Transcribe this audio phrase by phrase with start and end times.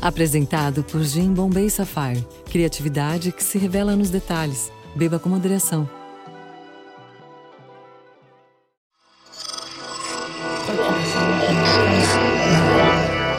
[0.00, 2.26] Apresentado por Jim Bombay Sapphire.
[2.50, 4.70] Criatividade que se revela nos detalhes.
[4.94, 5.88] Beba com moderação.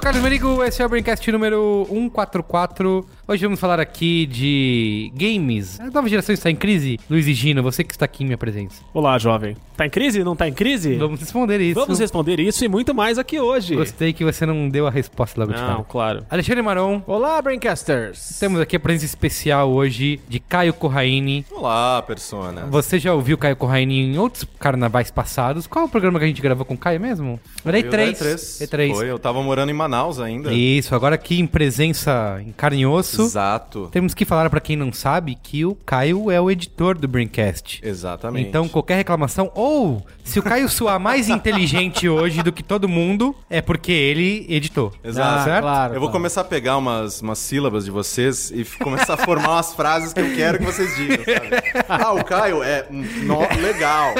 [0.02, 3.06] Carlos Merigo, esse é o Braincast número 144.
[3.28, 5.78] Hoje vamos falar aqui de games.
[5.78, 6.98] A nova geração está em crise?
[7.08, 8.82] Luiz e Gino, você que está aqui em minha presença.
[8.92, 9.56] Olá, jovem.
[9.76, 10.24] Tá em crise?
[10.24, 10.96] Não tá em crise?
[10.96, 11.78] Vamos responder isso.
[11.78, 13.76] Vamos responder isso e muito mais aqui hoje.
[13.76, 15.84] Gostei que você não deu a resposta logo de Não, cara.
[15.88, 16.26] claro.
[16.28, 18.38] Alexandre Maron, Olá, Braincasters!
[18.40, 21.46] temos aqui a presença especial hoje de Caio Corraine.
[21.52, 22.66] Olá, persona.
[22.68, 25.68] Você já ouviu Caio Corraine em outros carnavais passados?
[25.68, 27.38] Qual é o programa que a gente gravou com o Caio mesmo?
[27.64, 28.12] Era Foi o da E3.
[28.12, 28.68] E3.
[28.68, 28.94] E3.
[28.94, 30.52] Foi, eu tava morando em Manaus ainda.
[30.52, 33.22] Isso, agora aqui em presença em carne e osso.
[33.22, 33.88] Exato.
[33.92, 37.80] Temos que falar pra quem não sabe que o Caio é o editor do Braincast.
[37.82, 38.48] Exatamente.
[38.48, 43.34] Então, qualquer reclamação, ou se o Caio soar mais inteligente hoje do que todo mundo,
[43.50, 44.92] é porque ele editou.
[45.02, 45.44] Exato.
[45.44, 45.62] certo?
[45.62, 45.94] claro.
[45.94, 49.74] eu vou começar a pegar umas, umas sílabas de vocês e começar a formar umas
[49.74, 51.84] frases que eu quero que vocês digam, sabe?
[51.88, 54.14] Ah, o Caio é no- legal.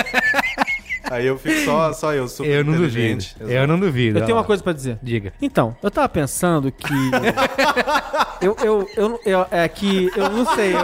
[1.12, 2.88] Aí eu fico só, só eu, super Eu não duvido.
[2.98, 3.36] inteligente.
[3.40, 4.18] Eu não duvido.
[4.18, 4.98] Eu tenho uma coisa pra dizer.
[5.02, 5.34] Diga.
[5.42, 6.86] Então, eu tava pensando que.
[8.40, 10.10] eu, eu, eu, eu- É que.
[10.16, 10.72] Eu não sei.
[10.72, 10.78] eu-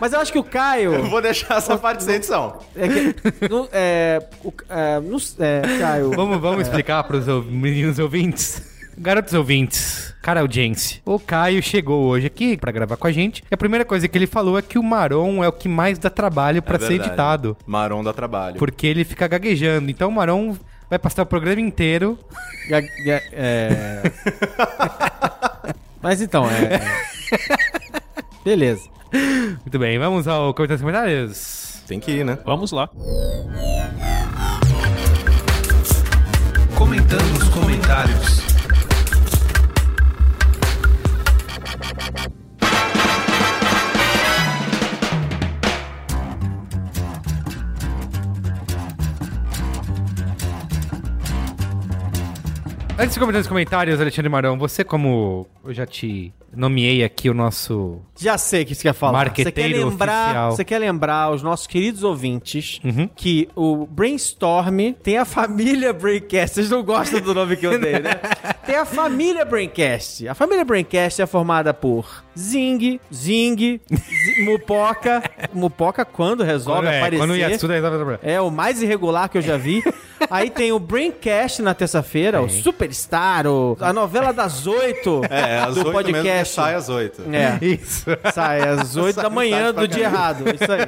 [0.00, 0.94] Mas eu acho que o Caio.
[0.94, 2.58] Eu vou deixar essa parte sem edição.
[2.74, 3.14] É que.
[3.48, 6.10] Não, é, o, é, não, é, Caio.
[6.10, 8.71] Vamos, vamos explicar pros ou- meninos ouvintes.
[8.96, 13.42] Garotos ouvintes, cara audiência, o Caio chegou hoje aqui pra gravar com a gente.
[13.50, 15.98] E a primeira coisa que ele falou é que o Maron é o que mais
[15.98, 17.56] dá trabalho pra É ser editado.
[17.66, 18.56] Marom dá trabalho.
[18.58, 19.90] Porque ele fica gaguejando.
[19.90, 20.56] Então o Maron
[20.90, 22.18] vai passar o programa inteiro.
[22.68, 24.02] ga- ga- é...
[26.02, 26.80] Mas então, é.
[28.44, 28.88] Beleza.
[29.12, 31.82] Muito bem, vamos ao comentário dos comentários.
[31.86, 32.38] Tem que ir, né?
[32.44, 32.88] Vamos lá.
[36.76, 38.51] Comentando os comentários.
[52.98, 57.34] Antes de comentar os comentários, Alexandre Marão, você como eu já te nomeei aqui o
[57.34, 58.00] nosso...
[58.18, 59.24] Já sei o que você quer falar.
[59.30, 60.50] Você quer Marqueteiro lembrar, oficial.
[60.52, 63.08] você quer lembrar os nossos queridos ouvintes Uhum.
[63.14, 66.54] que o Brainstorm tem a família Braincast.
[66.54, 68.14] Vocês não gostam do nome que eu dei, né?
[68.64, 70.28] Tem a família Braincast.
[70.28, 73.80] A família Braincast é formada por Zing, Zing,
[74.44, 75.22] Mupoca.
[75.52, 77.18] Mupoca quando resolve é, aparecer.
[77.22, 78.18] quando o Yatsuda resolve.
[78.22, 79.82] É o mais irregular que eu já vi.
[80.30, 85.74] Aí tem o Braincast na terça-feira, o Superstar, o- a novela das oito É, às
[85.74, 86.54] do oito mesmo que podcast.
[86.54, 87.22] sai às oito.
[87.32, 87.64] É.
[87.64, 88.04] Isso.
[88.32, 90.44] Sai às 8 da manhã do dia errado.
[90.54, 90.80] Isso aí.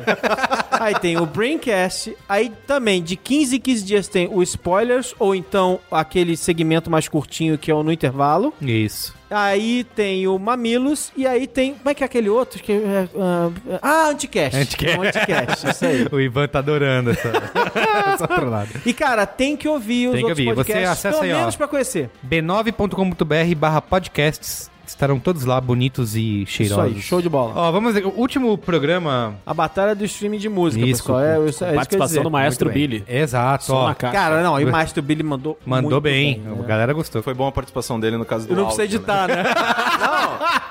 [0.71, 2.17] Aí tem o Braincast.
[2.29, 7.09] Aí também, de 15 em 15 dias, tem o Spoilers, ou então aquele segmento mais
[7.09, 8.53] curtinho que é o no intervalo.
[8.61, 9.15] Isso.
[9.31, 11.13] Aí tem o Mamilos.
[11.17, 11.75] E aí tem.
[11.75, 12.63] Como é que é aquele outro?
[12.63, 13.51] Que é, ah,
[13.83, 14.57] ah, Anticast.
[14.57, 14.99] Anticast.
[15.01, 16.07] Anticast, isso aí.
[16.13, 17.29] O Ivan tá adorando essa,
[18.15, 18.69] essa trollada.
[18.85, 20.55] E, cara, tem que ouvir os Tem que outros ouvir.
[20.55, 21.39] Você podcasts, acessa pelo aí, ó.
[21.39, 22.11] menos pra conhecer.
[22.29, 24.71] b9.com.br barra podcasts.
[24.87, 26.85] Estarão todos lá bonitos e Isso cheirosos.
[26.97, 27.53] aí, show de bola.
[27.55, 28.05] Ó, vamos ver.
[28.07, 29.35] O último programa...
[29.47, 31.21] A batalha do streaming de música, Isso, pessoal.
[31.21, 32.23] É, isso, é isso que eu ia Participação dizer.
[32.23, 32.75] do maestro bem.
[32.89, 33.05] Billy.
[33.09, 33.89] Exato, Som ó.
[33.89, 34.43] na cara.
[34.43, 36.39] Não, e o Maestro Billy mandou Mandou muito bem.
[36.39, 36.57] né?
[36.59, 37.23] A galera gostou.
[37.23, 39.45] Foi bom a participação dele no caso do Eu não preciso áudio, editar, né?
[39.45, 39.51] Né?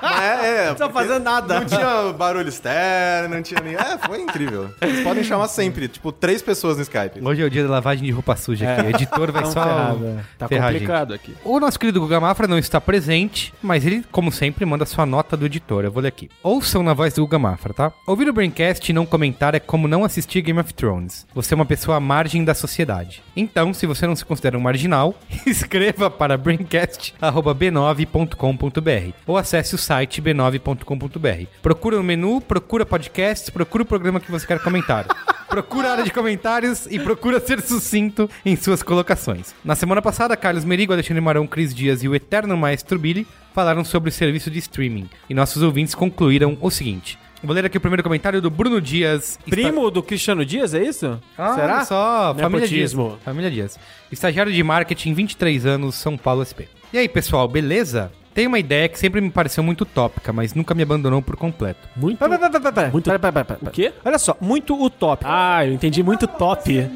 [0.02, 0.26] Mas é,
[0.64, 1.60] é, Não precisa fazer nada.
[1.60, 3.74] Não tinha barulho externo, não tinha nem...
[3.74, 4.70] É, foi incrível.
[4.80, 7.20] Vocês podem chamar sempre, tipo, três pessoas no Skype.
[7.22, 8.82] Hoje é o dia da lavagem de roupa suja aqui.
[8.86, 10.16] O editor vai Tão só ferrado, é.
[10.38, 10.80] Tá ferrar a gente.
[10.82, 11.34] complicado aqui.
[11.44, 15.36] O nosso querido Guga Mafra não está presente, mas ele, como sempre, manda sua nota
[15.36, 15.84] do editor.
[15.84, 16.28] Eu vou ler aqui.
[16.42, 17.92] Ouçam na voz do Guga Mafra, tá?
[18.06, 21.26] Ouvir o Braincast e não comentar é como não assistir Game of Thrones.
[21.34, 23.22] Você é uma pessoa à margem da sociedade.
[23.36, 25.14] Então, se você não se considera um marginal,
[25.46, 31.46] escreva para braincast.b9.com.br ou acesse o site b9.com.br.
[31.62, 35.06] Procura no menu, procura podcasts, procura o programa que você quer comentar.
[35.54, 39.54] Procura a área de comentários e procura ser sucinto em suas colocações.
[39.64, 43.24] Na semana passada, Carlos Merigo, Alexandre Marão, Cris Dias e o eterno maestro Billy
[43.54, 45.08] falaram sobre o serviço de streaming.
[45.30, 47.16] E nossos ouvintes concluíram o seguinte.
[47.40, 49.38] Vou ler aqui o primeiro comentário do Bruno Dias.
[49.48, 51.20] Primo do Cristiano Dias, é isso?
[51.38, 51.84] Ah, Será?
[51.84, 52.92] só, família Dias.
[53.24, 53.78] Família Dias.
[54.10, 56.66] Estagiário de marketing, 23 anos, São Paulo SP.
[56.92, 58.10] E aí, pessoal, beleza?
[58.34, 61.88] Tem uma ideia que sempre me pareceu muito utópica, mas nunca me abandonou por completo.
[61.94, 62.18] Muito.
[62.18, 63.70] Pera, pera, pera, pera, Muito- pera, pera, pera, pera.
[63.70, 63.92] O quê?
[64.04, 65.30] Olha só, muito utópico.
[65.32, 66.74] Ah, eu entendi muito top.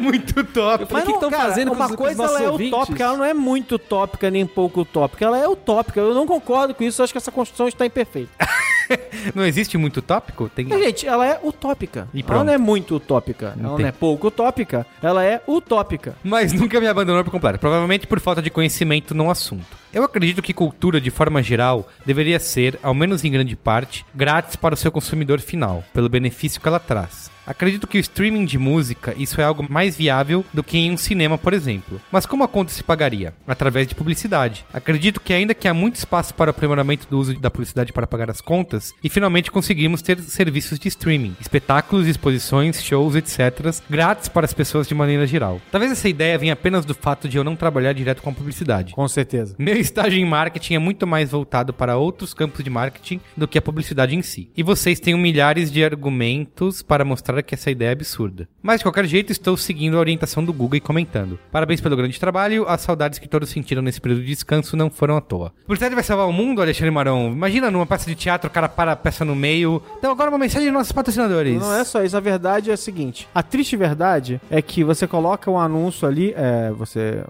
[0.00, 0.86] muito top.
[0.90, 2.72] Mas o que que tão fazendo com uma os- com os coisa ela é ouvintes?
[2.78, 6.00] utópica, ela não é muito utópica nem pouco utópica, ela é utópica.
[6.00, 8.30] Eu não concordo com isso, eu acho que essa construção está imperfeita.
[9.34, 10.48] Não existe muito tópico?
[10.48, 10.64] Tem...
[10.66, 12.08] Mas, gente, ela é utópica.
[12.12, 12.44] E ela pronto.
[12.44, 13.46] não é muito utópica.
[13.46, 13.88] Ela não Entendi.
[13.88, 16.14] é pouco utópica, ela é utópica.
[16.22, 19.76] Mas nunca me abandonou por completo, provavelmente por falta de conhecimento no assunto.
[19.96, 24.54] Eu acredito que cultura, de forma geral, deveria ser, ao menos em grande parte, grátis
[24.54, 27.30] para o seu consumidor final, pelo benefício que ela traz.
[27.46, 30.96] Acredito que o streaming de música, isso é algo mais viável do que em um
[30.96, 32.00] cinema, por exemplo.
[32.10, 33.32] Mas como a conta se pagaria?
[33.46, 34.64] Através de publicidade.
[34.74, 38.06] Acredito que ainda que há muito espaço para o aprimoramento do uso da publicidade para
[38.06, 44.28] pagar as contas, e finalmente conseguimos ter serviços de streaming, espetáculos, exposições, shows, etc., grátis
[44.28, 45.60] para as pessoas de maneira geral.
[45.70, 48.92] Talvez essa ideia venha apenas do fato de eu não trabalhar direto com a publicidade.
[48.92, 49.54] Com certeza.
[49.56, 53.56] Meu estágio em marketing é muito mais voltado para outros campos de marketing do que
[53.56, 54.50] a publicidade em si.
[54.56, 58.48] E vocês têm milhares de argumentos para mostrar que essa ideia é absurda.
[58.62, 61.38] Mas de qualquer jeito, estou seguindo a orientação do Google e comentando.
[61.52, 65.16] Parabéns pelo grande trabalho, as saudades que todos sentiram nesse período de descanso não foram
[65.16, 65.52] à toa.
[65.62, 67.32] Publicidade vai salvar o mundo, Alexandre Marão?
[67.32, 69.80] Imagina numa peça de teatro, o cara para a peça no meio.
[69.98, 71.60] Então agora uma mensagem dos nossos patrocinadores.
[71.60, 75.06] Não é só isso, a verdade é a seguinte: a triste verdade é que você
[75.06, 77.22] coloca um anúncio ali, é, você.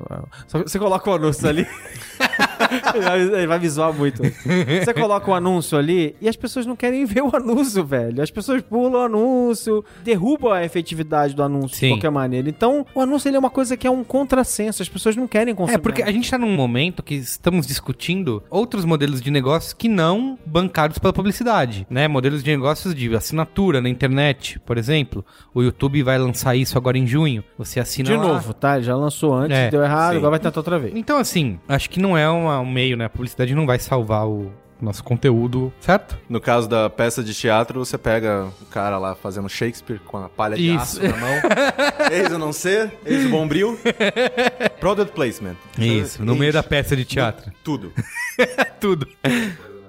[0.49, 1.67] Você coloca o anúncio ali.
[3.37, 4.23] Ele vai- zoar muito.
[4.23, 8.23] Você coloca o anúncio ali e as pessoas não querem ver o anúncio, velho.
[8.23, 11.87] As pessoas pulam o anúncio, derrubam a efetividade do anúncio Sim.
[11.87, 12.49] de qualquer maneira.
[12.49, 14.83] Então, o anúncio ele é uma coisa que é um contrassenso.
[14.83, 15.75] As pessoas não querem consumir.
[15.77, 19.89] É, porque a gente tá num momento que estamos discutindo outros modelos de negócios que
[19.89, 22.07] não bancados pela publicidade, né?
[22.07, 25.25] Modelos de negócios de assinatura na internet, por exemplo.
[25.53, 27.43] O YouTube vai lançar isso agora em junho.
[27.59, 28.23] Você assina De lá.
[28.23, 28.77] novo, tá?
[28.77, 30.19] Ele já lançou antes, É, deu errado, sim.
[30.19, 30.93] agora vai tentar outra vez.
[30.95, 33.05] Então, assim, acho que não é uma- um meio, né?
[33.07, 34.51] A publicidade não vai salvar o
[34.81, 36.19] nosso conteúdo, certo?
[36.29, 40.29] No caso da peça de teatro, você pega o cara lá fazendo Shakespeare com a
[40.29, 41.01] palha de Isso.
[41.01, 41.35] aço na mão.
[42.13, 43.79] eis o não ser, eis o bombril.
[44.79, 45.57] Product placement.
[45.79, 47.51] Isso, no meio da peça de teatro.
[47.65, 47.93] Tudo.
[48.79, 49.09] Tudo.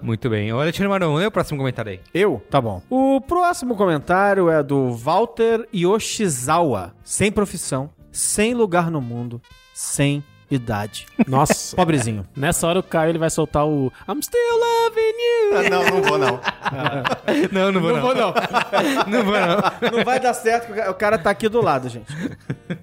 [0.01, 0.53] Muito bem.
[0.53, 1.99] Olha, Tino Marão, lê o próximo comentário aí.
[2.13, 2.41] Eu?
[2.49, 2.81] Tá bom.
[2.89, 6.93] O próximo comentário é do Walter Yoshizawa.
[7.03, 9.41] Sem profissão, sem lugar no mundo,
[9.73, 11.05] sem idade.
[11.27, 11.75] Nossa.
[11.75, 12.27] Pobrezinho.
[12.35, 15.57] Nessa hora o Caio ele vai soltar o I'm still loving you.
[15.57, 16.39] Ah, não, não vou não.
[17.51, 18.15] Não, não vou não.
[18.15, 18.33] não.
[19.07, 19.97] Não vou não.
[19.97, 22.05] Não vai dar certo, que o cara tá aqui do lado, gente.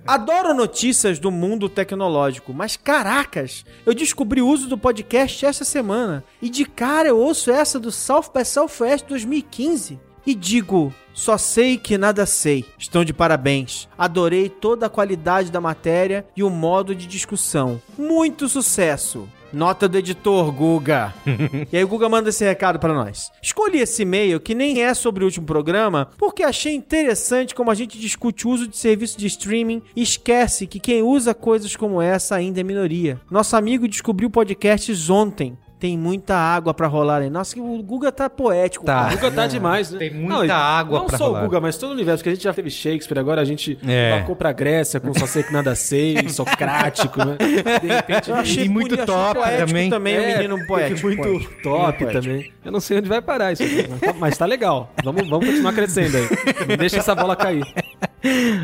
[0.07, 6.25] Adoro notícias do mundo tecnológico, mas caracas, eu descobri o uso do podcast esta semana.
[6.41, 9.99] E de cara eu ouço essa do South by Southwest 2015.
[10.27, 12.65] E digo, só sei que nada sei.
[12.79, 13.89] Estão de parabéns.
[13.97, 17.81] Adorei toda a qualidade da matéria e o modo de discussão.
[17.97, 19.29] Muito sucesso.
[19.55, 21.15] Nota do editor, Guga.
[21.71, 23.31] e aí o Guga manda esse recado pra nós.
[23.41, 27.75] Escolhi esse e-mail, que nem é sobre o último programa, porque achei interessante como a
[27.75, 32.03] gente discute o uso de serviço de streaming e esquece que quem usa coisas como
[32.03, 33.21] essa ainda é minoria.
[33.31, 35.57] Nosso amigo descobriu podcasts ontem.
[35.79, 37.29] Tem muita água pra rolar aí.
[37.29, 38.87] Nossa, o Guga tá poético.
[38.87, 39.09] Tá.
[39.09, 39.17] O.
[39.17, 39.99] Guga tá demais, né?
[39.99, 41.41] Tem muita água não pra só rolar.
[41.41, 43.79] o Guga, mas todo o universo, porque a gente já teve Shakespeare, agora a gente
[43.87, 44.13] É.
[44.15, 47.37] embarcou pra Grécia com Só Sei Que Nada Sei, Socrático, né?
[47.81, 48.31] De repente...
[48.31, 49.91] Eu achei E muito bonito, achei top poético também.
[49.91, 51.07] também o É, menino poético.
[51.07, 51.63] Muito poético.
[51.63, 52.13] top Poético.
[52.13, 52.53] também.
[52.65, 54.91] Eu não sei onde vai parar isso aqui, mas tá, mas tá legal.
[55.05, 56.29] Vamos, vamos continuar crescendo aí.
[56.67, 57.63] Não deixa essa bola cair.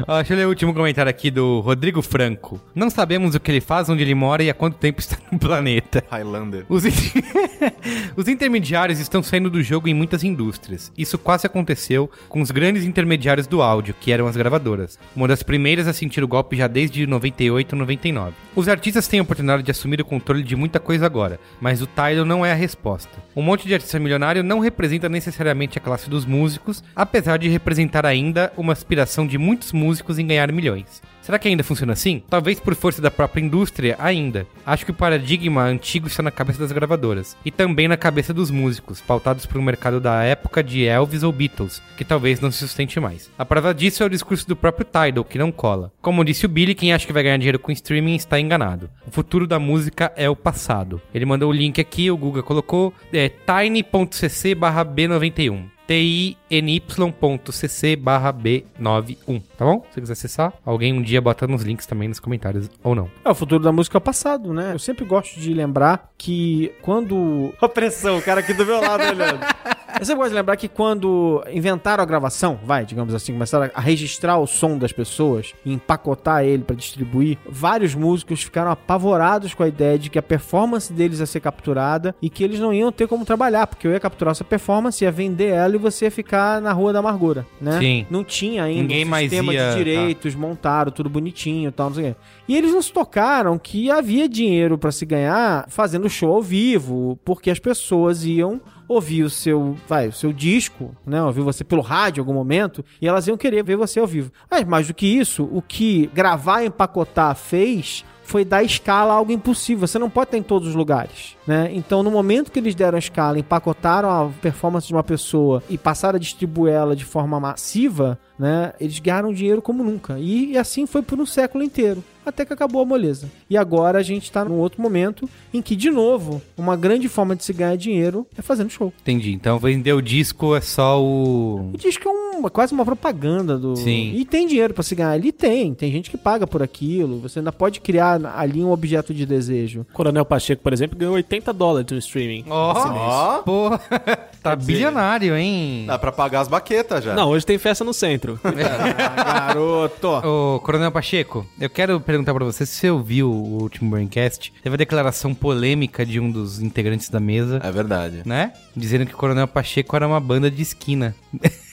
[0.07, 2.61] Ó, deixa eu ler o último comentário aqui do Rodrigo Franco.
[2.75, 5.39] Não sabemos o que ele faz, onde ele mora e há quanto tempo está no
[5.39, 6.03] planeta.
[6.11, 6.65] Highlander.
[6.69, 6.91] Os, in-
[8.17, 10.91] os intermediários estão saindo do jogo em muitas indústrias.
[10.97, 14.99] Isso quase aconteceu com os grandes intermediários do áudio, que eram as gravadoras.
[15.15, 18.33] Uma das primeiras a sentir o golpe já desde 98 99.
[18.57, 21.87] Os artistas têm a oportunidade de assumir o controle de muita coisa agora, mas o
[21.87, 23.11] Tidal não é a resposta.
[23.37, 28.05] Um monte de artista milionário não representa necessariamente a classe dos músicos, apesar de representar
[28.07, 31.03] ainda uma aspiração de muitos músicos em ganhar milhões.
[31.23, 32.23] Será que ainda funciona assim?
[32.29, 34.47] Talvez por força da própria indústria, ainda.
[34.67, 37.37] Acho que o paradigma antigo está na cabeça das gravadoras.
[37.45, 41.31] E também na cabeça dos músicos, pautados por um mercado da época de Elvis ou
[41.31, 43.31] Beatles, que talvez não se sustente mais.
[43.39, 45.93] A prova disso é o discurso do próprio Tidal, que não cola.
[46.01, 48.91] Como disse o Billy, quem acha que vai ganhar dinheiro com streaming está enganado.
[49.07, 51.01] O futuro da música é o passado.
[51.15, 59.43] Ele mandou o link aqui, o Guga colocou, é tiny.cc barra B91 tiny.cc barra B91,
[59.59, 59.85] tá bom?
[59.89, 63.11] Se você quiser acessar, alguém um dia bota nos links também nos comentários, ou não.
[63.25, 64.73] É o futuro da música é o passado, né?
[64.73, 67.53] Eu sempre gosto de lembrar que quando.
[67.61, 69.41] A pressão, o cara aqui do meu lado olhando.
[69.99, 73.81] Eu sempre gosto de lembrar que quando inventaram a gravação, vai, digamos assim, começaram a
[73.81, 79.63] registrar o som das pessoas e empacotar ele pra distribuir, vários músicos ficaram apavorados com
[79.63, 82.93] a ideia de que a performance deles ia ser capturada e que eles não iam
[82.93, 86.11] ter como trabalhar, porque eu ia capturar essa performance, ia vender ela e você ia
[86.11, 87.79] ficar na rua da amargura, né?
[87.79, 88.07] Sim.
[88.11, 91.89] Não tinha ainda Ninguém um mais sistema ia- de direitos, montaram tudo bonitinho e tal,
[91.89, 92.21] não sei o quê.
[92.51, 97.17] E eles não se tocaram que havia dinheiro pra se ganhar fazendo show ao vivo,
[97.25, 101.81] porque as pessoas iam ouvir o seu, vai, o seu disco, né, ouvir você pelo
[101.81, 104.33] rádio em algum momento, e elas iam querer ver você ao vivo.
[104.51, 109.17] Mas mais do que isso, o que gravar e empacotar fez foi dar escala a
[109.17, 109.89] algo impossível.
[109.89, 111.69] Você não pode estar em todos os lugares, né?
[111.73, 116.15] Então, no momento que eles deram escala, empacotaram a performance de uma pessoa e passaram
[116.15, 118.73] a distribuir ela de forma massiva, né?
[118.81, 120.17] Eles ganharam dinheiro como nunca.
[120.17, 122.05] E, e assim foi por um século inteiro.
[122.25, 123.29] Até que acabou a moleza.
[123.49, 127.35] E agora a gente tá num outro momento em que, de novo, uma grande forma
[127.35, 128.93] de se ganhar dinheiro é fazendo show.
[129.01, 129.33] Entendi.
[129.33, 131.73] Então vender o disco é só o.
[131.75, 133.77] O disco é uma, quase uma propaganda do.
[133.77, 134.13] Sim.
[134.17, 135.11] E tem dinheiro pra se ganhar.
[135.11, 135.73] Ali tem.
[135.75, 137.19] Tem gente que paga por aquilo.
[137.21, 139.87] Você ainda pode criar ali um objeto de desejo.
[139.93, 142.45] Coronel Pacheco, por exemplo, ganhou 80 dólares no streaming.
[142.49, 143.71] Ó, Pô,
[144.43, 145.85] tá bilionário, hein?
[145.87, 147.15] dá pra pagar as baquetas já.
[147.15, 148.39] Não, hoje tem festa no centro.
[148.43, 148.51] Ah,
[149.55, 150.09] garoto!
[150.27, 154.53] Ô, Coronel Pacheco, eu quero perguntar pra você se você ouviu o último Braincast.
[154.63, 158.23] Teve a declaração polêmica de um dos integrantes da mesa, É verdade.
[158.25, 158.53] né?
[158.77, 161.15] Dizendo que o Coronel Pacheco era uma banda de esquina.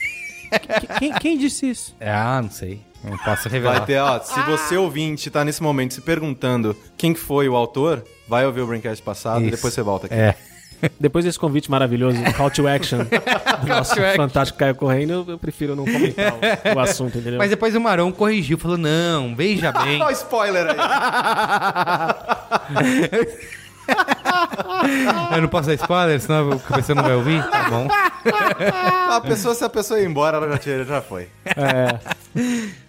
[0.50, 1.94] Que- quem, quem disse isso?
[2.00, 2.80] Ah, não sei.
[3.04, 3.76] Não posso revelar.
[3.78, 7.54] Vai ter, ó, se você ouvinte tá nesse momento se perguntando quem que foi o
[7.54, 9.56] autor, vai ouvir o Braincast passado e Isso.
[9.56, 10.14] depois você volta aqui.
[10.14, 10.34] É.
[11.00, 12.98] Depois desse convite maravilhoso, Call to Action,
[13.62, 14.16] do nosso to action.
[14.16, 16.38] fantástico Caio Correia, eu, eu prefiro não comentar o,
[16.76, 17.36] o assunto, entendeu?
[17.38, 20.00] Mas depois o Marão corrigiu, falou: não, veja bem.
[20.00, 20.76] Ó, spoiler aí.
[25.34, 27.42] Eu não posso dar spoiler, senão a pessoa não vai ouvir.
[27.50, 27.88] Tá bom.
[29.10, 31.28] A pessoa, se a pessoa ir embora, ela já, tinha- já foi.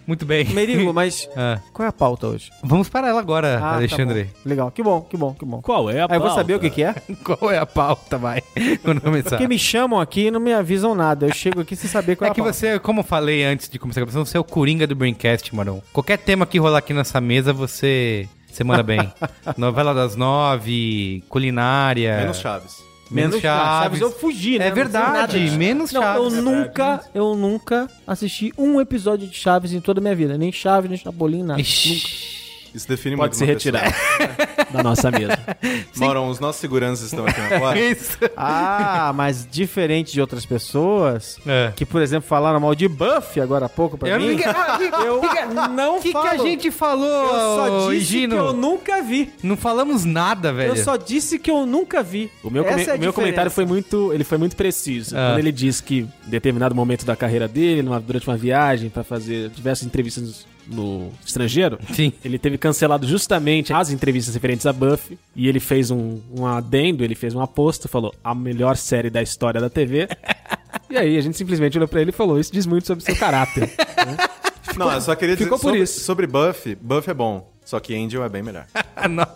[0.06, 0.46] Muito bem.
[0.50, 2.50] Merigo, mas Ah, qual é a pauta hoje?
[2.64, 4.24] vamos para ela agora, Ah, tá Alexandre.
[4.26, 4.50] bom.
[4.50, 5.62] Legal, que bom, que bom, que bom.
[5.62, 6.36] Qual é a Aí eu vou pauta?
[6.36, 6.94] saber o que, que é.
[7.24, 8.42] Qual é a pauta, vai?
[8.84, 9.30] Quando começar.
[9.32, 11.28] Porque me chamam aqui e não me avisam nada.
[11.28, 12.54] Eu chego aqui sem saber qual é, É a que pauta.
[12.54, 15.56] você, como eu falei antes de começar a gravação, você é o coringa do Braincast,
[15.56, 15.82] Marão.
[15.94, 19.12] Qualquer tema que rolar aqui nessa mesa, você, você manda bem.
[19.58, 22.18] Novela das nove, culinária.
[22.18, 22.84] Menos Chaves.
[23.10, 24.02] Menos Chaves.
[24.02, 24.66] eu fugi, né?
[24.66, 26.34] É nada verdade, menos Não, Chaves.
[26.36, 30.38] eu nunca, eu nunca assisti um episódio de Chaves em toda a minha vida.
[30.38, 31.60] Nem Chaves, nem Chapolin, nada.
[31.60, 32.49] Ixi.
[32.74, 33.94] Isso define Pode muito se retirar
[34.72, 35.38] da nossa mesa.
[35.98, 37.80] Maurão, os nossos seguranças estão aqui na porta.
[37.80, 38.18] Isso.
[38.38, 41.72] Ah, mas diferente de outras pessoas, É.
[41.76, 44.40] que, por exemplo, falaram mal de Buff agora há pouco pra Eu não- mim.
[44.46, 45.22] ah, Eu
[45.70, 46.28] não O que, que falo.
[46.30, 48.36] a gente falou, Eu só disse Gino?
[48.36, 49.32] que eu nunca vi.
[49.44, 50.70] Não falamos nada, velho.
[50.72, 52.30] Eu só disse que eu nunca vi.
[52.44, 53.14] O meu, Essa come- é a o meu diferença.
[53.14, 55.16] comentário foi muito, ele foi muito preciso.
[55.18, 55.30] Ah.
[55.32, 59.04] Quando ele disse que em determinado momento da carreira dele, numa- durante uma viagem para
[59.04, 62.14] fazer diversas entrevistas no estrangeiro, Sim.
[62.24, 67.04] ele teve cancelado justamente as entrevistas referentes a Buffy e ele fez um, um adendo,
[67.04, 70.08] ele fez um aposto, falou a melhor série da história da TV.
[70.90, 73.16] e aí a gente simplesmente olhou pra ele e falou, isso diz muito sobre seu
[73.16, 73.70] caráter.
[74.78, 76.00] Não, eu só queria dizer ficou por sobre, isso.
[76.02, 76.76] sobre Buffy.
[76.76, 78.66] Buffy é bom, só que Angel é bem melhor.
[79.10, 79.28] Não.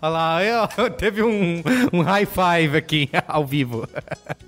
[0.00, 3.86] Olha lá, eu- teve um, um high five aqui, ao vivo.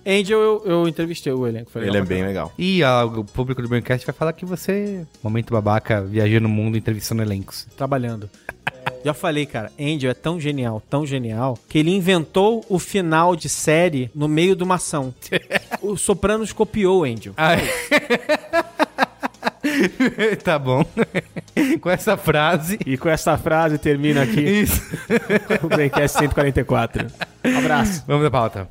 [0.06, 1.70] Angel, eu, eu entrevistei o elenco.
[1.70, 2.52] Foi Ele legal é bem legal.
[2.58, 6.78] E ó, o público do Braincast vai falar que você, momento babaca, viajando no mundo,
[6.78, 7.66] entrevistando elencos.
[7.76, 8.30] trabalhando.
[9.04, 13.48] Já falei, cara, Angel é tão genial, tão genial, que ele inventou o final de
[13.50, 15.14] série no meio de uma ação.
[15.82, 17.34] o Sopranos copiou o Angel.
[17.36, 17.56] Ah,
[20.42, 20.84] tá bom.
[21.80, 22.78] Com essa frase.
[22.84, 24.82] e com essa frase termina aqui Isso.
[25.62, 27.06] o Braincast 144.
[27.44, 28.04] Um abraço.
[28.06, 28.68] Vamos à pauta.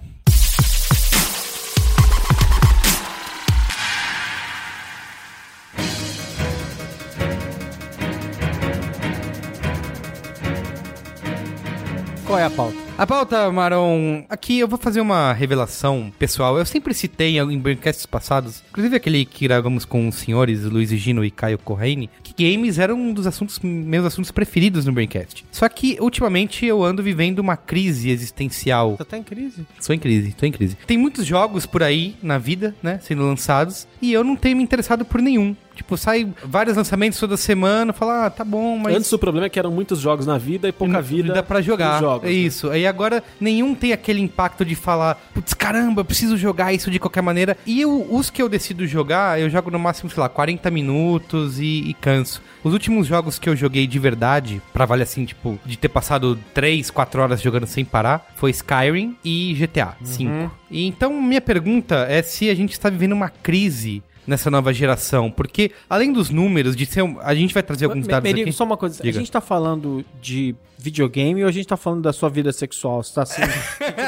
[12.26, 12.83] Qual é a pauta?
[12.96, 16.60] A pauta, Maron, aqui eu vou fazer uma revelação pessoal.
[16.60, 21.26] Eu sempre citei em Braincasts passados, inclusive aquele que gravamos com os senhores Luiz Gino
[21.26, 25.44] e Caio Correine, que games eram um dos assuntos, meus assuntos preferidos no Braincast.
[25.52, 28.96] Só que, ultimamente, eu ando vivendo uma crise existencial.
[28.96, 29.66] Você tá em crise?
[29.80, 30.78] Sou em crise, tô em crise.
[30.86, 34.64] Tem muitos jogos por aí na vida, né, sendo lançados, e eu não tenho me
[34.64, 35.56] interessado por nenhum.
[35.76, 38.96] Tipo, sai vários lançamentos toda semana, fala, ah, tá bom, mas.
[38.96, 41.34] Antes o problema é que eram muitos jogos na vida e pouca vida.
[41.34, 42.00] Dá pra jogar.
[42.00, 42.34] Jogos, é né?
[42.34, 42.70] isso.
[42.70, 47.00] Aí agora nenhum tem aquele impacto de falar, putz, caramba, eu preciso jogar isso de
[47.00, 47.58] qualquer maneira.
[47.66, 51.60] E eu- os que eu decido jogar, eu jogo no máximo, sei lá, 40 minutos
[51.60, 52.42] e, e canso.
[52.64, 56.40] Os últimos jogos que eu joguei de verdade, pra valer assim, tipo, de ter passado
[56.54, 60.50] 3, 4 horas jogando sem parar, foi Skyrim e GTA V.
[60.72, 65.30] E então, minha pergunta é se a gente está vivendo uma crise nessa nova geração,
[65.30, 68.56] porque além dos números, de ser um- a gente vai trazer alguns dados Merigo, aqui.
[68.58, 69.02] só uma coisa.
[69.04, 69.18] Diga.
[69.18, 73.02] A gente tá falando de videogame ou a gente tá falando da sua vida sexual?
[73.02, 73.42] Você tá assim,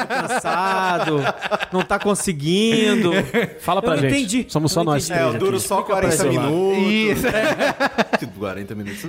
[0.06, 1.22] cansado,
[1.72, 3.12] não tá conseguindo.
[3.60, 4.14] Fala pra Eu gente.
[4.14, 4.46] entendi.
[4.48, 5.18] Somos só nós entendi.
[5.18, 5.66] É, três eu duro aqui.
[5.66, 6.46] só 40 pra isolar.
[6.50, 6.92] minutos.
[6.92, 7.26] Isso.
[8.16, 9.02] Que 40 minutos.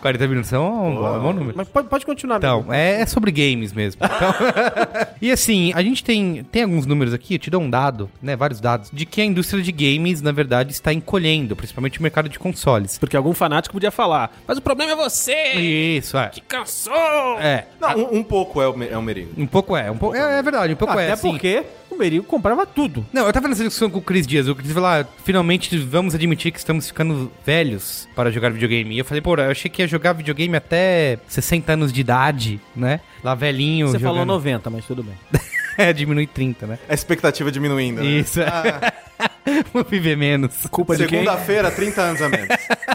[0.00, 1.54] 40 minutos é um bom, é um bom número.
[1.56, 2.72] Mas pode, pode continuar, Então, amigo.
[2.72, 4.00] é, é sobre games mesmo.
[4.04, 4.34] Então,
[5.22, 8.34] e assim, a gente tem, tem alguns números aqui, eu te dou um dado, né,
[8.34, 12.28] vários dados, de que a indústria de games, na verdade, está encolhendo, principalmente o mercado
[12.28, 12.98] de consoles.
[12.98, 15.52] Porque algum fanático podia falar, mas o problema é você!
[15.54, 16.28] Isso, é.
[16.28, 17.38] Que cansou!
[17.40, 19.32] É, Não, um, um pouco é o, é o merigo.
[19.36, 21.30] um pouco é, um pouco, é, é verdade, um pouco Até é, assim.
[21.30, 23.06] porque o Merigo comprava tudo.
[23.12, 24.48] Não, eu tava nessa discussão com o Chris Dias.
[24.48, 28.96] O Chris falou, ah, finalmente vamos admitir que estamos ficando velhos para jogar videogame.
[28.96, 32.60] E eu falei, pô, eu achei que ia jogar videogame até 60 anos de idade,
[32.74, 33.00] né?
[33.22, 33.88] Lá velhinho.
[33.88, 34.34] Você falou jogando.
[34.34, 35.14] 90, mas tudo bem.
[35.78, 36.78] é, diminui 30, né?
[36.88, 38.02] A expectativa diminuindo.
[38.02, 38.06] né?
[38.06, 38.40] Isso.
[39.72, 40.66] Vou viver menos.
[40.70, 41.20] Culpa de quem?
[41.20, 42.48] Segunda-feira, 30 anos a menos.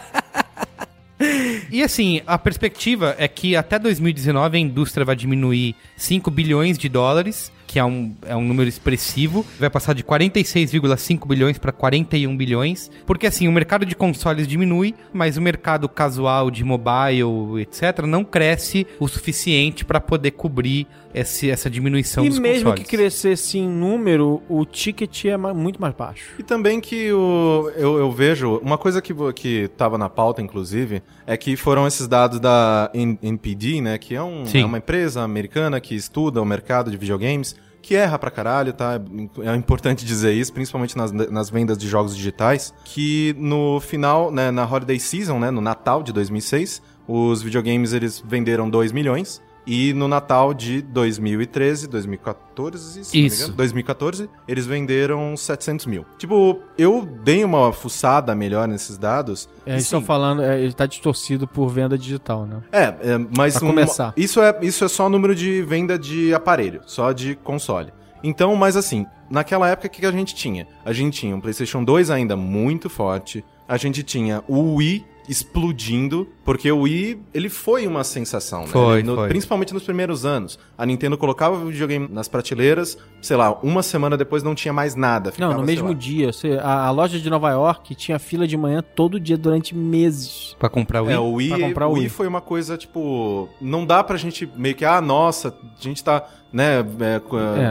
[1.70, 6.88] E assim, a perspectiva é que até 2019 a indústria vai diminuir 5 bilhões de
[6.88, 9.46] dólares, que é um, é um número expressivo.
[9.60, 12.90] Vai passar de 46,5 bilhões para 41 bilhões.
[13.06, 18.24] Porque assim, o mercado de consoles diminui, mas o mercado casual de mobile, etc., não
[18.24, 22.84] cresce o suficiente para poder cobrir esse, essa diminuição E dos mesmo consoles.
[22.88, 26.32] que crescesse em número, o ticket é muito mais baixo.
[26.40, 30.42] E também que o, eu, eu vejo, uma coisa que, vo- que tava na pauta,
[30.42, 33.98] inclusive, é que foram esses dados da NPD, né?
[33.98, 38.20] Que é, um- é uma empresa americana que estuda o mercado de videogames, que erra
[38.20, 39.00] pra caralho, tá?
[39.44, 44.52] É importante dizer isso, principalmente nas, nas vendas de jogos digitais, que no final, né,
[44.52, 49.42] na Holiday Season, né, no Natal de 2006, os videogames eles venderam 2 milhões.
[49.72, 53.44] E no Natal de 2013, 2014, se Isso.
[53.44, 56.06] engano, 2014, eles venderam 700 mil.
[56.18, 59.48] Tipo, eu dei uma fuçada melhor nesses dados.
[59.68, 62.62] É, eles estão falando, é, ele tá distorcido por venda digital, né?
[62.72, 64.12] É, é, mas Pra uma- começar.
[64.18, 67.94] isso, é, isso é só número de venda de aparelho, só de console.
[68.24, 70.68] Então, mas assim, naquela época, o que que a gente tinha?
[70.84, 76.28] A gente tinha um PlayStation 2 ainda muito forte, a gente tinha o Wii explodindo,
[76.44, 78.68] porque o Wii, ele foi uma sensação, né?
[78.68, 79.30] Foi, no- foi.
[79.30, 80.58] Principalmente nos primeiros anos.
[80.78, 84.96] A Nintendo colocava o videogame nas prateleiras, sei lá, uma semana depois não tinha mais
[84.96, 85.30] nada.
[85.30, 86.32] Não, ficava, no sei mesmo lá, dia.
[86.62, 90.56] A, a loja de Nova York tinha fila de manhã todo dia durante meses.
[90.60, 91.14] Pra comprar o Wii.
[91.16, 92.10] É, o Wii, Pra comprar o Wii Wii.
[92.10, 96.26] foi uma coisa, tipo, não dá pra gente meio que, ah, nossa, a gente tá,
[96.52, 96.82] né, é,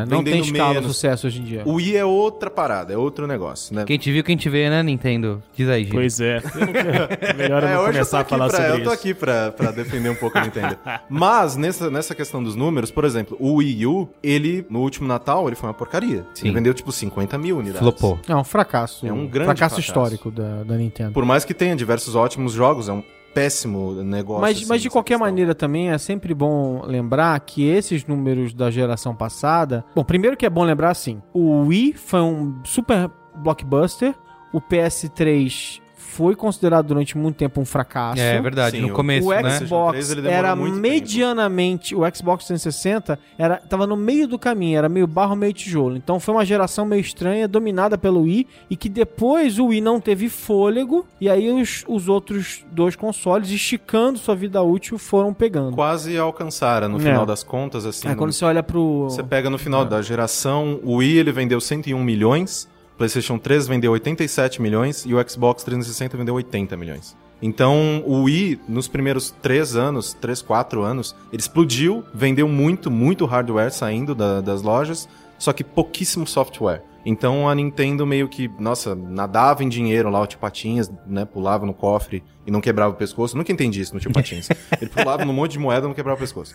[0.03, 0.87] É, não tem escala menos.
[0.87, 1.63] sucesso hoje em dia.
[1.65, 3.85] O Wii é outra parada, é outro negócio, né?
[3.85, 5.43] Quem te viu, quem te vê, né, Nintendo?
[5.57, 5.93] Diz aí, Gil.
[5.95, 6.39] Pois é.
[7.31, 8.83] Eu Melhor eu É, não hoje eu tô começar a falar pra, sobre eu tô
[8.83, 8.91] isso.
[8.93, 10.77] aqui pra, pra defender um pouco a Nintendo.
[11.09, 15.47] Mas, nessa, nessa questão dos números, por exemplo, o Wii U, ele, no último Natal,
[15.49, 16.25] ele foi uma porcaria.
[16.35, 16.47] Sim.
[16.49, 17.81] Ele vendeu, tipo, 50 mil unidades.
[17.81, 18.19] Flopou.
[18.29, 19.07] É um fracasso.
[19.07, 19.81] É um grande fracasso, fracasso.
[19.81, 21.13] histórico da, da Nintendo.
[21.13, 23.03] Por mais que tenha diversos ótimos jogos, é um
[23.35, 24.41] péssimo negócio.
[24.41, 25.27] Mas, assim, mas de qualquer questão.
[25.27, 29.85] maneira também é sempre bom lembrar que esses números da geração passada.
[29.95, 34.15] Bom, primeiro que é bom lembrar assim: o Wii foi um super blockbuster,
[34.53, 38.21] o PS3 foi considerado durante muito tempo um fracasso.
[38.21, 39.41] É verdade, Sim, no o- começo, O né?
[39.41, 40.81] PlayStation Xbox 3, ele demorou era muito tempo.
[40.89, 41.95] medianamente.
[41.95, 45.97] O Xbox 360 era, tava no meio do caminho, era meio barro, meio tijolo.
[45.97, 50.01] Então foi uma geração meio estranha, dominada pelo Wii, e que depois o Wii não
[50.01, 55.75] teve fôlego, e aí os, os outros dois consoles, esticando sua vida útil, foram pegando.
[55.75, 57.01] Quase alcançaram, no É.
[57.01, 58.09] final das contas, assim.
[58.09, 59.05] Aí no- quando você olha pro.
[59.11, 63.67] Você pega no final da geração, o Wii ele vendeu 101 milhões, o PlayStation 3
[63.69, 67.17] vendeu 87 milhões e o Xbox 360 vendeu 80 milhões.
[67.41, 73.25] Então, o Wii, nos primeiros 3 anos, 3, 4 anos, ele explodiu, vendeu muito, muito
[73.25, 75.09] hardware saindo da- das lojas,
[75.39, 76.83] só que pouquíssimo software.
[77.07, 81.65] Então a Nintendo meio que, nossa, nadava em dinheiro lá, o Tio Patinhas, né, pulava
[81.65, 83.37] no cofre e não quebrava o pescoço.
[83.37, 84.49] Nunca entendi isso no Tio Patinhas.
[84.81, 86.53] Ele pulava num monte de moeda e não quebrava o pescoço.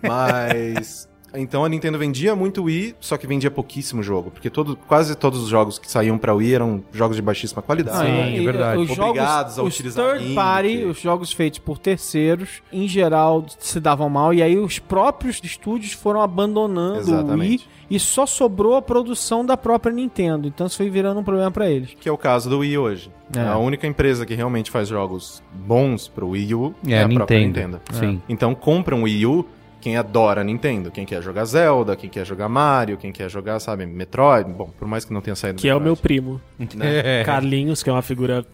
[0.00, 5.14] Mas Então a Nintendo vendia muito Wii, só que vendia pouquíssimo jogo, porque todo, quase
[5.14, 8.06] todos os jogos que saíam pra Wii eram jogos de baixíssima qualidade.
[8.06, 8.80] Sim, é verdade.
[8.82, 13.44] Os Obrigados jogos, a os utilizar third party, os jogos feitos por terceiros, em geral
[13.58, 17.68] se davam mal, e aí os próprios estúdios foram abandonando o Wii Exatamente.
[17.90, 20.48] e só sobrou a produção da própria Nintendo.
[20.48, 21.94] Então isso foi virando um problema pra eles.
[22.00, 23.10] Que é o caso do Wii hoje.
[23.36, 23.40] É.
[23.40, 27.08] A única empresa que realmente faz jogos bons pro Wii U É, é, a a
[27.08, 27.80] própria Nintendo.
[27.88, 27.98] Nintendo.
[27.98, 28.22] Sim.
[28.28, 29.46] Então compra um Wii U
[29.80, 33.86] quem adora Nintendo, quem quer jogar Zelda, quem quer jogar Mario, quem quer jogar, sabe,
[33.86, 34.50] Metroid.
[34.50, 36.02] Bom, por mais que não tenha saído Que é o meu Metroid.
[36.02, 36.40] primo.
[36.80, 37.24] É.
[37.24, 38.44] Carlinhos, que é uma figura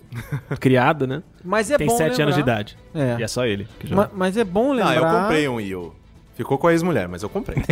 [0.60, 1.22] criada, né?
[1.44, 2.76] Mas é Tem bom 7 anos de lembrar- idade.
[2.94, 3.16] É.
[3.18, 4.02] E é só ele que joga.
[4.02, 4.96] Ma- Mas é bom Ah, lembrar.
[4.96, 5.92] eu comprei um Wii U.
[6.34, 7.56] Ficou com a ex-mulher, mas eu comprei.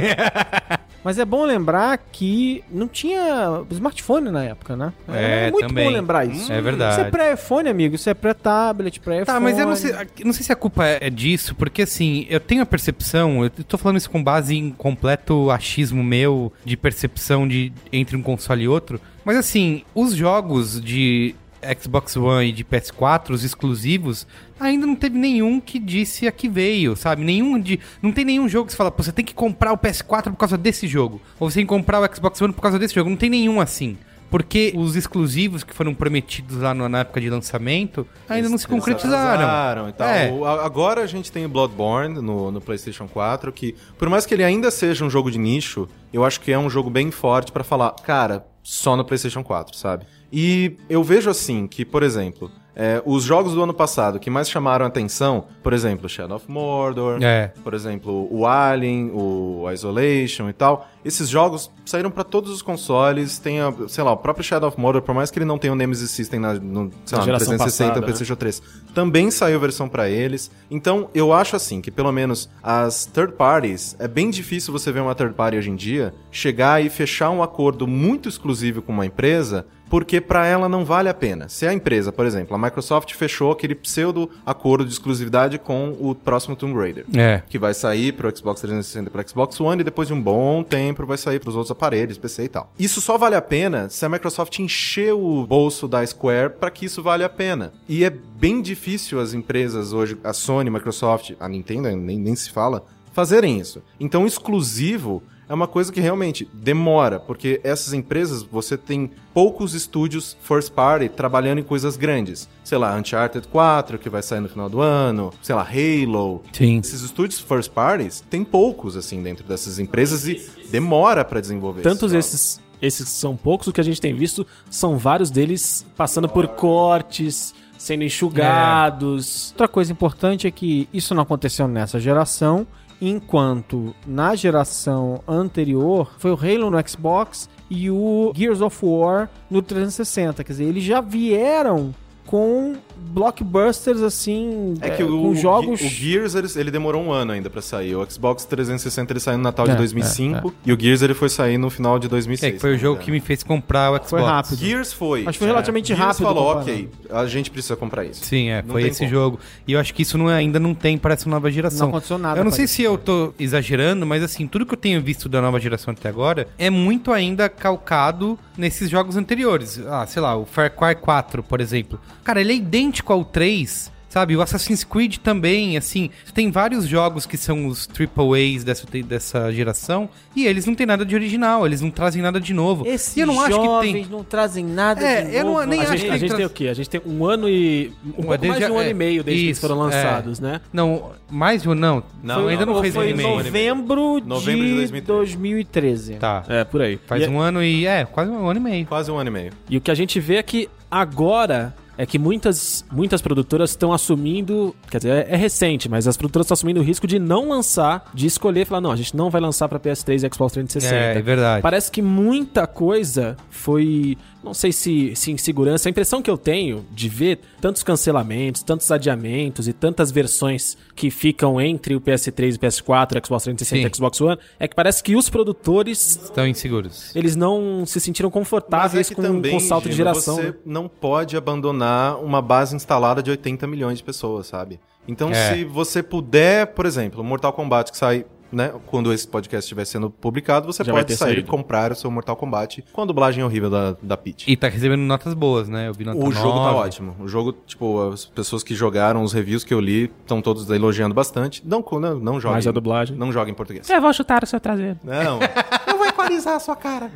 [1.04, 4.92] Mas é bom lembrar que não tinha smartphone na época, né?
[5.08, 5.84] É, muito também.
[5.84, 6.50] bom lembrar isso.
[6.50, 6.94] É verdade.
[6.94, 7.94] Isso é pré-iPhone, amigo.
[7.94, 9.26] Isso é pré-tablet, pré-iPhone.
[9.26, 9.92] Tá, mas eu não sei,
[10.24, 13.76] não sei se a culpa é disso, porque assim, eu tenho a percepção, eu tô
[13.76, 18.68] falando isso com base em completo achismo meu de percepção de entre um console e
[18.68, 21.34] outro, mas assim, os jogos de
[21.80, 24.26] Xbox One e de PS4, os exclusivos,
[24.58, 27.24] ainda não teve nenhum que disse a que veio, sabe?
[27.24, 27.80] Nenhum de.
[28.02, 30.36] Não tem nenhum jogo que você fala, pô, você tem que comprar o PS4 por
[30.36, 31.20] causa desse jogo.
[31.38, 33.10] Ou você tem que comprar o Xbox One por causa desse jogo.
[33.10, 33.96] Não tem nenhum assim.
[34.30, 38.84] Porque os exclusivos que foram prometidos lá na época de lançamento ainda não se Eles
[38.84, 39.88] concretizaram.
[39.88, 40.08] e tal.
[40.08, 40.28] É.
[40.64, 44.42] Agora a gente tem o Bloodborne no, no PlayStation 4, que por mais que ele
[44.42, 47.62] ainda seja um jogo de nicho, eu acho que é um jogo bem forte pra
[47.62, 50.04] falar, cara, só no PlayStation 4, sabe?
[50.36, 54.50] E eu vejo assim que, por exemplo, é, os jogos do ano passado que mais
[54.50, 57.52] chamaram atenção, por exemplo, Shadow of Mordor, É.
[57.62, 60.88] por exemplo, o Alien, o Isolation e tal.
[61.04, 63.38] Esses jogos saíram pra todos os consoles.
[63.38, 65.72] Tem, a, sei lá, o próprio Shadow of Mordor, por mais que ele não tenha
[65.72, 68.02] o Nemesis System na, no, sei lá, no geração 360, passada, no né?
[68.06, 68.62] PlayStation 3,
[68.94, 70.50] também saiu versão pra eles.
[70.70, 75.00] Então, eu acho assim que pelo menos as third parties, é bem difícil você ver
[75.00, 79.06] uma third party hoje em dia chegar e fechar um acordo muito exclusivo com uma
[79.06, 81.48] empresa porque pra ela não vale a pena.
[81.48, 86.14] Se a empresa, por exemplo, a Microsoft fechou aquele pseudo acordo de exclusividade com o
[86.14, 87.42] próximo Tomb Raider, É.
[87.48, 90.64] que vai sair pro Xbox 360 e pro Xbox One e depois de um bom
[90.64, 92.72] tempo vai sair pros outros aparelhos, PC e tal.
[92.78, 96.86] Isso só vale a pena se a Microsoft encher o bolso da Square para que
[96.86, 97.72] isso vale a pena.
[97.88, 102.50] E é bem difícil as empresas hoje, a Sony, Microsoft, a Nintendo nem, nem se
[102.50, 103.82] fala, fazerem isso.
[103.98, 110.36] Então, exclusivo é uma coisa que realmente demora, porque essas empresas, você tem poucos estúdios
[110.42, 112.48] first party trabalhando em coisas grandes.
[112.62, 116.42] Sei lá, Uncharted 4, que vai sair no final do ano, sei lá, Halo.
[116.52, 116.78] Sim.
[116.78, 121.82] Esses estúdios first parties, tem poucos, assim, dentro dessas empresas e demora pra desenvolver.
[121.82, 125.86] Tantos esses esses, esses são poucos, o que a gente tem visto são vários deles
[125.96, 129.50] passando por cortes, sendo enxugados.
[129.52, 132.66] Outra coisa importante é que isso não aconteceu nessa geração,
[133.08, 139.62] enquanto na geração anterior foi o Halo no Xbox e o Gears of War no
[139.62, 140.42] 360.
[140.44, 141.94] Quer dizer, eles já vieram
[142.26, 145.80] com blockbusters assim, É que é, o, com jogos.
[145.80, 147.94] O Gears ele, ele demorou um ano ainda pra sair.
[147.94, 151.28] O Xbox 360 ele saiu no Natal É, de 2005 e o Gears ele foi
[151.28, 152.52] sair no final de 2006.
[152.52, 154.10] É, que foi o jogo que me fez comprar o Xbox.
[154.10, 154.56] Foi rápido.
[154.56, 155.22] Gears foi.
[155.22, 156.70] Mas foi relativamente Gears rápido falou, comparado.
[156.70, 158.24] ok, a gente precisa comprar isso.
[158.24, 159.10] Sim, é, Não foi esse como.
[159.10, 159.40] jogo.
[159.66, 161.86] E eu acho que isso não é- ainda não tem para essa nova geração.
[161.86, 162.74] Não aconteceu nada Eu não sei isso.
[162.74, 166.08] se eu tô exagerando, mas assim, tudo que eu tenho visto da nova geração até
[166.08, 169.80] agora é muito ainda calcado nesses jogos anteriores.
[169.88, 172.00] Ah, sei lá, o Far Cry 4, por exemplo.
[172.24, 173.92] Cara, ele é idêntico ao 3.
[174.08, 179.52] Sabe, o Assassin's Creed também, assim, tem vários jogos que são os AAAs dessa, dessa
[179.52, 182.86] geração e eles não têm nada de original, eles não trazem nada de novo.
[182.86, 184.06] Esses e eu não acho que tem.
[184.08, 185.66] não trazem nada É, de eu não- novo.
[185.66, 186.68] nem A acho gente, que a gente tra- tem o quê?
[186.68, 187.92] A gente tem um ano e.
[188.06, 189.80] Um pouco mais desde de um a- ano e meio desde que eles isso, foram
[189.80, 189.84] é.
[189.86, 190.60] lançados, né?
[190.72, 192.04] Não, mais de um não.
[192.22, 193.36] Não, Foi- ainda não, não, fez foi um ano e meio.
[193.36, 195.36] novembro de, Novembro de 2013.
[195.36, 196.14] 2013.
[196.20, 196.44] Tá.
[196.48, 197.00] É, por aí.
[197.04, 197.84] Faz e, um ano e.
[197.84, 198.86] É, quase um ano e meio.
[198.86, 199.52] Quase um ano e meio.
[199.68, 203.92] e o que a gente vê é que agora é que muitas, muitas produtoras estão
[203.92, 207.48] assumindo, quer dizer, é, é recente, mas as produtoras estão assumindo o risco de não
[207.48, 210.94] lançar, de escolher, falar, não, a gente não vai lançar pra PS3 e Xbox 360.
[210.94, 211.62] É, é verdade.
[211.62, 216.84] Parece que muita coisa foi, não sei se, se insegurança, a impressão que eu tenho
[216.92, 222.56] de ver tantos cancelamentos, tantos adiamentos e tantas versões que ficam entre o PS3 e
[222.56, 223.86] o PS4, Xbox 360 Sim.
[223.90, 227.14] e Xbox One, é que parece que os produtores, Estão inseguros.
[227.16, 230.36] eles não se sentiram é confortáveis que com, também, com o salto de Gino, geração.
[230.36, 230.54] você né?
[230.66, 234.78] não pode abandonar uma base instalada de 80 milhões de pessoas, sabe?
[235.06, 235.54] Então, É.
[235.54, 238.72] se você puder, por exemplo, o Mortal Kombat que sai né?
[238.86, 241.50] Quando esse podcast estiver sendo publicado, você Já pode sair e saído.
[241.50, 244.50] comprar o seu Mortal Kombat com a dublagem horrível da, da Peach.
[244.50, 245.88] E tá recebendo notas boas, né?
[245.88, 246.78] Eu vi nota O jogo tá 9.
[246.78, 247.16] ótimo.
[247.20, 251.14] O jogo, tipo, as pessoas que jogaram, os reviews que eu li, estão todos elogiando
[251.14, 251.62] bastante.
[251.64, 252.56] Não, não, não joguem.
[252.56, 253.16] Mas a dublagem.
[253.16, 253.88] Não joguem em português.
[253.88, 254.98] Eu vou chutar o seu traseiro.
[255.02, 255.40] Não.
[255.86, 257.10] eu vou equalizar a sua cara.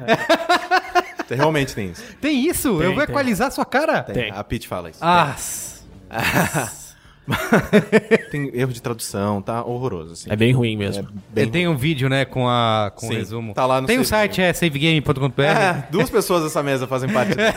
[1.29, 2.03] Realmente tem isso.
[2.20, 2.68] Tem isso?
[2.68, 3.14] eu vou tem.
[3.14, 4.03] equalizar a sua cara?
[4.03, 4.14] Tem.
[4.14, 4.31] Tem.
[4.31, 5.01] A Peach fala isso.
[5.03, 5.35] Ah,
[8.31, 10.31] Tem erro de tradução, tá horroroso, assim.
[10.31, 11.09] É bem ruim mesmo.
[11.31, 13.55] bem tem um vídeo, né, com, a, com o Sim, resumo.
[13.55, 15.43] tá lá no Tem um site, é savegame.com.br.
[15.43, 17.53] É, duas pessoas dessa mesa fazem parte dele.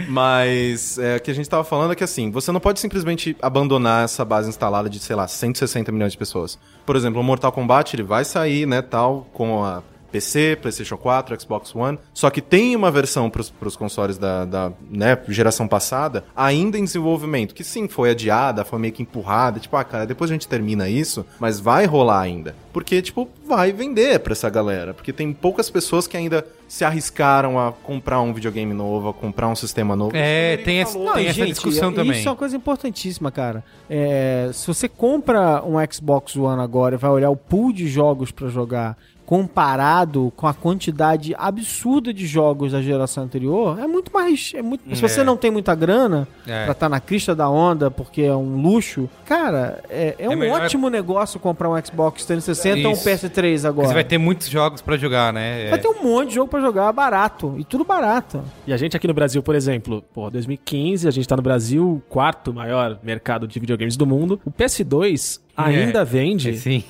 [0.08, 3.36] Mas é, o que a gente tava falando é que assim, você não pode simplesmente
[3.42, 6.58] abandonar essa base instalada de, sei lá, 160 milhões de pessoas.
[6.86, 11.40] Por exemplo, o Mortal Kombat ele vai sair, né, tal, com a PC, PlayStation 4,
[11.40, 11.98] Xbox One.
[12.12, 16.84] Só que tem uma versão para os consoles da, da né, geração passada ainda em
[16.84, 19.60] desenvolvimento, que sim, foi adiada, foi meio que empurrada.
[19.60, 22.54] Tipo, ah, cara, depois a gente termina isso, mas vai rolar ainda.
[22.72, 24.94] Porque, tipo, vai vender pra essa galera.
[24.94, 29.48] Porque tem poucas pessoas que ainda se arriscaram a comprar um videogame novo, a comprar
[29.48, 30.12] um sistema novo.
[30.14, 31.12] É, tem essa- falou.
[31.14, 32.18] tem e, essa discussão e- também.
[32.18, 33.64] Isso é uma coisa importantíssima, cara.
[33.88, 38.30] É, se você compra um Xbox One agora e vai olhar o pool de jogos
[38.30, 38.96] pra jogar
[39.30, 44.52] comparado com a quantidade absurda de jogos da geração anterior, é muito mais.
[44.54, 45.24] É muito, se você É.
[45.24, 46.64] não tem muita grana É.
[46.64, 50.62] pra estar na crista da onda, porque é um luxo, cara, é, é um melhor-
[50.62, 53.04] ótimo negócio comprar um Xbox 360 ou um Isso.
[53.04, 53.88] PS3 agora.
[53.88, 55.66] Você vai ter muitos jogos pra jogar, né?
[55.66, 55.70] É.
[55.70, 57.54] Vai ter um monte de jogo pra jogar barato.
[57.58, 58.42] E tudo barato.
[58.66, 61.86] E a gente aqui no Brasil, por exemplo, pô, 2015, a gente tá no Brasil,
[61.88, 64.40] o quarto maior mercado de videogames do mundo.
[64.44, 66.04] O PS2 ainda É.
[66.04, 66.84] vende Sim.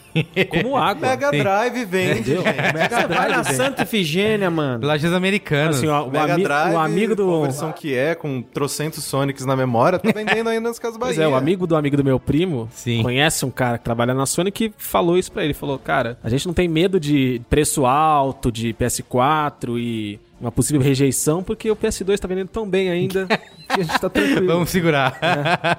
[0.48, 1.08] como água.
[1.08, 1.38] Mega Sim.
[1.38, 2.42] Drive vende, gente.
[2.42, 4.86] Você vai na Santa Efigênia, mano.
[4.86, 5.76] Lajes americanas.
[5.76, 7.34] Assim, ó, o, Mega ami- Drive, o amigo do.
[7.34, 11.14] a versão que é, com trocentos Sonics na memória, tá vendendo ainda nas Casas Bahia.
[11.14, 13.02] Pois é, o amigo do amigo do meu primo Sim.
[13.02, 15.54] conhece um cara que trabalha na Sony que falou isso pra ele.
[15.54, 20.80] Falou, cara, a gente não tem medo de preço alto, de PS4 e uma possível
[20.80, 23.26] rejeição, porque o PS2 tá vendendo tão bem ainda
[23.74, 24.46] que a gente tá tranquilo.
[24.46, 25.18] Vamos segurar.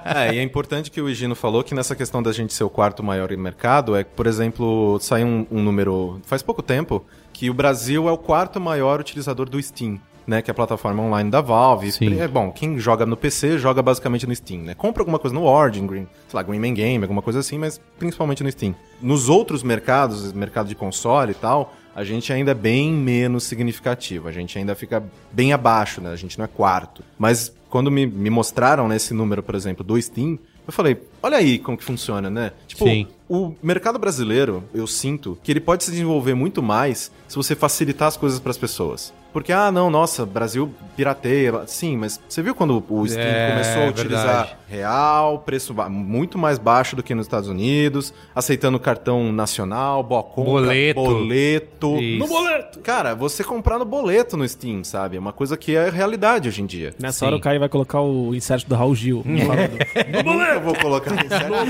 [0.04, 2.70] É, e é importante que o Higino falou que nessa questão da gente ser o
[2.70, 7.04] quarto maior em mercado, é que, por exemplo, saiu um, um número faz pouco tempo
[7.32, 9.98] que o Brasil é o quarto maior utilizador do Steam.
[10.24, 11.90] Né, que é a plataforma online da Valve.
[11.90, 12.20] Sim.
[12.20, 14.72] É bom, quem joga no PC joga basicamente no Steam, né?
[14.72, 17.80] Compra alguma coisa no Origin, Green, sei lá, Green Man Game, alguma coisa assim, mas
[17.98, 18.72] principalmente no Steam.
[19.00, 24.28] Nos outros mercados, mercado de console e tal, a gente ainda é bem menos significativo.
[24.28, 26.10] A gente ainda fica bem abaixo, né?
[26.10, 27.02] A gente não é quarto.
[27.18, 31.36] Mas quando me, me mostraram né, esse número, por exemplo, do Steam, eu falei, olha
[31.36, 32.52] aí como que funciona, né?
[32.66, 33.06] Tipo, Sim.
[33.28, 38.08] o mercado brasileiro, eu sinto que ele pode se desenvolver muito mais se você facilitar
[38.08, 39.12] as coisas para as pessoas.
[39.32, 41.62] Porque, ah, não, nossa, Brasil pirateia.
[41.66, 44.56] Sim, mas você viu quando o Steam É, começou a utilizar verdade.
[44.68, 50.52] real, preço muito mais baixo do que nos Estados Unidos, aceitando cartão nacional, boa compra,
[50.66, 51.00] Boleto.
[51.00, 51.96] boleto.
[51.98, 52.28] Isso.
[52.28, 52.80] boleto!
[52.80, 55.16] Cara, você comprar no boleto no Steam, sabe?
[55.16, 56.94] É uma coisa que é realidade hoje em dia.
[56.98, 57.26] Nessa Sim.
[57.26, 59.22] hora o Caio vai colocar o insert do Raul Gil.
[59.24, 60.24] falando.
[60.24, 61.54] Nunca vou colocar em sério.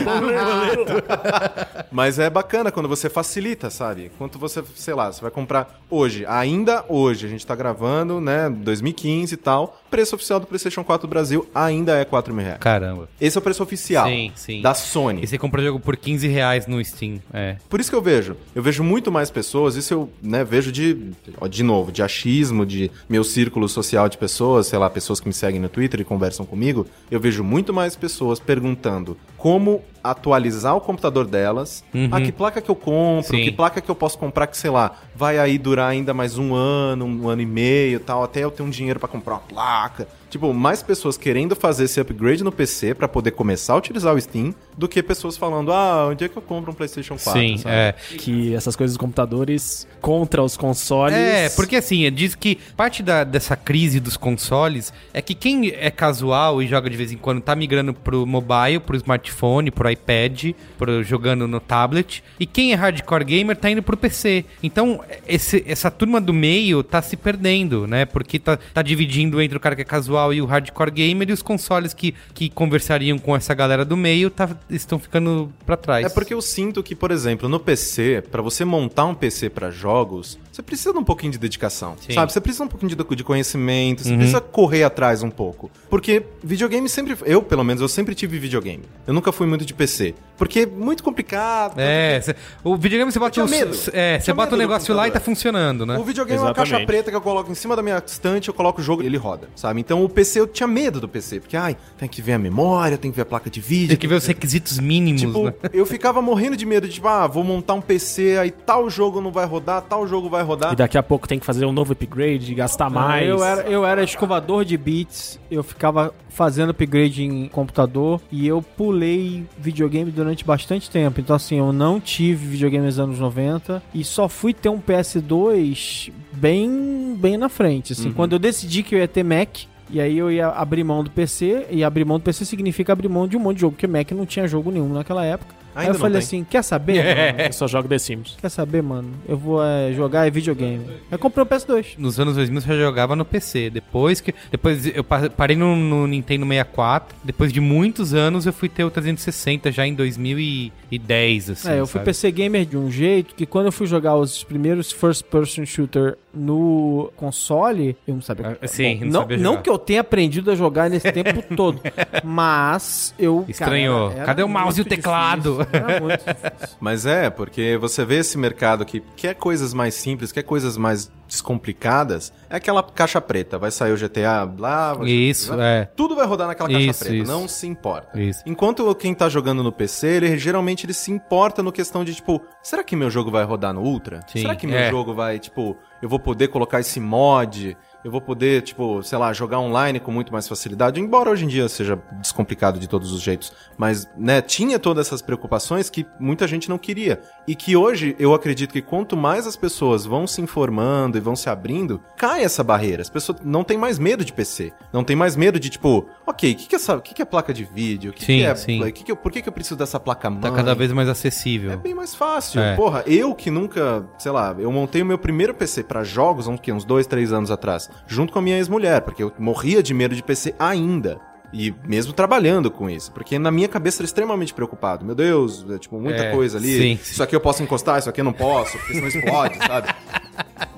[1.91, 4.11] Mas é bacana quando você facilita, sabe?
[4.19, 8.49] Quanto você, sei lá, você vai comprar hoje, ainda hoje, a gente tá gravando, né,
[8.49, 12.59] 2015 e tal, preço oficial do PlayStation 4 do Brasil ainda é 4 mil reais.
[12.59, 13.11] Caramba.
[13.21, 14.63] Esse é o preço oficial Sim, sim.
[14.63, 15.23] da Sony.
[15.23, 17.21] E você compra o jogo por 15 reais no Steam.
[17.31, 17.57] É.
[17.69, 18.35] Por isso que eu vejo.
[18.55, 21.13] Eu vejo muito mais pessoas, isso eu né, vejo de,
[21.51, 25.35] de novo, de achismo, de meu círculo social de pessoas, sei lá, pessoas que me
[25.35, 26.87] seguem no Twitter e conversam comigo.
[27.11, 32.71] Eu vejo muito mais pessoas perguntando como atualizar o computador delas, ah, que placa que
[32.71, 33.45] eu compro, Sim.
[33.45, 36.55] que placa que eu posso comprar que, sei lá, vai aí durar ainda mais um
[36.55, 39.82] ano, um ano e meio tal, até eu ter um dinheiro pra comprar uma placa.
[39.83, 40.22] placa.
[40.33, 44.19] Tipo, mais pessoas querendo fazer esse upgrade no PC pra poder começar a utilizar o
[44.21, 47.39] Steam do que pessoas falando, ah, onde é que eu compro um PlayStation 4?
[47.39, 47.75] Sim, sabe?
[47.75, 47.95] é.
[48.17, 51.15] que essas coisas dos computadores contra os consoles.
[51.15, 55.91] É, porque assim, diz que parte da- dessa crise dos consoles é que quem é
[55.91, 60.53] casual e joga de vez em quando tá migrando pro mobile, pro smartphone, pro iPad,
[60.79, 64.47] pro, jogando no tablet, e quem é hardcore gamer tá indo pro PC.
[64.63, 68.07] Então, esse- essa turma do meio tá se perdendo, né?
[68.07, 71.33] Porque tá, tá dividindo entre o cara que é casual e o hardcore gamer, e
[71.33, 76.05] os consoles que, que conversariam com essa galera do meio tá, estão ficando pra trás.
[76.05, 79.71] É porque eu sinto que, por exemplo, no PC, pra você montar um PC pra
[79.71, 82.13] jogos, você precisa de um pouquinho de dedicação, Sim.
[82.13, 82.31] sabe?
[82.31, 84.17] Você precisa um pouquinho de, de conhecimento, você Uhum.
[84.19, 85.71] precisa correr atrás um pouco.
[85.89, 87.17] Porque videogame sempre...
[87.25, 88.83] Eu, pelo menos, eu sempre tive videogame.
[89.07, 90.15] Eu nunca fui muito de PC.
[90.37, 91.79] Porque é muito complicado.
[91.79, 93.77] É, cê- o videogame você bota, tinha o, medo.
[93.93, 95.97] é, você bota o negócio lá e tá funcionando, né?
[95.97, 96.87] O videogame é uma caixa Exatamente.
[96.89, 99.17] preta que eu coloco em cima da minha estante, eu coloco o jogo e ele
[99.17, 99.81] roda, sabe?
[99.81, 102.97] Então o PC eu tinha medo do PC, porque, ai, tem que ver a memória,
[102.97, 103.89] tem que ver a placa de vídeo.
[103.89, 105.55] Tem que ver os requisitos mínimos, Tipo, né?
[105.73, 109.21] eu ficava morrendo de medo de, tipo, ah, vou montar um PC, aí tal jogo
[109.21, 110.73] não vai rodar, tal jogo vai rodar.
[110.73, 113.29] E daqui a pouco tem que fazer um novo upgrade, gastar mais.
[113.29, 118.63] Eu era, eu era escovador de bits, eu ficava fazendo upgrade em computador e eu
[118.63, 121.21] pulei videogame durante bastante tempo.
[121.21, 126.11] Então, assim, eu não tive videogame nos anos 90 e só fui ter um PS2
[126.33, 127.93] bem, bem na frente.
[127.93, 129.59] Assim, quando eu decidi que eu ia ter Mac.
[129.91, 133.09] E aí eu ia abrir mão do PC, e abrir mão do PC significa abrir
[133.09, 135.62] mão de um monte de jogo, porque Mac não tinha jogo nenhum naquela época.
[135.75, 136.27] Aí Ainda eu não falei tem.
[136.27, 137.03] assim, quer saber?
[137.33, 137.41] mano?
[137.49, 138.37] Eu só jogo The Sims.
[138.41, 139.11] Quer saber, mano?
[139.29, 140.87] Eu vou é, jogar é videogame.
[141.11, 141.95] Aí comprei o PS2.
[141.99, 143.71] Nos anos 2000 eu já jogava no PC.
[143.71, 144.35] Depois que.
[144.51, 147.17] Depois eu pa- parei no, no Nintendo 64.
[147.25, 151.69] Depois de muitos anos eu fui ter o 360 já em 2010, assim.
[151.71, 152.05] é, eu fui sabe?
[152.07, 156.17] PC gamer de um jeito que quando eu fui jogar os primeiros first person shooter
[156.35, 158.59] no console, eu não sabia.
[158.61, 161.81] Ah, sim, não não, sabia não que eu tenha aprendido a jogar nesse tempo todo,
[162.25, 164.11] mas eu Estranhou.
[164.11, 165.62] cara, Cadê o mouse e o teclado?
[165.65, 166.77] Difícil, Era muito difícil.
[166.81, 171.11] Mas é, porque você vê esse mercado que quer coisas mais simples, quer coisas mais
[171.27, 173.59] descomplicadas, é aquela caixa preta.
[173.59, 175.87] Vai sair o GTA, blá, Isso, é.
[175.97, 177.33] Tudo vai rodar naquela caixa Isso, preta, isso.
[177.33, 178.21] não se importa.
[178.21, 178.43] Isso.
[178.47, 182.41] Enquanto quem tá jogando no PC, ele geralmente ele se importa no questão de, tipo,
[182.63, 184.21] será que meu jogo vai rodar no Ultra?
[184.29, 184.91] Sim, será que meu é.
[184.91, 187.77] jogo vai, tipo, eu vou poder colocar esse mod?
[188.05, 191.49] Eu vou poder, tipo, sei lá, jogar online com muito mais facilidade, embora hoje em
[191.49, 193.53] dia seja descomplicado de todos os jeitos.
[193.77, 197.21] Mas, né, tinha todas essas preocupações que muita gente não queria.
[197.47, 201.35] E que hoje eu acredito que quanto mais as pessoas vão se informando e vão
[201.35, 203.03] se abrindo, cai essa barreira.
[203.03, 204.73] As pessoas não têm mais medo de PC.
[204.93, 207.53] Não tem mais medo de, tipo, ok, o que, que, é que, que é placa
[207.53, 208.13] de vídeo?
[208.13, 208.55] O que, Sim, que é.
[208.55, 208.81] sim.
[208.93, 210.41] que que eu- por que, que eu preciso dessa placa mãe?
[210.41, 211.77] Tá cada vez mais É acessível.
[211.79, 212.61] bem mais fácil.
[212.61, 212.77] É.
[212.77, 216.61] Porra, eu que nunca, sei lá, eu montei o meu primeiro PC pra jogos, uns,
[216.69, 220.15] uns dois, três anos atrás, junto com a minha ex-mulher, porque eu morria de medo
[220.15, 221.21] de PC ainda.
[221.53, 225.05] E mesmo trabalhando com isso, porque na minha cabeça era extremamente preocupado.
[225.05, 226.79] Meu Deus, é, tipo, muita É, coisa ali.
[226.79, 226.93] sim.
[227.03, 229.95] Isso aqui eu posso encostar, isso aqui eu não posso, porque senão explode, sabe?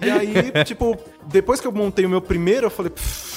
[0.03, 3.34] E aí, tipo, depois que eu montei o meu primeiro, eu falei, "Pff,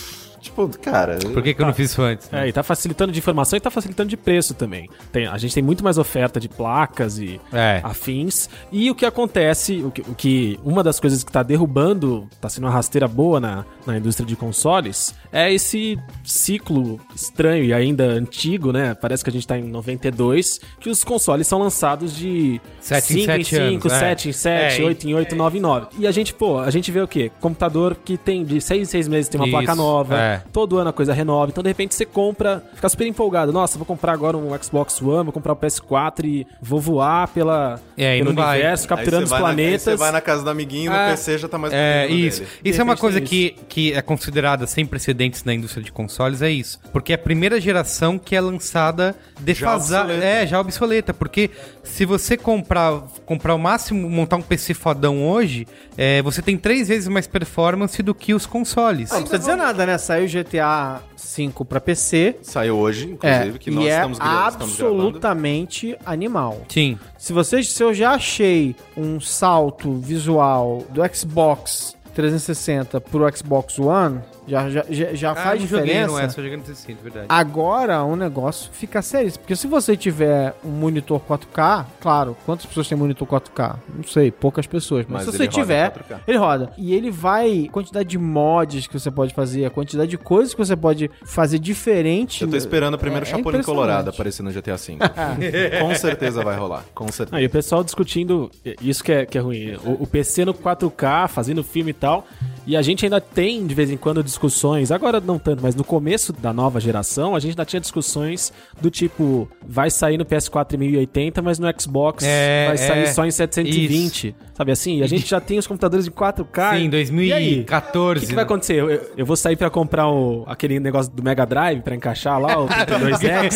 [0.50, 1.18] tipo, cara.
[1.20, 2.28] Por que, que eu não fiz isso antes?
[2.34, 4.90] É, e tá facilitando de informação e tá facilitando de preço também.
[5.12, 7.80] Tem, a gente tem muito mais oferta de placas e É.
[7.84, 8.50] afins.
[8.72, 12.50] E o que acontece, o que, o que- uma das coisas que tá derrubando, tá
[12.50, 18.04] sendo uma rasteira boa na, na indústria de consoles, é esse ciclo estranho e ainda
[18.06, 18.94] antigo, né?
[18.94, 23.18] Parece que a gente tá em 92, que os consoles são lançados de Sete em
[23.18, 24.00] 5 em sete 5, anos, é.
[24.00, 25.88] 7 em 7, É, e- 8 em 8, 9 em 9.
[26.00, 27.32] E a gente, pô, a gente vê o quê?
[27.40, 30.37] Computador que tem de 6 em 6 meses tem uma placa Isso, nova, é.
[30.52, 31.50] Todo ano a coisa renova.
[31.52, 33.52] Então, de repente, você compra, fica super empolgado.
[33.54, 37.80] Nossa, vou comprar agora um Xbox One, vou comprar o PS4 e vou voar pela,
[37.98, 38.58] É, e pelo não vai.
[38.58, 39.82] universo, Aí capturando os vai na- aí planetas.
[39.84, 42.40] Você vai na casa do amiguinho, Ah, no PC já tá mais É, isso.
[42.42, 42.52] dele.
[42.64, 46.50] Isso é uma coisa que, que é considerada sem precedentes na indústria de consoles, é
[46.50, 46.80] isso.
[46.92, 50.14] Porque é a primeira geração que é lançada defasada.
[50.14, 51.14] É, já obsoleta.
[51.14, 51.50] Porque
[51.84, 56.88] se você comprar, comprar o máximo, montar um PC fodão hoje, é, você tem três
[56.88, 59.10] vezes mais performance do que os consoles.
[59.12, 59.98] Não precisa dizer nada, né?
[59.98, 62.38] Saiu o GTA V pra PC.
[62.42, 64.64] Saiu hoje, É, inclusive, que nós e é estamos, estamos gravando.
[64.64, 66.62] absolutamente animal.
[66.70, 66.98] Sim.
[67.18, 74.20] Se vocês, se eu já achei um salto visual do Xbox 360 pro Xbox One,
[74.48, 76.08] já, já, já, já faz Ah, não joguei, diferença.
[76.08, 77.26] não é, só jogando 360, verdade.
[77.30, 79.32] Agora o negócio fica sério.
[79.34, 83.76] Porque se você tiver um monitor 4K, claro, quantas pessoas têm monitor 4K?
[83.96, 85.06] Não sei, poucas pessoas.
[85.08, 86.20] Mas, Mas se você tiver, 4K.
[86.28, 86.72] ele roda.
[86.78, 87.66] E ele vai.
[87.68, 91.12] A quantidade de mods que você pode fazer, a quantidade de coisas que você pode
[91.26, 92.44] fazer diferente.
[92.44, 93.66] Eu tô esperando o primeiro É- é Chapolin impressionante.
[93.86, 94.98] Colorado aparecer no GTA V.
[95.82, 97.36] com certeza vai rolar, com certeza.
[97.38, 98.50] Aí o pessoal discutindo,
[98.82, 102.26] isso que é, que é ruim, o, o PC no 4K, fazendo filme e tal,
[102.68, 105.84] e a gente ainda tem de vez em quando discussões, agora não tanto, mas no
[105.84, 108.52] começo da nova geração, a gente ainda tinha discussões
[108.82, 113.06] do tipo, vai sair no PS4 em 1080, mas no Xbox É, vai sair é,
[113.14, 114.98] só em 720, sabe assim?
[114.98, 116.72] E a gente já tem os computadores em 4K.
[116.72, 117.46] Sim, em E aí?
[117.56, 118.18] 2014.
[118.18, 118.76] O que, que vai acontecer?
[118.76, 122.60] Eu, eu- vou sair pra comprar o, aquele negócio do Mega Drive pra encaixar lá,
[122.60, 123.56] o 32X.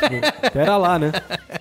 [0.00, 1.12] Tipo, Pera lá, né?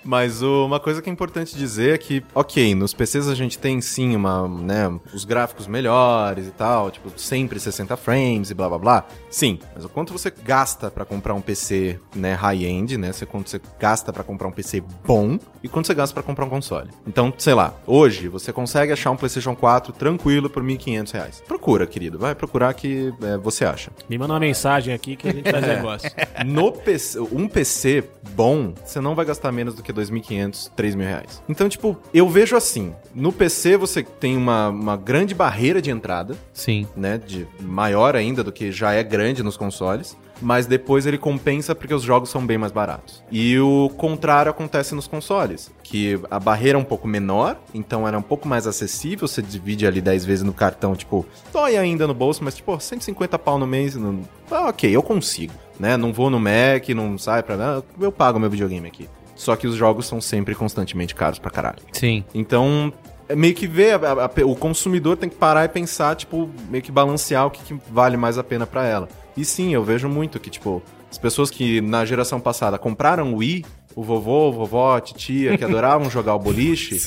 [0.04, 3.58] Mas o- uma coisa que é importante dizer é que, ok, nos PCs a gente
[3.58, 8.68] tem sim uma, né, os gráficos melhores e tal, tipo, sempre 60 frames e blá
[8.68, 9.08] blá blá.
[9.30, 13.50] Sim, mas o quanto você gasta pra comprar um PC, né, high-end, né, você, quanto
[13.50, 16.90] você gasta pra comprar um PC bom e quanto você gasta pra comprar um console.
[17.08, 21.44] Então, sei lá, hoje você consegue achar um PlayStation 4 tranquilo por 1.500 reais.
[21.48, 23.90] Procura, querido, vai procurar que é, você acha.
[24.10, 26.12] Me manda uma mensagem aqui que a gente faz negócio.
[26.46, 31.44] No PC, um PC bom, você não vai gastar menos do que 2.500, 3.000 reais.
[31.48, 36.36] Então, tipo, eu vejo assim, no PC você tem uma, uma grande barreira de entrada,
[36.60, 36.86] Sim.
[36.96, 41.74] né, de maior ainda do que já é grande nos consoles, mas depois ele compensa
[41.74, 43.24] porque os jogos são bem mais baratos.
[43.32, 48.18] E o contrário acontece nos consoles, que a barreira é um pouco menor, então era
[48.18, 52.14] um pouco mais acessível, você divide ali 10 vezes no cartão, tipo, dói ainda no
[52.14, 54.22] bolso, mas tipo, 150 pau no mês, não...
[54.52, 57.56] ah, ok, eu consigo, né, não vou no Mac, não sai pra...
[57.56, 59.10] ah, eu pago meu videogame aqui.
[59.40, 61.80] Só que os jogos são sempre constantemente caros pra caralho.
[61.94, 62.26] Sim.
[62.34, 62.92] Então,
[63.36, 66.84] meio que ver, a- a- a- o consumidor tem que parar e pensar, tipo, meio
[66.84, 69.08] que balancear o que, que vale mais a pena pra ela.
[69.38, 73.38] E sim, eu vejo muito que, tipo, as pessoas que na geração passada compraram o
[73.38, 73.66] Wii,
[73.96, 76.98] o vovô, vovó, a titia, que adoravam jogar o boliche,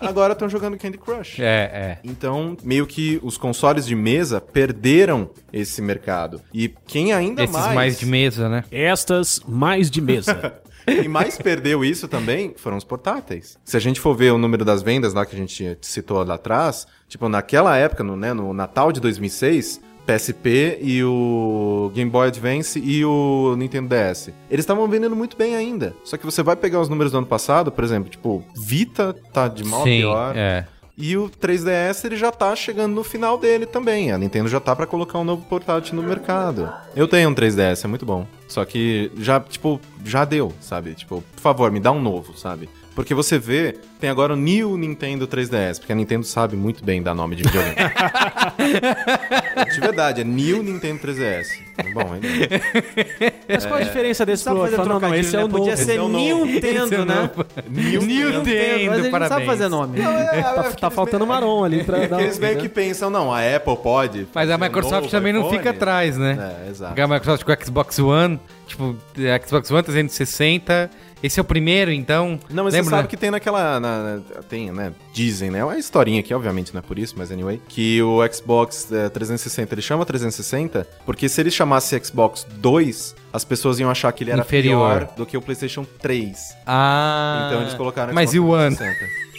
[0.00, 1.40] agora estão jogando Candy Crush.
[1.40, 1.98] É, é.
[2.04, 6.40] Então, meio que os consoles de mesa perderam esse mercado.
[6.52, 7.74] E quem ainda Esses mais...
[7.74, 7.98] mais...
[7.98, 8.64] de mesa, né?
[8.70, 10.60] Estas mais de mesa.
[10.96, 13.58] Quem mais perdeu isso também foram os portáteis.
[13.64, 16.34] Se a gente for ver o número das vendas lá que a gente citou lá
[16.34, 22.28] atrás, tipo, naquela época, no, né, no Natal de 2006, PSP e o Game Boy
[22.28, 24.30] Advance e o Nintendo DS.
[24.50, 25.94] Eles estavam vendendo muito bem ainda.
[26.02, 29.48] Só que você vai pegar os números do ano passado, por exemplo, tipo, Vita tá
[29.48, 30.32] de mal a Sim, pior.
[30.34, 30.66] é.
[31.00, 34.10] E o 3DS ele já tá chegando no final dele também.
[34.10, 36.68] A Nintendo já tá pra colocar um novo portátil no mercado.
[36.96, 38.26] Eu tenho um 3DS, é muito bom.
[38.48, 40.94] Só que já, tipo, já deu, sabe?
[40.94, 42.68] Tipo, por favor, me dá um novo, sabe?
[42.98, 47.00] Porque você vê, tem agora o New Nintendo 3DS, porque a Nintendo sabe muito bem
[47.00, 47.76] dar nome de videogame.
[49.72, 51.46] de verdade, é New Nintendo 3DS.
[51.94, 52.26] Bom, ainda.
[53.48, 54.92] Mas qual a diferença desse Sabe pro fazer outro?
[54.94, 55.44] Não, não, esse é né?
[55.44, 55.58] o novo.
[55.60, 56.08] Podia ser é.
[56.08, 57.30] Nintendo, né?
[57.68, 60.00] New Nintendo, Mas ele não sabe fazer nome.
[60.00, 64.26] Tá, tá faltando marrom ali pra dar Eles meio que pensam, não, a Apple pode.
[64.34, 66.64] Mas a Microsoft novo também não fica atrás, né?
[66.66, 66.90] É, exato.
[66.90, 70.90] Porque a Microsoft com o Xbox One, tipo, é, Xbox One 360,
[71.22, 72.38] esse é o primeiro, então.
[72.50, 73.08] Não, mas lembra, você sabe né?
[73.08, 73.80] que tem naquela.
[73.80, 74.92] na- tem, né?
[75.12, 75.58] Dizem, né?
[75.60, 77.60] É uma historinha aqui, obviamente não é por isso, mas anyway.
[77.68, 83.44] Que o Xbox é, 360 ele chama 360 porque se ele chamasse Xbox 2, as
[83.44, 84.98] pessoas iam achar que ele era Inferior.
[85.06, 86.38] pior do que o PlayStation 3.
[86.66, 87.46] Ah.
[87.48, 88.76] Então eles colocaram Mas e o One?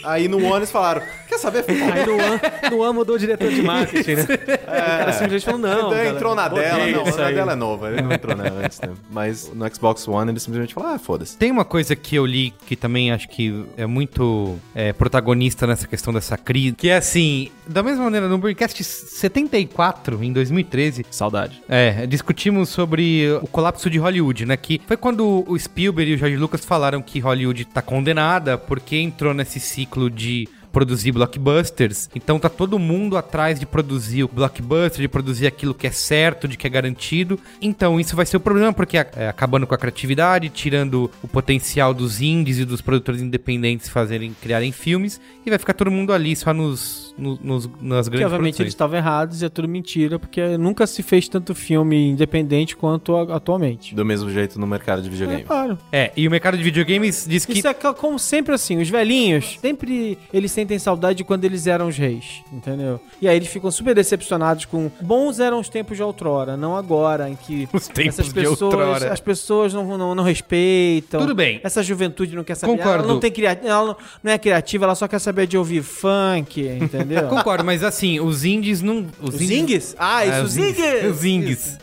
[0.02, 0.08] 360.
[0.08, 1.64] Aí no One eles falaram: Quer saber?
[1.68, 2.40] Aí no One,
[2.70, 4.22] no One mudou o diretor de marketing, né?
[4.22, 5.92] O cara simplesmente falou, não.
[5.92, 7.34] Então, entrou na dela, não, na aí.
[7.34, 8.90] dela é nova, ele não entrou na antes, né?
[9.10, 11.36] Mas no Xbox One ele simplesmente falou: Ah, foda-se.
[11.36, 15.86] Tem uma coisa que eu li que também acho que é muito é, protagonista nessa
[15.86, 21.62] questão dessa crise, que é assim, da mesma maneira, no Braincast 74, em 2013, Saudade.
[21.68, 24.56] é, discutimos sobre o colapso de Hollywood, né?
[24.56, 28.96] Que foi quando o Spielberg e o George Lucas falaram que Hollywood tá condenada porque
[28.96, 32.08] entrou nesse ciclo de produzir blockbusters.
[32.14, 36.48] Então tá todo mundo atrás de produzir o blockbuster, de produzir aquilo que é certo,
[36.48, 37.38] de que é garantido.
[37.60, 41.92] Então isso vai ser o problema porque é, acabando com a criatividade, tirando o potencial
[41.92, 46.34] dos indies e dos produtores independentes fazerem criarem filmes e vai ficar todo mundo ali
[46.36, 48.60] só nos, no- nos nas Que grandes obviamente produções.
[48.60, 53.14] eles estavam errados e é tudo mentira, porque nunca se fez tanto filme independente quanto
[53.16, 53.94] a- atualmente.
[53.94, 55.42] Do mesmo jeito no mercado de É videogame.
[55.44, 55.78] claro.
[55.92, 59.58] É, e o mercado de videogames diz que Isso é como sempre assim, os velhinhos,
[59.60, 63.00] sempre eles sentem saudade de quando eles eram os reis, entendeu?
[63.20, 67.28] E aí eles ficam super decepcionados com bons eram os tempos de outrora, não agora,
[67.28, 69.12] em que Os tempos essas de pessoas, outrora.
[69.12, 71.20] as pessoas não, não, não respeitam.
[71.20, 71.60] Tudo bem.
[71.62, 72.72] Essa juventude não quer saber.
[72.76, 73.04] Concordo.
[73.04, 73.58] Ela não tem cria...
[73.64, 77.09] ela não é criativa, ela só quer saber de ouvir funk, entendeu?
[77.28, 79.06] Concordo, mas assim, os indies não.
[79.20, 79.94] Os Zings?
[79.98, 81.06] Ah, isso, É, os Zings!
[81.10, 81.78] Os Zings.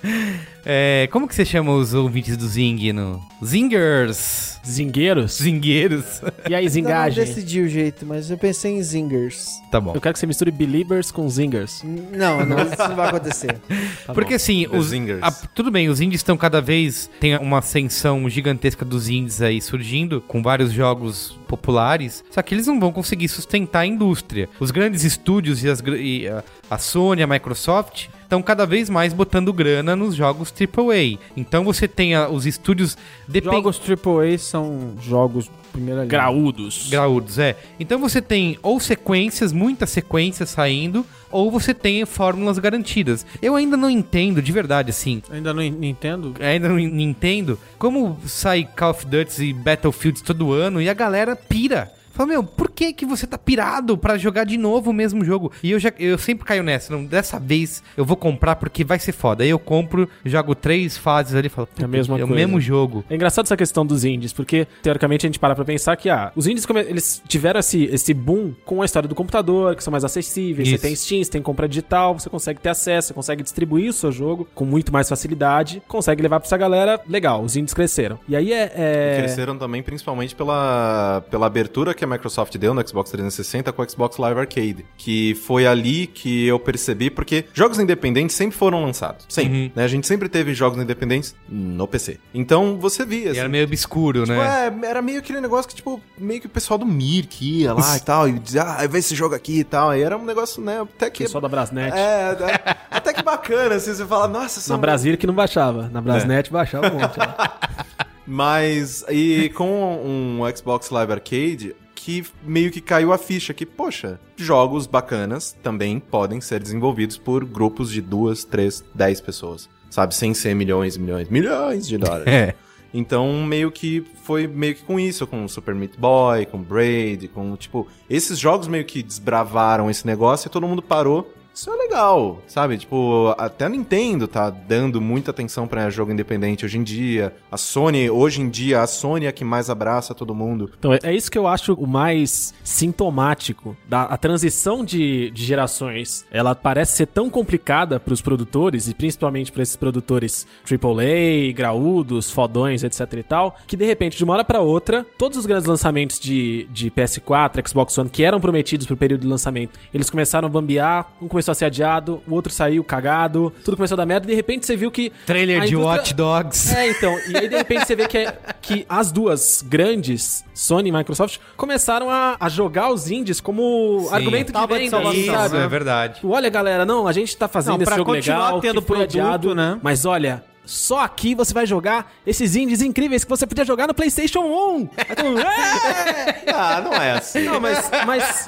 [0.70, 3.22] É, como que você chama os ouvintes do Zing no.
[3.44, 4.60] Zingers!
[4.68, 5.38] Zingueiros?
[5.42, 6.22] Zingueiros.
[6.50, 7.24] E aí, Ainda não zingagem?
[7.26, 9.62] decidi o jeito, mas eu pensei em Zingers.
[9.72, 9.94] Tá bom.
[9.96, 11.82] Eu quero que você misture Beliebers com Zingers.
[11.86, 13.56] Não, não, isso não vai acontecer.
[14.06, 14.36] Tá Porque bom.
[14.36, 15.22] assim, os, Zingers.
[15.22, 17.10] a- tudo bem, os indies estão cada vez.
[17.20, 22.24] Tem uma ascensão gigantesca dos indies aí surgindo, com vários jogos populares.
[22.32, 24.48] Só que eles não vão conseguir sustentar a indústria.
[24.60, 28.08] Os grandes estúdios e, as, e a, a Sony, a Microsoft.
[28.28, 31.18] Estão cada vez mais botando grana nos jogos AAA.
[31.38, 36.10] Então você tem a- os estúdios depen- Jogos AAA são jogos primeira linha.
[36.10, 36.90] Graúdos.
[36.90, 37.56] Graúdos, é.
[37.80, 43.26] Então você tem ou sequências, muitas sequências saindo, ou você tem fórmulas garantidas.
[43.42, 45.22] Eu ainda não entendo, de verdade, assim.
[45.32, 46.34] Ainda não entendo.
[46.42, 51.34] Ainda não entendo como sai Call of Duty e Battlefields todo ano e a galera
[51.34, 51.94] pira.
[52.18, 55.52] Fala, meu, por que que você tá pirado pra jogar de novo o mesmo jogo?
[55.62, 58.98] E eu já eu sempre caio nessa, não, dessa vez eu vou comprar porque vai
[58.98, 59.44] ser foda.
[59.44, 62.34] Aí eu compro, jogo três fases ali e falo, É a mesma é o coisa.
[62.36, 63.06] mesmo jogo.
[63.08, 66.32] É engraçado essa questão dos indies, porque teoricamente a gente para pra pensar que ah,
[66.36, 70.04] os indies eles tiveram esse, esse boom com a história do computador, que são mais
[70.04, 70.68] acessíveis.
[70.68, 70.78] Isso.
[70.78, 73.94] Você tem Steam, você tem compra digital, você consegue ter acesso, você consegue distribuir o
[73.94, 77.00] seu jogo com muito mais facilidade, consegue levar pra essa galera.
[77.08, 78.18] Legal, os indies cresceram.
[78.28, 78.72] E aí é.
[78.76, 83.72] é- Cresceram também, principalmente pela, pela abertura que a a Microsoft deu no Xbox 360
[83.72, 88.58] com o Xbox Live Arcade, que foi ali que eu percebi, porque jogos independentes sempre
[88.58, 89.84] foram lançados, sempre, né?
[89.84, 92.20] A gente sempre teve jogos independentes no PC.
[92.34, 94.74] Então você via, E assim, era meio obscuro, Tipo, né?
[94.84, 97.74] é, era meio aquele negócio que, tipo, meio que o pessoal do Mir que ia
[97.74, 99.90] lá e tal, e dizia, ah, vê esse jogo aqui e tal.
[99.90, 101.24] Aí era um negócio, né, até que.
[101.24, 101.94] Pessoal da Brasnet.
[101.96, 104.80] É, é, até que bacana, assim, você fala, nossa, Na são...
[104.80, 105.90] Brasília que não baixava.
[105.92, 107.20] Na Brasnet baixava um monte.
[107.20, 107.36] né?
[108.26, 109.66] Mas, e com
[110.04, 111.76] um Xbox Live Arcade,
[112.08, 117.44] que meio que caiu a ficha que, poxa, jogos bacanas também podem ser desenvolvidos por
[117.44, 119.70] grupos de duas, três, dez pessoas.
[119.90, 122.28] Sabe, sem ser milhões, milhões, milhões de dólares.
[122.34, 122.56] É.
[122.94, 127.58] Então, meio que foi meio que com isso, com Super Meat Boy, com Braid, com,
[127.58, 131.34] tipo, esses jogos meio que desbravaram esse negócio e todo mundo parou.
[131.58, 132.78] Isso é legal, sabe?
[132.78, 137.34] Tipo, até a Nintendo tá dando muita atenção pra jogo independente hoje em dia.
[137.52, 140.70] A Sony, hoje em dia, a Sony é a que mais abraça todo mundo.
[140.78, 145.44] Então, é- é isso que eu acho o mais sintomático da a transição de, de
[145.44, 146.28] gerações.
[146.32, 152.30] Ela parece ser tão complicada para os produtores, e principalmente para esses produtores AAA, graúdos,
[152.30, 155.66] fodões, etc e tal, que de repente, de uma hora para outra, todos os grandes
[155.68, 160.46] lançamentos de, de PS4, Xbox One, que eram prometidos pro período de lançamento, eles começaram
[160.46, 164.06] a bambear, um começou a ser adiado, o outro saiu cagado, tudo começou a dar
[164.06, 165.12] merda, e de repente você viu que.
[165.26, 166.76] Trailer de indústria- Watch Dogs.
[166.76, 167.18] é, então.
[167.30, 171.38] E aí, de repente, você vê que, é- que as duas grandes, Sony e Microsoft,
[171.56, 174.16] começaram a, a jogar os indies como Sim.
[174.16, 175.58] argumento de Tábua de venda, salvação, Isso, sabe?
[175.58, 176.20] é verdade.
[176.24, 178.88] Olha, galera, não, a gente tá fazendo Não, esse pra jogo continuar legal, tendo que
[178.88, 179.80] foi produto, adiado, né?
[179.82, 180.44] mas olha...
[180.68, 184.90] Só aqui você vai jogar esses indies incríveis que você podia jogar no PlayStation 1.
[184.98, 187.44] Aí todo mundo, "É!" Ah, não é assim.
[187.44, 187.90] Não, mas.
[188.06, 188.46] mas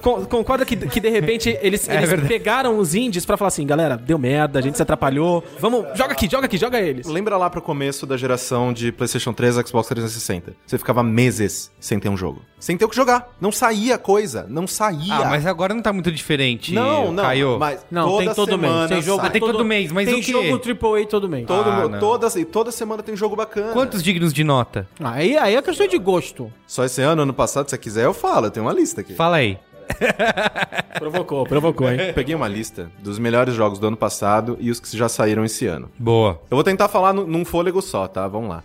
[0.00, 3.66] con- concorda que, que de repente eles, É eles pegaram os indies pra falar assim:
[3.66, 5.44] galera, deu merda, a gente se atrapalhou.
[5.58, 7.06] Vamos, joga aqui, joga aqui, joga eles.
[7.06, 10.54] Lembra lá pro começo da geração de PlayStation 3 e Xbox 360?
[10.66, 12.42] Você ficava meses sem ter um jogo.
[12.60, 13.28] Sem ter o que jogar.
[13.40, 14.44] Não saía coisa.
[14.48, 15.14] Não saía.
[15.14, 17.22] Ah, mas agora não tá muito diferente, Não, não.
[17.22, 17.56] Caio.
[17.58, 18.88] Mas Não, toda tem todo mês.
[18.88, 19.28] Tem jogo sai.
[19.28, 20.32] Ah, tem todo mês, mas tem o quê?
[20.32, 20.60] jogo
[20.96, 21.46] AAA todo mês.
[21.46, 23.72] Todo, Ah, toda, e toda semana tem jogo bacana.
[23.72, 24.88] Quantos dignos de nota?
[25.00, 26.52] Aí, aí é questão de gosto.
[26.66, 28.46] Só esse ano, ano passado, se você quiser, eu falo.
[28.46, 29.14] Eu tenho uma lista aqui.
[29.14, 29.58] Fala aí.
[30.98, 32.12] Provocou, provocou, hein?
[32.14, 35.66] Peguei uma lista dos melhores jogos do ano passado e os que já saíram esse
[35.66, 35.90] ano.
[35.98, 36.40] Boa.
[36.50, 38.26] Eu vou tentar falar nu- num fôlego só, tá?
[38.28, 38.62] Vamos lá.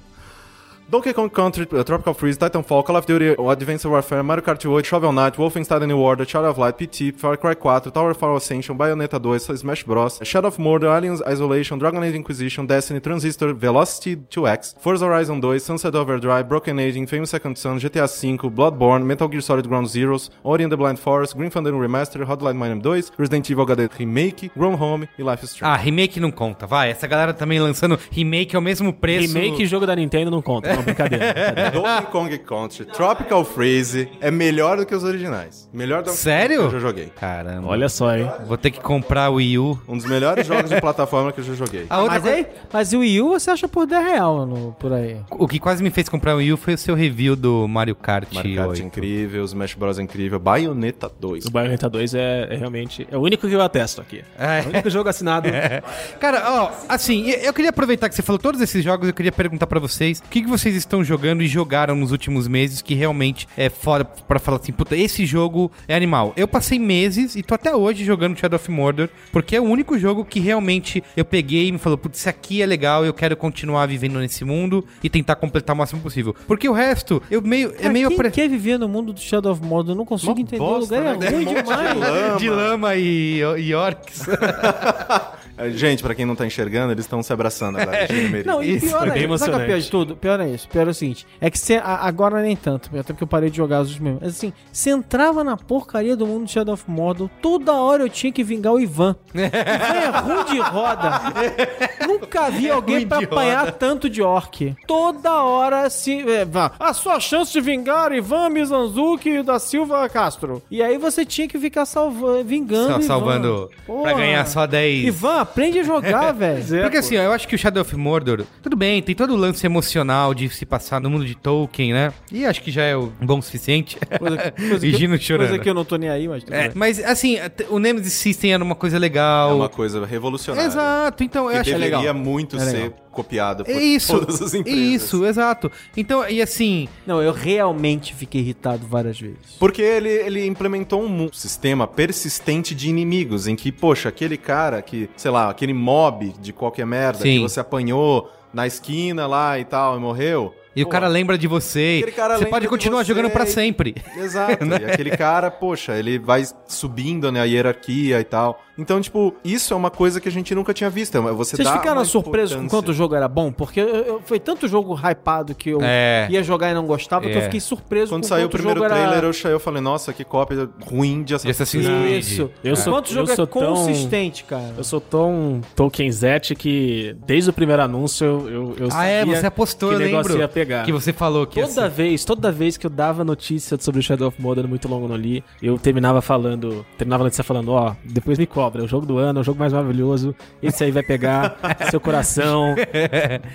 [0.90, 4.86] Donkey Kong Country, uh, Tropical Freeze, Titanfall, Call of Duty, Advanced Warfare, Mario Kart 8,
[4.86, 8.36] Shovel Knight, Wolfenstein The New Order, Shadow of Light, PT, Far Cry 4, Tower Fall
[8.36, 13.54] Ascension, Bayonetta 2, Smash Bros, Shadow of Mordor, Aliens Isolation, Dragon Age Inquisition, Destiny, Transistor,
[13.54, 19.04] Velocity 2X, Forza Horizon 2, Sunset Overdrive, Broken Age, Infamous Second Son, GTA V, Bloodborne,
[19.04, 22.82] Metal Gear Solid Ground Zeroes, Ori and the Blind Forest, Grim Fandango Remaster, Hotline Miami
[22.82, 25.74] 2, Resident Evil HD Remake, Grown Home e Life is Strange.
[25.74, 26.92] Ah, remake não conta, vai.
[26.92, 29.34] Essa galera também lançando remake ao mesmo preço.
[29.34, 30.73] Remake e jogo da Nintendo não conta.
[30.76, 31.34] Não, brincadeira.
[31.34, 31.72] brincadeira.
[31.72, 35.70] Donkey Kong Country, Tropical Freeze é melhor do que os originais.
[35.74, 36.62] Melhor do Sério?
[36.62, 37.06] que eu já joguei.
[37.20, 37.68] Caramba.
[37.68, 38.30] Olha só, hein?
[38.48, 39.80] Vou ter que comprar o Wii U.
[39.88, 41.86] Um dos melhores jogos de plataforma que eu já joguei.
[41.90, 44.74] A outra Mas, coisa- aí, mas o Wii U você acha por 10 real no,
[44.74, 45.18] por aí.
[45.32, 47.96] O que quase me fez comprar o Wii U foi o seu review do Mario
[47.96, 48.82] Kart, Mario Kart 8.
[48.84, 51.46] incrível, Smash Bros incrível, Bayonetta 2.
[51.46, 53.08] O Bayonetta 2 é, é realmente...
[53.12, 54.24] É o único que eu atesto aqui.
[54.38, 54.60] É.
[54.60, 55.50] É o único jogo assinado.
[56.20, 59.68] Cara, ó, assim, eu queria aproveitar que você falou todos esses jogos, eu queria perguntar
[59.68, 63.48] pra vocês o que, que vocês estão jogando e jogaram nos últimos meses que realmente
[63.58, 66.34] é foda pra falar assim, puta, esse jogo é animal.
[66.38, 69.98] Eu passei meses e tô até hoje jogando Shadow of Mordor, porque é o único
[70.00, 73.36] jogo que realmente eu peguei e me falou, putz, isso aqui é legal, eu quero
[73.36, 76.36] continuar vivendo nesse mundo e tentar completar o máximo possível.
[76.48, 78.08] Porque o resto, eu meio, é Cara, meio...
[78.10, 79.94] quem apre- quer viver no mundo do Shadow of Mordor?
[79.94, 80.58] Eu não consigo Mó entender.
[80.60, 81.28] bosta, o lugar né?
[81.28, 81.98] é ruim monte de demais.
[82.00, 82.38] lama.
[82.40, 84.26] De lama e, e orcs.
[85.58, 88.08] É, Gente, pra quem não tá enxergando, eles estão se abraçando agora.
[88.46, 90.16] Não, e Isso, pior é, bem sabe o que é pior de tudo?
[90.16, 90.68] Pior é isso.
[90.68, 91.28] Pior é o seguinte.
[91.40, 93.98] É que a- agora nem tanto, até porque eu parei de jogar os.
[94.00, 98.10] Mas assim, você entrava na porcaria do mundo de Shadow of Mordor, toda hora eu
[98.10, 99.16] tinha que vingar o Ivan.
[99.34, 101.22] Ivan é ruim de roda.
[102.08, 104.76] Nunca vi alguém ruim pra apanhar tanto de orc.
[104.88, 106.20] Toda hora se.
[106.30, 110.62] É, vá, a sua chance de vingar Ivan Mizanzuki da Silva Castro.
[110.70, 112.94] E aí você tinha que ficar salva, vingando.
[112.94, 114.14] Só salvando pra Porra.
[114.16, 115.06] ganhar só 10.
[115.08, 116.64] Ivan, aprende a jogar, velho.
[116.82, 119.38] Porque assim, ó, eu acho que o Shadow of Mordor, tudo bem, tem todo o
[119.38, 122.12] lance emocional de se passar no mundo de Tolkien, né?
[122.32, 123.98] E acho que já é o bom o suficiente.
[124.20, 125.50] Coisa, coisa e que- Gino chorando.
[125.50, 126.72] Coisa que eu não tô nem aí, mas tudo É, bem.
[126.76, 127.38] mas assim,
[127.70, 129.52] o Nemesis System era uma coisa legal.
[129.52, 130.68] É uma coisa revolucionária.
[130.68, 132.14] Exato, então eu Que acho deveria legal.
[132.16, 132.94] muito É ser legal.
[133.14, 134.20] Copiado por É isso.
[134.20, 134.80] todas as empresas.
[135.04, 135.72] Isso, exato.
[135.96, 139.38] Então, e assim, Não, eu realmente fiquei irritado várias vezes.
[139.60, 145.10] Porque ele, ele implementou um sistema persistente de inimigos, em que, poxa, aquele cara que,
[145.16, 147.36] sei lá, aquele mob de qualquer merda Sim.
[147.36, 151.48] que você apanhou na esquina lá e tal e morreu, E o cara lembra de
[151.48, 152.04] você.
[152.38, 153.96] Você pode de continuar você jogando pra e- sempre.
[154.18, 154.64] Exato.
[154.66, 158.60] E aquele cara, poxa, ele vai subindo, né, a hierarquia e tal.
[158.78, 161.16] Então, tipo, isso é uma coisa que a gente nunca tinha visto.
[161.18, 163.52] é Você Vocês dá ficaram surpresos com quanto o jogo era bom?
[163.52, 166.28] Porque eu- eu- foi tanto jogo hypado que eu É.
[166.30, 167.44] ia jogar e não gostava que eu É.
[167.44, 169.28] fiquei surpreso Quando com saiu o primeiro jogo trailer, era...
[169.28, 172.20] eu, eu falei, nossa, que cópia ruim de De Assassin's Creed.
[172.20, 172.50] Isso.
[172.64, 174.74] Eu sou- Quanto eu jogo é sou tão- consistente, cara?
[174.78, 179.46] Eu sou tão Tolkienzete que desde o primeiro anúncio eu, eu, eu Ah, é, você
[179.46, 180.42] apostou, que eu negócio lembro.
[180.44, 180.84] ia pegar.
[180.86, 184.04] Que você falou que Toda ser- vez, toda vez que eu dava notícia sobre o
[184.04, 187.94] Shadow of Mordor muito longo no li, eu terminava falando, terminava a notícia falando, ó,
[188.04, 190.92] depois me cobra, é o jogo do ano, é o jogo mais maravilhoso, esse aí
[190.92, 191.58] vai pegar
[191.92, 192.76] seu coração,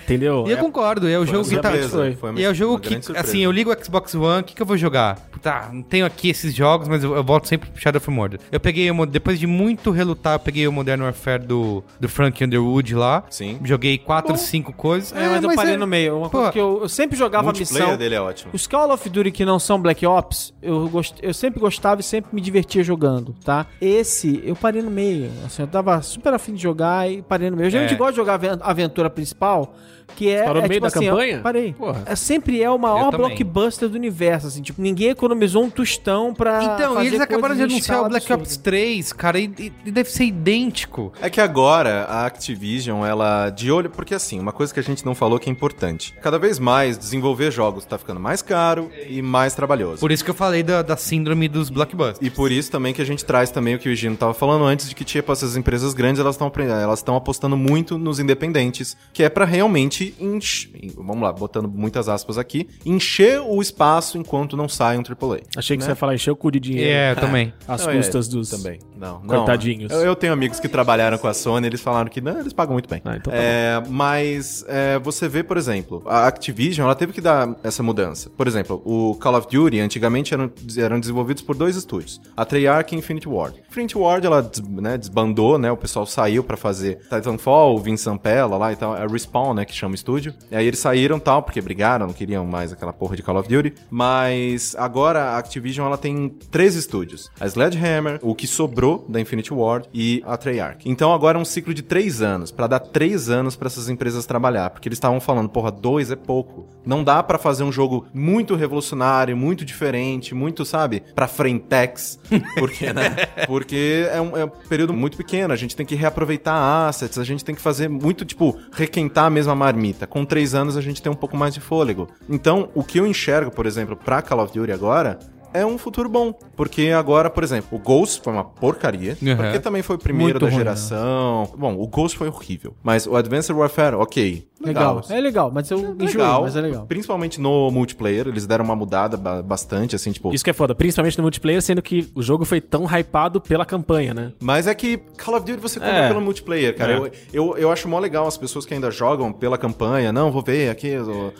[0.03, 0.45] entendeu?
[0.47, 1.71] E eu É- concordo, é o jogo que tá.
[1.71, 2.13] foi.
[2.15, 4.53] foi uma- E é o jogo que, assim, eu ligo o Xbox One, o que,
[4.55, 5.17] que eu vou jogar?
[5.41, 8.39] Tá, não tenho aqui esses jogos, mas eu, eu volto sempre pro Shadow of Mordor.
[8.51, 12.43] Eu peguei, o depois de muito relutar, eu peguei o Modern Warfare do, do Frank
[12.43, 13.23] Underwood lá.
[13.29, 13.57] Sim.
[13.63, 15.13] Joguei quatro, cinco coisas.
[15.13, 16.17] É, mas eu parei é- no meio.
[16.17, 17.97] Uma Pô, coisa que eu, eu sempre jogava O a multiplayer missão.
[17.97, 18.51] dele é ótimo.
[18.53, 21.15] Os Call of Duty que não são Black Ops, eu, gost...
[21.21, 23.65] eu sempre gostava e sempre me divertia jogando, tá?
[23.79, 24.98] Esse, eu parei no meio.
[25.45, 27.67] Assim, eu tava super afim de jogar e parei no meio.
[27.67, 27.97] Eu geralmente É.
[27.97, 29.75] gosto de jogar aventura principal,
[30.15, 30.43] que é.
[30.43, 31.37] Parou no é, meio da assim, campanha?
[31.37, 31.73] eu parei.
[31.73, 32.03] Porra.
[32.05, 34.61] É, sempre é o maior blockbuster do universo, assim.
[34.61, 36.63] Tipo, ninguém economizou um tostão pra.
[36.63, 38.43] Então, e eles acabaram de anunciar o Black absurda.
[38.43, 39.51] Ops 3, cara, e,
[39.85, 41.11] e- deve ser idêntico.
[41.21, 45.05] É que agora a Activision, ela de olho, porque assim, uma coisa que a gente
[45.05, 46.13] não falou que é importante.
[46.21, 49.99] Cada vez mais desenvolver jogos tá ficando mais caro e mais trabalhoso.
[49.99, 52.25] Por isso que eu falei da, da síndrome dos blockbusters.
[52.25, 54.65] E por isso também que a gente traz também o que o Gino tava falando
[54.65, 58.97] antes de que tipo essas empresas grandes elas estão elas estão apostando muito nos independentes,
[59.13, 64.55] que é pra realmente enche- vamos lá, botando muitas aspas aqui, encher o espaço enquanto
[64.57, 65.41] não sai um AAA.
[65.57, 66.89] Achei que você ia falar encher o cu de dinheiro.
[66.89, 67.53] É, também.
[67.67, 68.49] Às Não, é, custas dos...
[68.49, 68.79] também.
[68.97, 69.37] Não, não.
[69.37, 69.91] Coitadinhos.
[69.91, 72.73] Eu, eu tenho amigos que trabalharam com a Sony, eles falaram que não, eles pagam
[72.73, 73.01] muito bem.
[73.05, 77.21] Ah, então tá É, mas é, você vê, por exemplo, a Activision, ela teve que
[77.21, 78.29] dar essa mudança.
[78.29, 82.93] Por exemplo, o Call of Duty antigamente eram, eram desenvolvidos por dois estúdios, a Treyarch
[82.93, 83.61] e Infinity Ward.
[83.69, 85.71] Infinity Ward ela des- né, desbandou, né?
[85.71, 89.65] O pessoal saiu pra fazer Titanfall, o Vince Zampella lá e tal, é Respawn, né,
[89.65, 90.33] que chama o estúdio.
[90.51, 93.49] E aí eles saíram tal, porque brigaram, não queriam mais aquela porra de Call of
[93.49, 93.73] Duty.
[93.89, 99.53] Mas agora a Activision ela tem três estúdios: a Sledgehammer, o que sobrou da Infinity
[99.53, 100.89] Ward e a Treyarch.
[100.89, 104.25] Então agora é um ciclo de três anos, pra dar três anos pra essas empresas
[104.25, 106.67] trabalhar, porque eles estavam falando, porra, dois é pouco.
[106.85, 112.19] Não dá pra fazer um jogo muito revolucionário, muito diferente, muito, sabe, pra frentex,
[112.57, 113.15] porque, né?
[113.47, 117.23] Porque é um, é um período muito pequeno, a gente tem que reaproveitar assets, a
[117.23, 120.05] gente tem que fazer muito, tipo, requentar a mesma marmita.
[120.05, 122.09] Com três anos a gente tem um pouco mais de fôlego.
[122.27, 125.17] Então, o que eu enxergo, por exemplo, pra Call of Duty agora
[125.53, 126.33] é um futuro bom.
[126.55, 129.17] Porque agora, por exemplo, o Ghost foi uma porcaria.
[129.21, 129.35] Uhum.
[129.35, 130.59] Porque também foi o primeiro Muito da ruim, né?
[130.63, 131.51] geração.
[131.57, 132.73] Bom, o Ghost foi horrível.
[132.83, 134.47] Mas o Advanced Warfare, ok.
[134.61, 135.01] Legal.
[135.09, 136.85] É legal, mas eu enjoei, Legal, mas é legal.
[136.85, 140.33] Principalmente no multiplayer, eles deram uma mudada ba- bastante, assim, tipo.
[140.33, 143.65] Isso que é foda, principalmente no multiplayer, sendo que o jogo foi tão hypado pela
[143.65, 144.33] campanha, né?
[144.41, 146.07] Mas é que Call of Duty você compra É.
[146.09, 146.91] pelo multiplayer, cara.
[146.91, 146.97] É.
[146.97, 150.11] Eu, eu, eu acho mó legal as pessoas que ainda jogam pela campanha.
[150.11, 150.91] Não, vou ver aqui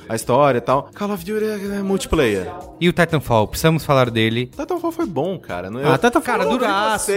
[0.07, 0.89] a história e tal.
[0.97, 2.47] Call of Duty é, é multiplayer.
[2.79, 4.45] E o Titanfall, precisamos falar dele.
[4.47, 5.69] Titanfall foi bom, cara.
[5.69, 6.57] Não- Ah, eu- Titanfall Cara, é um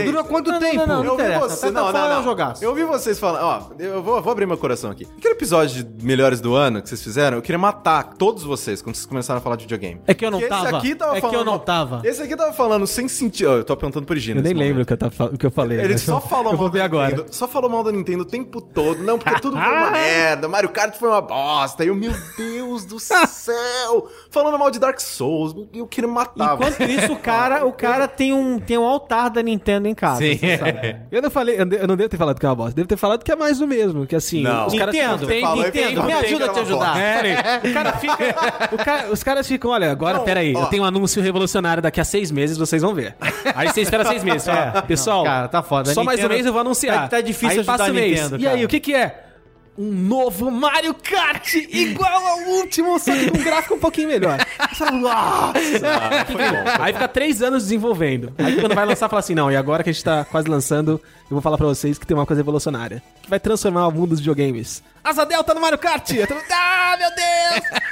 [0.05, 0.76] durou, quanto Não, não, tempo?
[0.78, 1.05] não, não.
[1.05, 2.24] Eu ouvi interessa, você, não, não, é um não.
[2.24, 2.64] jogaço.
[2.64, 5.07] Eu ouvi vocês falando, ó, eu vou, vou abrir meu coração aqui.
[5.18, 8.95] Aquele episódio de Melhores do Ano que vocês fizeram, eu queria matar todos vocês quando
[8.97, 10.01] vocês começaram a falar de videogame.
[10.07, 10.66] É que eu não Porque tava.
[10.68, 12.01] Esse aqui tava É que falando, eu não tava.
[12.05, 13.51] Esse aqui tava falando sem sentido.
[13.53, 14.41] Eu tô perguntando pro Gino.
[14.41, 15.78] Eu nem lembro o que eu, tava, o que eu falei.
[15.80, 17.11] Ele mas só eu- falou Eu vou mal ver da agora.
[17.16, 19.03] Nintendo, só falou mal da Nintendo o tempo todo.
[19.03, 20.49] Não, porque tudo foi uma merda.
[20.49, 21.85] Mario Kart foi uma bosta.
[21.85, 22.99] E eu, meu Deus do
[23.37, 24.09] céu.
[24.30, 25.55] Falando mal de Dark Souls.
[25.74, 26.57] Eu queria matar.
[26.73, 30.18] Enquanto isso, o cara, o cara tem, um, tem um altar da Nintendo em casa.
[30.23, 30.39] Sim.
[30.59, 30.97] sabe.
[31.11, 32.75] Eu não falei, eu não devo ter falado que é uma bosta.
[32.75, 34.07] Devo ter falado que é mais do mesmo.
[34.07, 34.66] Que assim, Não.
[34.66, 36.99] os caras Nintendo, tem, falou, Nintendo, me ajuda a te ajudar.
[37.01, 38.16] É, o cara fica.
[38.73, 40.62] o cara- os caras ficam, olha, agora, Não, peraí, ó.
[40.62, 43.14] eu tenho um anúncio revolucionário daqui a seis meses, vocês vão ver.
[43.55, 44.45] Aí você espera seis meses.
[44.47, 45.93] fala, Pessoal, cara, tá foda.
[45.93, 47.03] Só A mais um Nintendo- mês eu vou anunciar.
[47.03, 48.20] Tá- tá difícil aí passa a mês.
[48.23, 49.22] Nintendo, E aí, o que que é?
[49.79, 54.39] Um novo Mario Kart igual ao último, só que com um gráfico um pouquinho melhor.
[55.01, 55.55] "Nossa!"
[55.89, 56.64] Ah, foi bom.
[56.79, 58.35] Aí fica três anos desenvolvendo.
[58.37, 60.93] Aí quando vai lançar, fala assim: não, e agora que a gente tá quase lançando,
[60.93, 63.03] eu vou falar pra vocês que tem uma coisa revolucionária.
[63.23, 64.83] Que vai transformar o mundo dos videogames.
[65.03, 66.11] Asa Delta no Mario Kart!
[66.51, 67.83] Ah, meu Deus!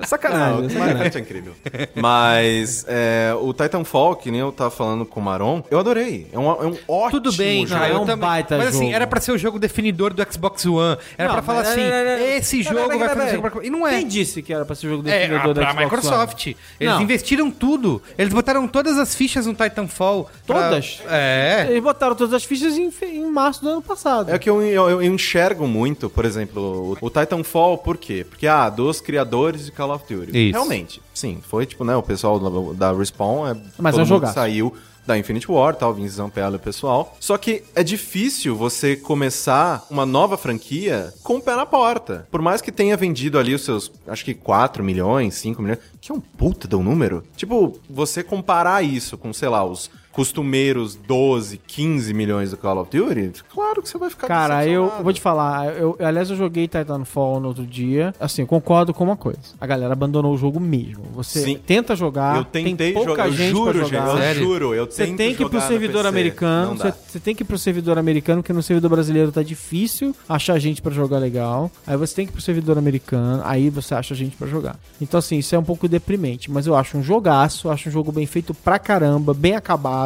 [0.00, 1.12] É, sacanagem, Não, Mario sacanagem.
[1.14, 1.54] É incrível.
[1.94, 6.26] Mas é, o Titanfall, que nem eu tava falando com o Maron, eu adorei.
[6.32, 7.80] É um, é um ótimo Tudo bem, jogo.
[7.80, 8.16] cara, é um também.
[8.28, 8.94] baita Mas assim, jogo.
[8.94, 10.96] era pra ser o jogo definidor do Xbox One.
[11.16, 12.26] Era Não, pra falar assim, não, não, não.
[12.26, 13.64] esse jogo vai fazer pra...
[13.64, 13.98] E não é.
[13.98, 16.46] Quem disse que era pra ser o jogo É, definidor a, da pra Xbox Microsoft.
[16.46, 16.56] One?
[16.80, 17.02] Eles Não.
[17.02, 18.02] investiram tudo.
[18.18, 20.30] Eles botaram todas as fichas no Titanfall.
[20.46, 21.00] pra- Todas?
[21.08, 21.66] É.
[21.70, 24.30] Eles botaram todas as fichas em, em março do ano passado.
[24.32, 28.24] É que eu, eu, eu enxergo muito, por exemplo, o, o Titanfall, por quê?
[28.28, 30.48] Porque, ah, dos criadores de Call of Duty.
[30.48, 30.52] Isso.
[30.52, 34.32] Realmente, sim, foi tipo, né, o pessoal da, da Respawn, é, Mas todo é mundo
[34.32, 34.74] saiu
[35.06, 37.16] da Infinity War, tal, Vince Zampella e o pessoal.
[37.18, 42.28] Só que é difícil você começar uma nova franquia com o pé na porta.
[42.30, 46.12] Por mais que tenha vendido ali os seus, acho que 4 milhões, 5 milhões, que
[46.12, 47.24] é um puta de um número.
[47.36, 52.90] Tipo, você comparar isso com, sei lá, os costumeiros 12, 15 milhões do Call of
[52.96, 56.36] Duty, claro que você vai ficar Cara, eu vou te falar, eu, eu- aliás, eu
[56.36, 58.14] joguei Titanfall no outro dia.
[58.20, 59.38] Assim, eu concordo com uma coisa.
[59.60, 61.04] A galera abandonou o jogo mesmo.
[61.14, 61.58] Você Sim.
[61.64, 64.08] tenta jogar, Eu tentei tem pouca jogar, eu gente juro, pra gente, jogar.
[64.08, 64.42] eu Sério?
[64.42, 66.76] juro, eu Você tem que ir pro jogar servidor americano.
[66.76, 70.82] Você tem que ir pro servidor americano, porque no servidor brasileiro tá difícil achar gente
[70.82, 71.70] pra jogar legal.
[71.86, 74.76] Aí você tem que ir pro servidor americano, aí você acha gente pra jogar.
[75.00, 76.50] Então, assim, isso é um pouco deprimente.
[76.50, 79.99] Mas eu acho um jogaço, acho um jogo bem feito pra caramba, bem acabado.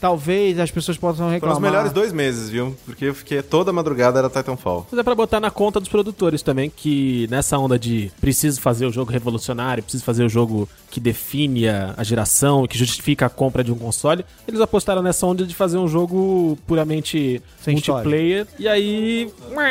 [0.00, 1.56] Talvez as pessoas possam Foram reclamar.
[1.56, 2.76] os melhores dois meses, viu?
[2.84, 4.86] Porque eu fiquei toda madrugada era Titanfall.
[4.90, 8.86] Mas é pra botar na conta dos produtores também, que nessa onda de preciso fazer
[8.86, 13.64] o jogo revolucionário, preciso fazer o jogo que define a, geração, que justifica a compra
[13.64, 18.46] de um console, eles apostaram nessa onda de fazer um jogo puramente Sem multiplayer.
[18.58, 19.28] E aí.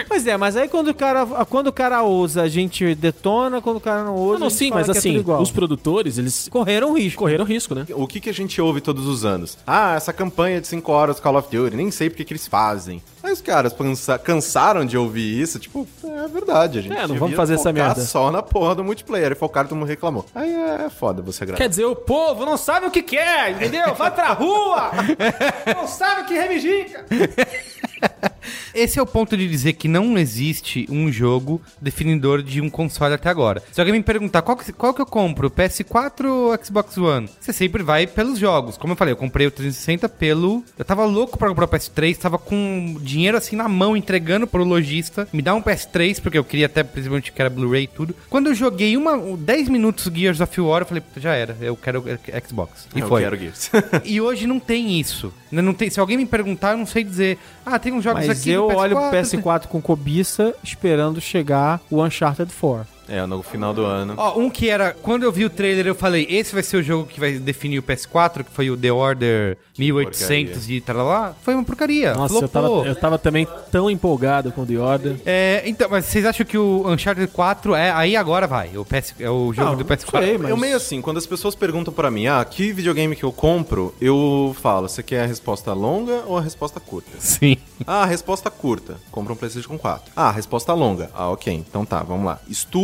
[0.07, 3.77] Pois é, mas aí quando o cara, quando o cara ousa, a gente detona, quando
[3.77, 5.41] o cara não ousa, Não, não a gente sim, fala mas é assim, igual.
[5.41, 7.19] os produtores, eles correram risco.
[7.19, 7.85] correram risco, né?
[7.93, 9.57] O que, que a gente ouve todos os anos?
[9.65, 13.01] Ah, essa campanha de 5 horas Call of Duty, nem sei porque que eles fazem.
[13.23, 17.15] Aí os caras cansa- cansaram de ouvir isso, tipo, é verdade, a gente É, não
[17.15, 18.01] vamos fazer essa merda.
[18.01, 19.31] só na porra do multiplayer.
[19.31, 20.25] E focaram, todo mundo reclamou.
[20.35, 21.61] Aí é, é foda você agradar.
[21.61, 23.93] Quer dizer, o povo não sabe o que quer, entendeu?
[23.95, 24.91] Vai pra rua!
[25.73, 27.05] não sabe o que reivindica!
[28.73, 33.13] Esse é o ponto de dizer que não existe um jogo definidor de um console
[33.13, 33.61] até agora.
[33.71, 37.53] Se alguém me perguntar qual que, qual que eu compro, PS4 ou Xbox One, você
[37.53, 38.77] sempre vai pelos jogos.
[38.77, 40.63] Como eu falei, eu comprei o 360 pelo.
[40.77, 44.63] Eu tava louco pra comprar o PS3, tava com dinheiro assim na mão, entregando pro
[44.63, 45.27] lojista.
[45.31, 48.15] Me dá um PS3, porque eu queria até, principalmente, que era Blu-ray e tudo.
[48.29, 52.03] Quando eu joguei uma, 10 minutos Gears of War, eu falei, já era, eu quero
[52.47, 52.87] Xbox.
[52.95, 53.21] E eu foi.
[53.21, 53.71] quero Gears.
[54.03, 55.33] E hoje não tem isso.
[55.51, 57.37] Ainda Não tem, se alguém me perguntar, eu não sei dizer.
[57.65, 59.41] Ah, tem uns jogos Mas aqui eu do olho pro PS4.
[59.41, 62.92] PS4 com cobiça, esperando chegar o Uncharted 4.
[63.07, 64.13] É, no final do ano.
[64.17, 64.91] Ó, um que era.
[65.01, 67.79] Quando eu vi o trailer, eu falei: esse vai ser o jogo que vai definir
[67.79, 71.35] o PS4, que foi o The Order 1800 e tal lá.
[71.41, 72.13] Foi uma porcaria.
[72.13, 75.15] Nossa, eu tava, eu tava também tão empolgado com The Order.
[75.25, 77.91] É, então, mas vocês acham que o Uncharted 4 é.
[77.91, 78.75] Aí agora vai.
[78.77, 80.19] O PS, é o jogo Não, do PS4.
[80.23, 83.23] sei, mas- Eu meio assim, quando as pessoas perguntam pra mim, ah, que videogame que
[83.23, 87.11] eu compro, eu falo, você quer a resposta longa ou a resposta curta?
[87.19, 87.57] Sim.
[87.85, 88.95] Ah, resposta curta.
[89.11, 90.11] Compra um PlayStation 4.
[90.15, 91.09] Ah, resposta longa.
[91.13, 91.53] Ah, ok.
[91.53, 92.39] Então tá, vamos lá.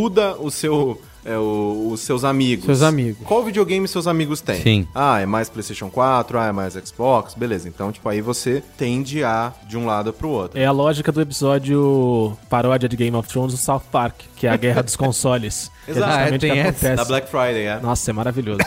[0.09, 1.01] Estuda o seu.
[1.25, 2.65] é, o- os seus amigos.
[2.65, 3.27] Seus amigos.
[3.27, 4.61] Qual videogame seus amigos têm?
[4.61, 4.87] Sim.
[4.95, 7.67] Ah, é mais PlayStation 4, ah, é mais Xbox, beleza.
[7.67, 10.57] Então, tipo, aí você tende a de um lado pro outro.
[10.59, 14.49] É a lógica do episódio paródia de Game of Thrones do South Park, que é
[14.49, 15.69] a guerra dos consoles.
[15.85, 16.07] Que Exato.
[16.09, 16.95] justamente Ah, tem que acontece.
[16.95, 17.79] Da Black Friday, é.
[17.81, 18.61] Nossa, é maravilhoso.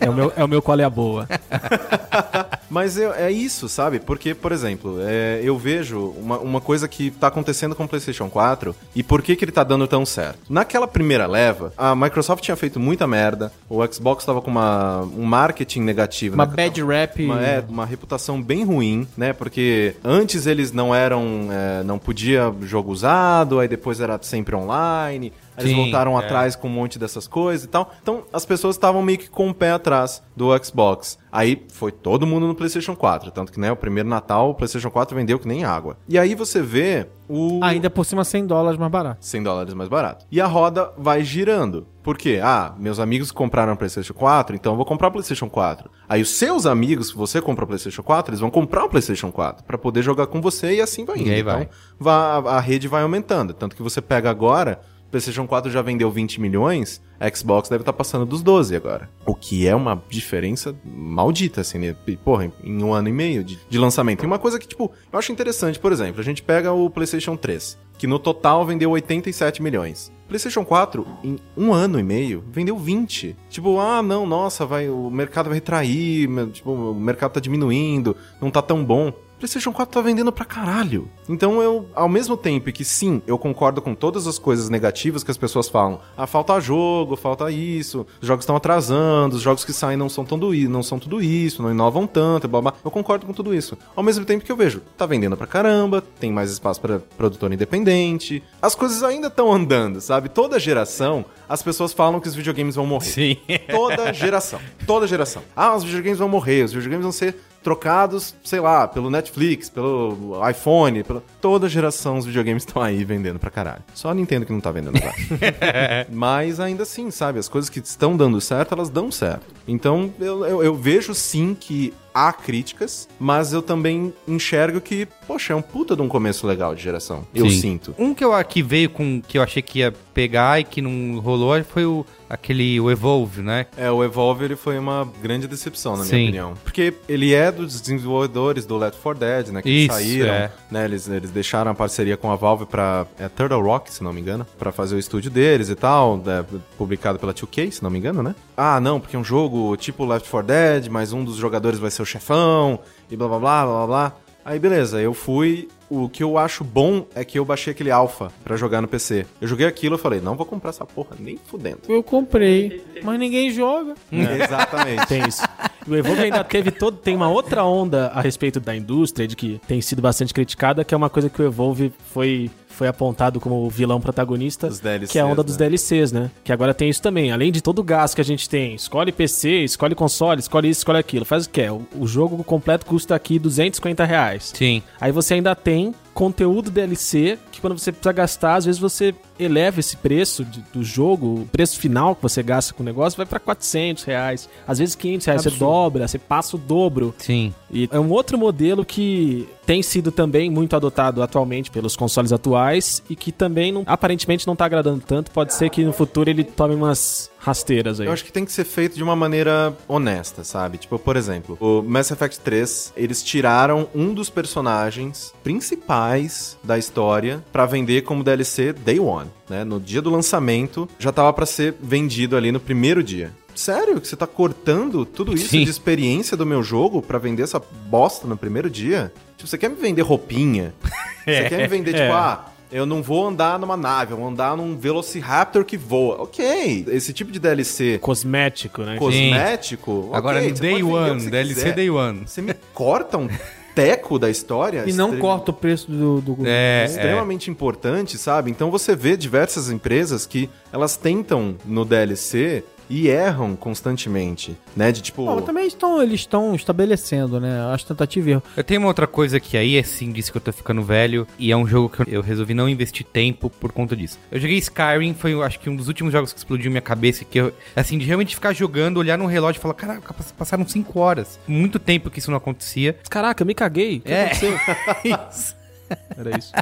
[0.00, 1.26] É o meu, é o meu qual é a boa.
[2.70, 3.98] Mas eu- é isso, sabe?
[3.98, 8.28] Porque, por exemplo, é, eu vejo uma, uma coisa que tá acontecendo com o PlayStation
[8.28, 10.38] 4 e por que, que ele tá dando tão certo.
[10.48, 15.24] Naquela primeira leva, a Microsoft tinha feito muita merda, o Xbox tava com uma, um
[15.24, 16.34] marketing negativo.
[16.34, 16.52] Uma né?
[16.54, 17.24] bad rap.
[17.24, 19.32] Uma, é, uma reputação bem ruim, né?
[19.32, 21.48] Porque antes eles não eram.
[21.50, 25.32] é, não podia jogo usado, aí depois era sempre online.
[25.58, 26.24] Eles Sim, voltaram é.
[26.24, 27.92] atrás com um monte dessas coisas e tal.
[28.02, 31.18] Então as pessoas estavam meio que com o pé atrás do Xbox.
[31.30, 33.30] Aí foi todo mundo no PlayStation 4.
[33.30, 35.96] Tanto que, né, o primeiro Natal o PlayStation 4 vendeu que nem água.
[36.08, 37.60] E aí você vê o.
[37.62, 39.18] Ainda por cima 100 dólares mais barato.
[39.24, 40.24] 100 dólares mais barato.
[40.30, 41.86] E a roda vai girando.
[42.02, 42.40] Por quê?
[42.42, 45.90] Ah, meus amigos compraram PlayStation 4, então eu vou comprar o PlayStation 4.
[46.08, 49.30] Aí os seus amigos, se você compra o PlayStation 4, eles vão comprar o PlayStation
[49.30, 51.28] 4 pra poder jogar com você e assim vai indo.
[51.28, 51.68] E aí então, vai.
[52.00, 53.52] vá- a rede vai aumentando.
[53.52, 54.80] Tanto que você pega agora,
[55.10, 59.08] PlayStation 4 já vendeu 20 milhões, a Xbox deve estar passando dos 12 agora.
[59.26, 61.96] O que é uma diferença maldita, assim, né?
[62.24, 64.22] Porra, em um ano e meio de, de lançamento.
[64.22, 67.36] E uma coisa que, tipo, eu acho interessante, por exemplo, a gente pega o PlayStation
[67.36, 70.12] 3, que no total vendeu 87 milhões.
[70.28, 73.34] PlayStation 4, em um ano e meio, vendeu 20.
[73.48, 78.50] Tipo, ah, não, nossa, vai, o mercado vai retrair, tipo, o mercado tá diminuindo, não
[78.50, 79.12] tá tão bom.
[79.38, 81.08] PlayStation 4 tá vendendo pra caralho.
[81.28, 85.30] Então eu, ao mesmo tempo que sim, eu concordo com todas as coisas negativas que
[85.30, 86.00] as pessoas falam.
[86.16, 90.26] Ah, falta jogo, falta isso, os jogos estão atrasando, os jogos que saem não são,
[90.54, 92.74] i- não são tudo isso, não inovam tanto, blá blá.
[92.84, 93.78] Eu concordo com tudo isso.
[93.94, 97.52] Ao mesmo tempo que eu vejo, tá vendendo pra caramba, tem mais espaço pra produtor
[97.52, 98.42] independente.
[98.60, 100.28] As coisas ainda estão andando, sabe?
[100.28, 103.06] Toda geração, as pessoas falam que os videogames vão morrer.
[103.06, 103.36] Sim.
[103.70, 104.60] Toda geração.
[104.86, 105.42] Toda geração.
[105.56, 110.40] Ah, os videogames vão morrer, os videogames vão ser trocados, sei lá, pelo Netflix, pelo
[110.48, 111.22] iPhone, pela...
[111.40, 113.82] toda geração os videogames estão aí vendendo pra caralho.
[113.94, 115.14] Só a Nintendo que não tá vendendo agora.
[116.10, 119.46] Mas ainda assim, sabe, as coisas que estão dando certo, elas dão certo.
[119.66, 125.52] Então, eu, eu, eu vejo sim que há críticas, mas eu também enxergo que, poxa,
[125.52, 127.24] é um puta de um começo legal de geração.
[127.32, 127.60] Eu Sim.
[127.60, 127.94] sinto.
[127.96, 131.20] Um que eu que veio com que eu achei que ia pegar e que não
[131.20, 133.66] rolou foi o aquele o Evolve, né?
[133.76, 136.22] É, o Evolve ele foi uma grande decepção, na minha Sim.
[136.24, 136.54] opinião.
[136.64, 139.62] Porque ele é dos desenvolvedores do Left 4 Dead, né?
[139.62, 140.50] Que Isso, saíram, é.
[140.70, 140.84] né?
[140.84, 143.06] Eles, eles deixaram a parceria com a Valve pra...
[143.16, 144.44] É Turtle Rock, se não me engano.
[144.58, 146.18] Pra fazer o estúdio deles e tal.
[146.18, 146.44] né,
[146.76, 148.34] publicado pela 2K, se não me engano, né?
[148.56, 151.92] Ah, não, porque é um jogo tipo Left 4 Dead, mas um dos jogadores vai
[151.92, 152.80] ser o chefão.
[153.08, 154.12] E blá, blá, blá, blá, blá.
[154.48, 155.68] Aí, beleza, eu fui...
[155.90, 159.26] O que eu acho bom é que eu baixei aquele alpha pra jogar no PC.
[159.40, 161.80] Eu joguei aquilo e falei, não vou comprar essa porra nem fudendo.
[161.88, 163.94] Eu comprei, mas ninguém joga.
[164.12, 165.06] Exatamente.
[165.06, 165.42] Tem isso.
[165.86, 166.98] E o Evolve ainda teve todo.
[166.98, 170.92] Tem uma outra onda a respeito da indústria, de que tem sido bastante criticada, que
[170.92, 174.68] é uma coisa que o Evolve foi, foi apontado como o vilão protagonista.
[174.68, 175.66] DLCs, que é a onda dos né?
[175.66, 176.30] DLCs, né?
[176.44, 177.32] Que agora tem isso também.
[177.32, 180.80] Além de todo o gasto que a gente tem, escolhe PC, escolhe console, escolhe isso,
[180.80, 181.24] escolhe aquilo.
[181.24, 181.72] Faz o que é?
[181.72, 184.52] O, o jogo completo custa aqui 250 reais.
[184.54, 184.80] Sim.
[185.00, 189.78] Aí você ainda tem conteúdo DLC, que quando você precisa gastar, às vezes você eleva
[189.78, 193.24] esse preço de- do jogo, o preço final que você gasta com o negócio vai
[193.24, 194.48] pra 400 reais.
[194.66, 197.14] Às vezes 500 reais, você dobra, você passa o dobro.
[197.18, 197.54] Sim.
[197.70, 203.00] E é um outro modelo que tem sido também muito adotado atualmente pelos consoles atuais
[203.08, 205.30] e que também não- aparentemente não tá agradando tanto.
[205.30, 208.06] Pode ser que no futuro ele tome umas rasteiras aí.
[208.06, 210.78] Eu acho que tem que ser feito de uma maneira honesta, sabe?
[210.78, 217.42] Tipo, por exemplo, o Mass Effect 3, eles tiraram um dos personagens principais da história
[217.52, 219.64] pra vender como DLC Day One, né?
[219.64, 223.32] No dia do lançamento, já tava pra ser vendido ali no primeiro dia.
[223.54, 224.00] Sério?
[224.00, 225.64] Que você tá cortando tudo isso Sim.
[225.64, 229.12] de experiência do meu jogo pra vender essa bosta no primeiro dia?
[229.36, 230.74] Tipo, você quer me vender roupinha?
[231.28, 234.56] Você quer me vender, tipo, ah, eu não vou andar numa nave, eu vou andar
[234.56, 236.22] num Velociraptor que voa.
[236.22, 238.96] Ok, esse tipo de DLC Cosmético, né?
[238.96, 240.10] cosmético.
[240.12, 241.74] Agora ok, no você Day One, DLC quiser.
[241.74, 242.22] Day One.
[242.26, 243.28] Você me corta um
[243.74, 244.84] teco da história.
[244.86, 246.20] E não corta o preço do.
[246.20, 246.46] do...
[246.46, 246.84] É, é.
[246.84, 248.50] Extremamente importante, sabe?
[248.50, 254.90] Então você vê diversas empresas que elas tentam no DLC e erram constantemente, né?
[254.92, 255.24] De tipo.
[255.24, 257.60] Mas também estão, eles estão estabelecendo, né?
[257.72, 258.42] Acho tentativa e erro.
[258.56, 261.26] Eu tenho uma outra coisa que aí, assim, disse que eu tô ficando velho.
[261.38, 264.18] E é um jogo que eu- resolvi não investir tempo por conta disso.
[264.30, 267.24] Eu joguei Skyrim, foi, acho que um dos últimos jogos que explodiu minha cabeça.
[267.24, 270.66] Que eu, assim, de realmente ficar jogando, olhar no relógio e falar: Caraca, pass- passaram
[270.66, 271.38] 5 horas.
[271.46, 272.96] Muito tempo que isso não acontecia.
[273.10, 273.98] Caraca, eu me caguei.
[273.98, 274.24] O que É.
[274.26, 274.58] aconteceu?
[275.04, 275.56] Isso.
[276.16, 276.52] Era isso.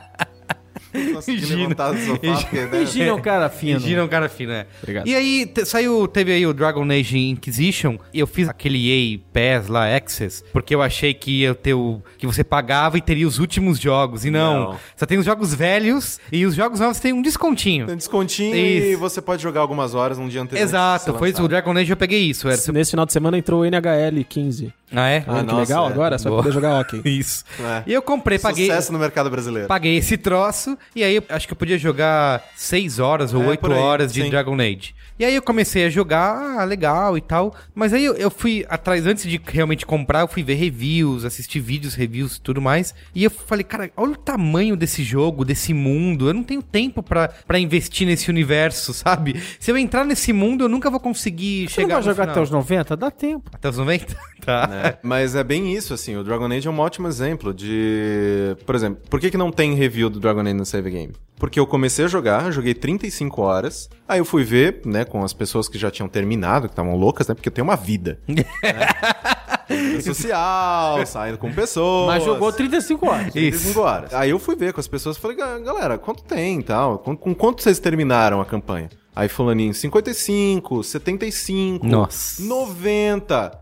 [1.14, 1.61] Consegui Gino.
[1.62, 2.68] levantar do sofá, porque, né?
[2.72, 3.80] Imagina um cara fino.
[3.80, 4.66] Gira um cara fino, é.
[4.82, 5.07] Obrigado.
[5.07, 9.18] E aí, te- saiu, teve aí o Dragon Age Inquisition, e eu fiz aquele EA
[9.32, 12.03] Pass lá, Access, porque eu achei que ia ter o...
[12.18, 14.70] que você pagava e teria os últimos jogos, e não.
[14.70, 14.78] Não.
[14.97, 17.86] Só tem os jogos velhos, e os jogos novos tem um descontinho.
[17.86, 18.99] Tem descontinho e Isso.
[19.01, 20.62] você pode jogar algumas horas num dia anterior.
[20.64, 22.49] Exato, foi isso, o Dragon Age eu peguei isso.
[22.49, 22.57] Era...
[22.72, 24.72] Nesse final de semana entrou o NHL 15.
[24.93, 25.18] Ah, é?
[25.26, 25.93] Ah, que nossa, legal é.
[25.93, 26.43] agora, você vai Boa.
[26.43, 27.01] poder jogar hockey.
[27.18, 27.45] Isso.
[27.61, 27.82] É.
[27.87, 28.66] E eu comprei, paguei...
[28.66, 29.66] Sucesso no mercado brasileiro.
[29.68, 33.47] Paguei esse troço, e aí eu acho que eu podia jogar 6 horas ou É,
[33.49, 34.30] 8 por aí, horas de sim.
[34.30, 34.95] Dragon Age.
[35.18, 37.55] E aí eu comecei a jogar, ah, legal e tal.
[37.74, 41.59] Mas aí eu, eu fui atrás, antes de realmente comprar, eu fui ver reviews, assistir
[41.59, 42.95] vídeos, reviews e tudo mais.
[43.14, 46.28] E eu falei, cara, olha o tamanho desse jogo, desse mundo.
[46.28, 49.41] Eu não tenho tempo pra pra investir nesse universo, sabe?
[49.59, 52.22] Se eu entrar nesse mundo, eu nunca vou conseguir Você não chegar vai no jogar
[52.24, 52.32] final.
[52.34, 52.97] até os 90?
[52.97, 53.51] Dá tempo.
[53.55, 54.16] Até os 90?
[54.45, 54.68] tá.
[54.82, 54.94] Né?
[55.02, 58.56] Mas é bem isso, assim, o Dragon Age é um ótimo exemplo de...
[58.64, 61.12] Por exemplo, por que, que não tem review do Dragon Age no Save Game?
[61.38, 65.32] Porque eu comecei a jogar, joguei 35 horas, aí eu fui ver, né, com as
[65.34, 68.18] pessoas que já tinham terminado, que estavam loucas, né, porque eu tenho uma vida.
[68.26, 70.00] né?
[70.00, 72.06] Social, saindo com pessoas.
[72.06, 73.32] Mas jogou 35 horas.
[73.32, 74.14] 35 horas.
[74.14, 76.98] Aí eu fui ver com as pessoas e falei, "Ga- galera, quanto tem e tal?
[76.98, 78.88] Com, com quanto vocês terminaram a campanha?
[79.14, 82.42] Aí fulaninho, 55, 75, Nossa.
[82.42, 83.58] 90.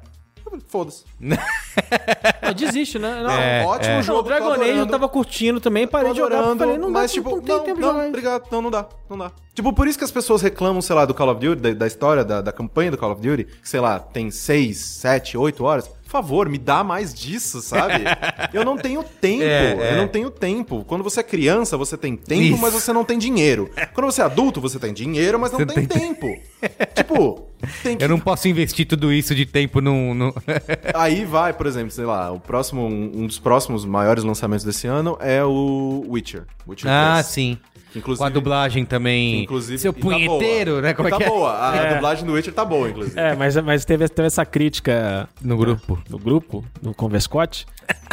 [0.69, 1.05] Foda-se.
[2.43, 3.23] É, desiste, né?
[3.23, 6.39] Não, É, Ótimo Não, jogo, o Dragon Age eu tava curtindo também, parei de jogar,
[6.39, 8.09] adorando, falei, não dá, mas, tipo, tipo, não tem não, tempo de não, jogar isso.
[8.11, 9.33] obrigado, não, não dá, não dá.
[9.55, 11.87] Tipo, por isso que as pessoas reclamam, sei lá, do Call of Duty, da, da
[11.87, 15.65] história, da, da campanha do Call of Duty, que, sei lá, tem 6, 7, 8
[15.65, 15.91] horas.
[16.15, 18.05] Por favor, me dá mais disso, sabe?
[18.55, 19.93] eu não tenho tempo, É, é.
[19.95, 20.85] eu não tenho tempo.
[20.85, 22.63] Quando você é criança, você tem tempo, Isso.
[22.63, 23.69] mas você não tem dinheiro.
[23.93, 26.41] Quando você é adulto, você tem dinheiro, mas não Você tem, tem- tempo.
[26.95, 27.49] tipo,
[27.83, 30.15] tem que Eu não posso investir tudo isso de tempo num...
[30.15, 30.33] num...
[30.95, 35.19] Aí vai, por exemplo, sei lá, o próximo, um dos próximos maiores lançamentos desse ano
[35.21, 36.45] é o Witcher.
[36.69, 37.27] Witcher ah, 3.
[37.27, 37.59] sim.
[37.95, 39.43] Inclusive- Com a dublagem também.
[39.45, 40.83] Inclusive, Seu tá punheteiro, boa.
[40.83, 40.95] né?
[40.95, 41.29] Como E é tá que é?
[41.29, 41.71] boa.
[41.71, 41.79] A, É.
[41.91, 43.19] a dublagem do Witcher tá boa, inclusive.
[43.19, 45.99] É, mas, mas teve, teve essa crítica No grupo.
[46.11, 47.67] no grupo, no Converscote,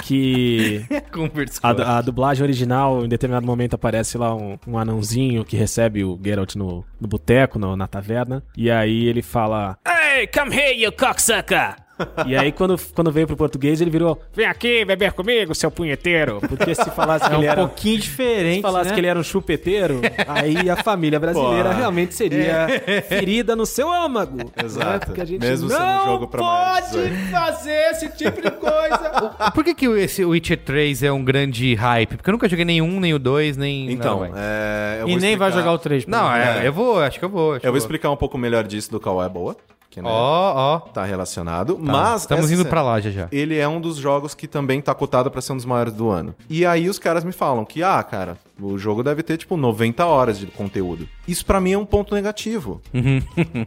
[0.03, 5.55] que Conversa a, a dublagem original, em determinado momento, aparece lá um, um anãozinho que
[5.55, 8.43] recebe o Geralt no, no boteco, no- na taverna.
[8.55, 11.75] E aí ele fala: Hey, come here, you cocksucker!
[12.25, 16.39] E aí, quando, quando veio pro português, ele virou: Vem aqui beber comigo, seu punheteiro.
[16.47, 17.61] Porque se falasse que É ele um era.
[17.61, 18.93] pouquinho diferente, Se falasse né?
[18.93, 21.75] que ele era um chupeteiro, aí a família brasileira Pô.
[21.75, 22.67] realmente seria
[23.07, 24.51] ferida no seu âmago.
[24.63, 24.87] Exato.
[24.89, 24.99] né?
[25.05, 27.15] Porque a gente Mesmo sendo um não jogo pra pode 18.
[27.31, 29.51] fazer esse tipo de coisa.
[29.53, 32.17] Por que, que o- esse Witcher 3 é um grande hype?
[32.17, 33.91] Porque eu nunca joguei nenhum, nem o 2, nem.
[33.91, 36.05] Então, não, é, eu E nem vai jogar o 3.
[36.05, 37.55] por Não, é, eu vou, acho que eu vou.
[37.55, 39.55] Eu vou explicar um pouco melhor disso do qual é boa.
[39.91, 40.79] Que, né, Ó, ó.
[40.79, 41.75] tá relacionado.
[41.75, 43.27] Tá, Mas Estamos essa indo pra lá já já.
[43.29, 46.09] Ele é um dos jogos que também tá cotado pra ser um dos maiores do
[46.09, 46.33] ano.
[46.49, 50.05] E aí os caras me falam que, ah, cara, o jogo deve ter, tipo, 90
[50.05, 51.09] horas de conteúdo.
[51.27, 52.81] Isso pra mim é um ponto negativo.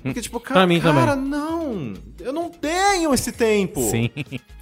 [0.02, 1.92] Porque, tipo, cara, cara, não.
[2.18, 3.82] Eu não tenho esse tempo.
[3.82, 4.08] Sim.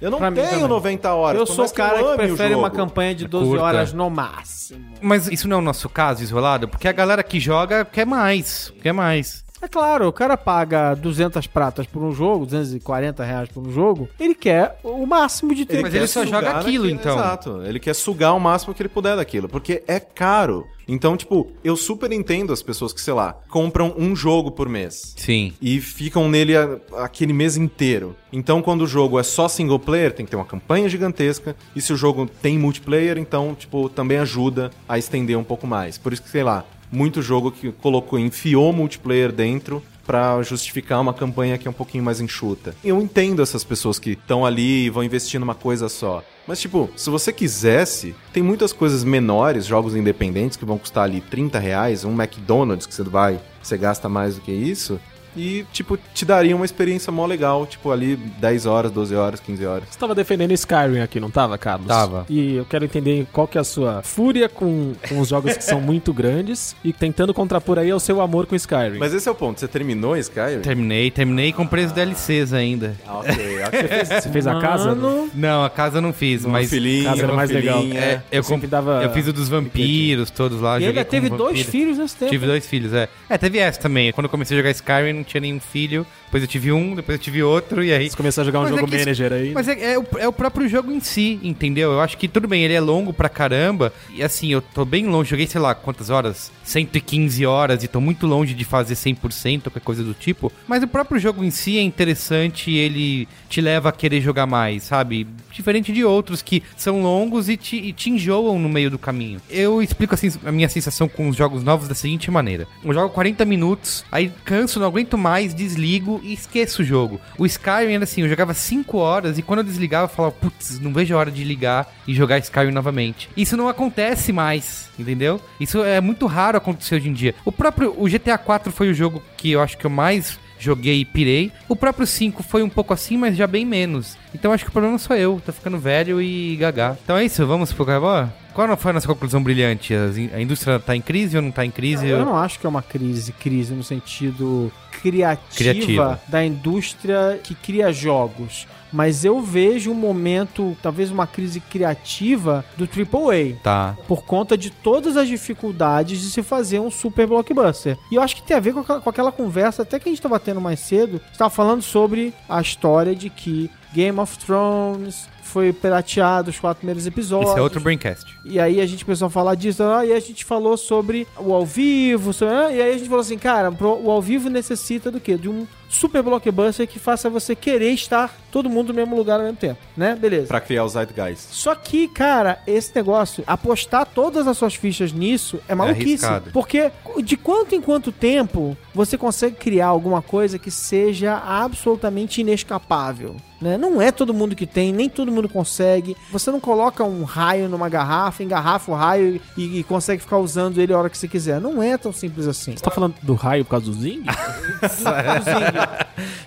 [0.01, 0.67] Eu não Pra tenho também.
[0.67, 1.39] 90 horas.
[1.39, 3.63] Eu sou o cara que o prefere uma campanha de 12 Curta.
[3.63, 4.83] horas no máximo.
[5.01, 6.67] Mas isso não é o nosso caso isolado?
[6.67, 8.73] Porque a galera que joga quer mais.
[8.81, 9.42] Quer mais.
[9.63, 14.09] É claro, o cara paga 200 pratas por um jogo, 240 reais por um jogo,
[14.19, 15.83] ele quer o máximo de tempo.
[15.83, 17.15] Mas ele só joga aquilo, então.
[17.15, 17.61] Exato.
[17.63, 19.47] Ele quer sugar o máximo que ele puder daquilo.
[19.47, 20.67] Porque é caro.
[20.85, 25.13] Então, tipo, eu super entendo as pessoas que, sei lá, compram um jogo por mês.
[25.15, 25.53] Sim.
[25.61, 28.17] E ficam nele a- aquele mês inteiro.
[28.33, 31.55] Então, quando o jogo é só single player, tem que ter uma campanha gigantesca.
[31.73, 35.97] E se o jogo tem multiplayer, então, tipo, também ajuda a estender um pouco mais.
[35.97, 41.13] Por isso que, sei lá, muito jogo que colocou, enfiou multiplayer dentro pra justificar uma
[41.13, 42.75] campanha que é um pouquinho mais enxuta.
[42.83, 46.23] Eu entendo essas pessoas que estão ali e vão investir numa coisa só.
[46.45, 51.21] Mas, tipo, se você quisesse, tem muitas coisas menores, jogos independentes, que vão custar ali
[51.21, 54.99] 30 reais, um McDonald's que você vai, você gasta mais do que isso.
[55.35, 59.65] E, tipo, te daria uma experiência mó legal, tipo, ali 10 horas, 12 horas, 15
[59.65, 59.83] horas.
[59.89, 61.87] Você tava defendendo Skyrim aqui, não tava, Carlos?
[61.87, 62.25] Tava.
[62.29, 65.63] E eu quero entender qual que é a sua fúria com, com os jogos que
[65.63, 68.97] são muito grandes e tentando contrapor aí ao seu amor com Skyrim.
[68.99, 70.59] Mas esse é o ponto, você terminou Skyrim?
[70.61, 72.95] Terminei, terminei e comprei os DLCs ainda.
[73.07, 73.33] Ah, ok,
[73.67, 73.83] ok.
[74.23, 74.89] Você fez a casa?
[74.95, 76.69] Mano, Não, a casa eu não fiz, Uma mas.
[76.69, 77.81] filhinha, casa era mais legal.
[77.81, 77.99] filhinha.
[77.99, 80.79] É, eu, comp- dava- eu fiz o dos vampiros, todos lá.
[80.79, 82.31] E ainda com teve dois filhos nesse tempo.
[82.31, 83.07] Tive dois filhos, é.
[83.29, 84.11] É, teve essa também.
[84.11, 86.05] Quando eu comecei a jogar Skyrim, não tinha nenhum filho.
[86.25, 88.09] Depois eu tive um, depois eu tive outro, e aí.
[88.09, 89.51] Você começou a jogar um Mas é jogo que isso- manager aí.
[89.53, 91.91] Mas é, é o, é o próprio jogo em si, entendeu?
[91.91, 93.93] Eu acho que tudo bem, ele é longo pra caramba.
[94.13, 96.51] E assim, eu tô bem longe, joguei, sei lá, quantas horas?
[96.63, 100.51] 115 horas e tô muito longe de fazer 100%, qualquer coisa do tipo.
[100.67, 104.45] Mas o próprio jogo em si é interessante e ele te leva a querer jogar
[104.47, 105.27] mais, sabe?
[105.51, 109.39] Diferente de outros que são longos e te, e te enjoam no meio do caminho.
[109.49, 113.09] Eu explico assim a minha sensação com os jogos novos da seguinte maneira: eu jogo
[113.13, 117.19] 40 minutos, aí canso, não aguento mais, desligo e esqueço o jogo.
[117.37, 120.79] O Skyrim era assim, eu jogava 5 horas e quando eu desligava eu falava, putz,
[120.79, 123.29] não vejo a hora de ligar e jogar Skyrim novamente.
[123.35, 125.39] Isso não acontece mais, entendeu?
[125.59, 127.35] Isso é muito raro acontecer hoje em dia.
[127.45, 131.01] O próprio o GTA 4 foi o jogo que eu acho que eu mais joguei
[131.01, 131.51] e pirei.
[131.67, 134.17] O próprio 5 foi um pouco assim, mas já bem menos.
[134.33, 136.97] Então acho que o problema sou eu, tô ficando velho e gaga.
[137.03, 138.33] Então é isso, vamos pro Carboa?
[138.53, 139.93] Qual não foi a nossa conclusão brilhante?
[140.33, 142.07] A indústria tá em crise ou não tá em crise?
[142.07, 146.21] Eu não acho que é uma crise, crise no sentido criativa, Criativa.
[146.27, 148.67] da indústria que cria jogos.
[148.93, 153.55] Mas eu vejo um momento, talvez uma crise criativa do AAA.
[153.63, 153.97] Tá.
[154.07, 157.97] Por conta de todas as dificuldades de se fazer um super blockbuster.
[158.11, 160.11] E eu acho que tem a ver com aquela, com aquela conversa, até que a
[160.11, 165.27] gente estava tendo mais cedo, estava falando sobre a história de que Game of Thrones
[165.41, 167.51] foi pirateado os quatro primeiros episódios.
[167.51, 168.25] Esse é outro Braincast.
[168.45, 171.65] E aí a gente começou a falar disso, e a gente falou sobre o ao
[171.65, 175.35] vivo, sobre- e aí a gente falou assim, cara, o ao vivo necessita do quê?
[175.37, 179.45] De um super blockbuster que faça você querer estar todo mundo no mesmo lugar ao
[179.45, 180.15] mesmo tempo, né?
[180.15, 180.47] Beleza.
[180.47, 181.47] Pra criar o Zeitgeist.
[181.51, 186.25] Só que, cara, esse negócio, apostar todas as suas fichas nisso é maluquice.
[186.25, 186.51] arriscado.
[186.51, 186.91] porque
[187.23, 193.35] de quanto em quanto tempo você consegue criar alguma coisa que seja absolutamente inescapável?
[193.63, 193.77] Né?
[193.77, 196.17] Não é todo mundo que tem, nem todo mundo consegue.
[196.31, 200.81] Você não coloca um raio numa garrafa, engarrafa o raio e, e consegue ficar usando
[200.81, 201.61] ele a hora que você quiser.
[201.61, 202.75] Não é tão simples assim.
[202.75, 204.23] Você tá falando do raio por causa do Zing?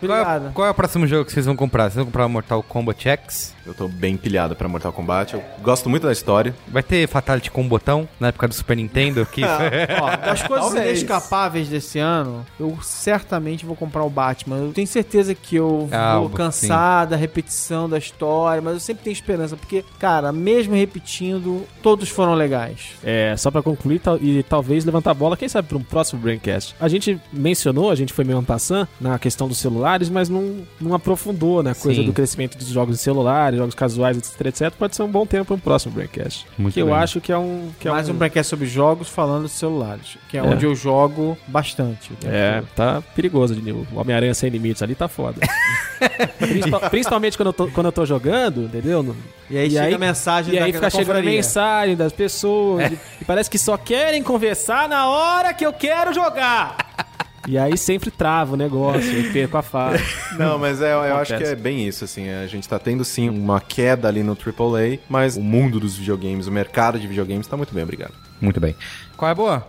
[0.01, 0.53] Qual é, Obrigado.
[0.53, 1.85] qual é o próximo jogo que vocês vão comprar?
[1.85, 3.55] Vocês vão comprar o Mortal Kombat X?
[3.67, 5.35] Eu tô bem pilhado pra Mortal Kombat.
[5.35, 6.55] Eu gosto muito da história.
[6.69, 9.27] Vai ter Fatality com um botão na época do Super Nintendo?
[9.27, 9.43] Que
[10.01, 10.99] Ó, das coisas Talvez.
[11.01, 14.59] inescapáveis desse ano, eu certamente vou comprar o Batman.
[14.59, 18.81] Eu tenho certeza que eu Ah, vou o- cansar da repetição da história, mas eu
[18.81, 22.91] sempre tenho esperança, porque, cara, mesmo repetindo, todos foram legais.
[23.05, 26.21] É, só pra concluir tal- e talvez levantar a bola, quem sabe para um próximo
[26.21, 26.75] Braincast.
[26.81, 30.63] A gente mencionou, a gente foi meio en passant na questão dos celulares, mas não,
[30.81, 32.07] não aprofundou na coisa Sim.
[32.07, 34.71] do crescimento dos jogos em celulares, jogos casuais, etc, etc.
[34.73, 36.47] Pode ser um bom tempo para um próximo Braincast.
[36.59, 36.95] Muito que eu bem.
[36.97, 37.71] acho que é um...
[37.79, 40.43] Que é Mais um um Braincast sobre jogos falando de celulares, que é, É.
[40.43, 42.13] onde eu jogo bastante.
[42.25, 45.41] É, tá perigoso de o Homem-Aranha sem limites ali tá foda.
[46.39, 49.17] Principal- principalmente quando eu, tô, quando eu tô jogando, entendeu?
[49.51, 51.31] E aí E chega aí- a mensagem E da aí fica chegando confraria.
[51.31, 52.91] mensagem das pessoas.
[52.93, 56.77] E, e parece que só querem conversar na hora que eu quero jogar.
[57.49, 60.03] E aí sempre trava o negócio, eu perco a fase.
[60.37, 62.29] Não, mas é, eu acho que é bem isso, assim.
[62.29, 66.49] A gente tá tendo sim uma queda ali no AAA, mas o mundo dos videogames,
[66.49, 68.13] o mercado de videogames tá muito bem, obrigado.
[68.41, 68.75] Muito bem.
[69.17, 69.67] Qual é a boa?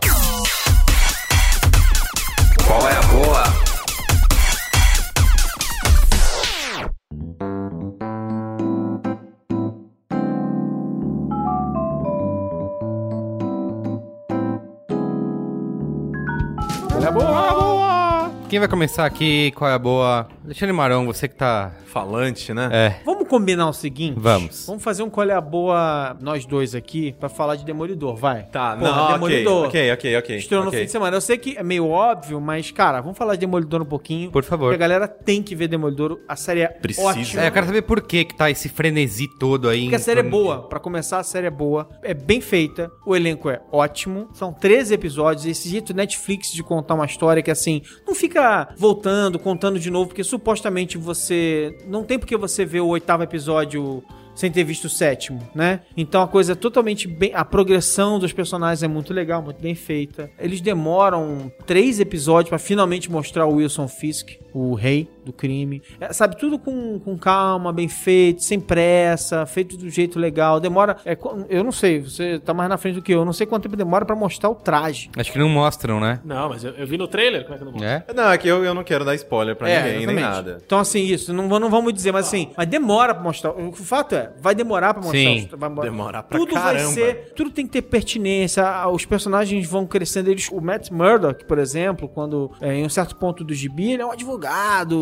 [18.48, 19.50] Quem vai começar aqui?
[19.54, 20.26] Qual é a boa?
[20.42, 21.70] Alexandre Marão, você que tá.
[21.84, 22.68] Falante, né?
[22.72, 23.00] É.
[23.04, 24.18] Vamos combinar o seguinte?
[24.18, 24.66] Vamos.
[24.66, 28.44] Vamos fazer um colher boa, nós dois aqui, pra falar de Demolidor, vai.
[28.44, 29.66] Tá, Porra, não, Demolidor.
[29.66, 30.36] ok, ok, ok.
[30.38, 30.80] Estreou no ok.
[30.80, 31.16] fim de semana.
[31.16, 34.30] Eu sei que é meio óbvio, mas, cara, vamos falar de Demolidor um pouquinho.
[34.30, 34.70] Por favor.
[34.70, 36.18] Porque a galera tem que ver Demolidor.
[36.26, 37.06] A série é Precisa.
[37.06, 37.42] ótima.
[37.42, 39.82] É, eu quero saber por que que tá esse frenesi todo aí.
[39.82, 40.62] Porque a série é boa.
[40.68, 41.86] Pra começar, a série é boa.
[42.02, 42.90] É bem feita.
[43.04, 44.28] O elenco é ótimo.
[44.32, 45.44] São 13 episódios.
[45.46, 48.37] Esse jeito Netflix de contar uma história que, assim, não fica
[48.76, 51.76] voltando, contando de novo, porque supostamente você.
[51.86, 54.02] Não tem porque você ver o oitavo episódio.
[54.34, 55.80] Sem ter visto o sétimo, né?
[55.96, 57.32] Então a coisa é totalmente bem.
[57.34, 60.30] A progressão dos personagens é muito legal, muito bem feita.
[60.38, 65.82] Eles demoram três episódios pra finalmente mostrar o Wilson Fisk, o rei do crime.
[66.00, 70.58] É, sabe, tudo com, com calma, bem feito, sem pressa, feito do jeito legal.
[70.60, 70.96] Demora.
[71.04, 71.16] é,
[71.48, 73.20] eu não sei, você tá mais na frente do que eu.
[73.20, 75.10] Eu não sei quanto tempo demora pra mostrar o traje.
[75.16, 76.20] Acho que não mostram, né?
[76.24, 78.04] Não, mas eu, eu vi no trailer, como é que não É?
[78.14, 80.22] Não, é que eu, eu não quero dar spoiler pra ninguém, nem exatamente.
[80.22, 80.58] nada.
[80.64, 83.50] Então, assim, isso, não, não vamos dizer, mas assim, mas demora pra mostrar.
[83.52, 85.18] O fato é, vai demorar pra mostrar.
[85.20, 85.48] Sim.
[85.52, 86.90] os- vai, Demora pra tudo vai caramba.
[86.92, 87.32] ser.
[87.34, 88.64] Tudo tem que ter pertinência.
[88.88, 90.30] Os personagens vão crescendo.
[90.30, 94.02] Eles, o Matt Murdock, por exemplo, quando é, em um certo ponto do gibi, ele
[94.02, 94.47] é um advogado,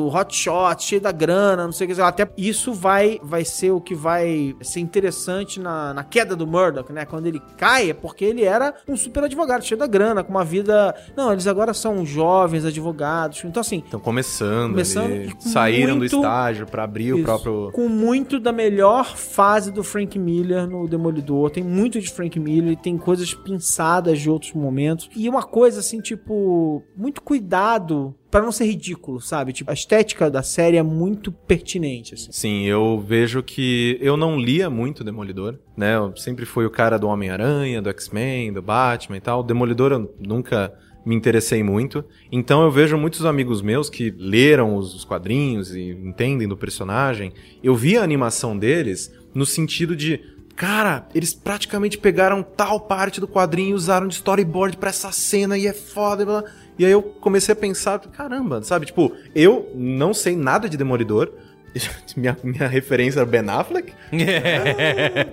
[0.08, 2.00] hotshot, cheio da grana, não sei o que.
[2.00, 6.92] Até isso vai, vai ser o que vai ser interessante na, na queda do Murdock,
[6.92, 7.04] né?
[7.04, 10.44] Quando ele cai, é porque ele era um super advogado, cheio da grana, com uma
[10.44, 10.94] vida.
[11.16, 13.42] Não, eles agora são jovens advogados.
[13.44, 17.24] Então, assim, Estão começando, Começando saíram do muito- estágio pra abrir o Isso.
[17.24, 17.70] próprio...
[17.72, 21.50] Com muito da melhor fase do Frank Miller no Demolidor.
[21.50, 25.08] Tem muito de Frank Miller e tem coisas pinçadas de outros momentos.
[25.14, 29.52] E uma coisa assim, tipo, muito cuidado pra não ser ridículo, sabe?
[29.52, 32.32] Tipo, a estética da série é muito pertinente, assim.
[32.32, 35.96] Sim, eu vejo que eu não lia muito Demolidor, né?
[35.96, 39.42] Eu sempre fui o cara do Homem-Aranha, do X-Men, do Batman e tal.
[39.42, 40.72] Demolidor eu nunca
[41.06, 42.04] me interessei muito.
[42.32, 47.32] Então eu vejo muitos amigos meus que leram os, os quadrinhos e entendem do personagem.
[47.62, 50.20] Eu vi a animação deles no sentido de,
[50.56, 55.56] cara, eles praticamente pegaram tal parte do quadrinho e usaram de storyboard pra essa cena
[55.56, 56.24] e é foda.
[56.24, 56.44] e blá.
[56.78, 58.86] E aí eu comecei a pensar, caramba, sabe?
[58.86, 61.30] Tipo, eu não sei nada de Demolidor.
[62.16, 63.92] Minha, minha referência era Ben Affleck.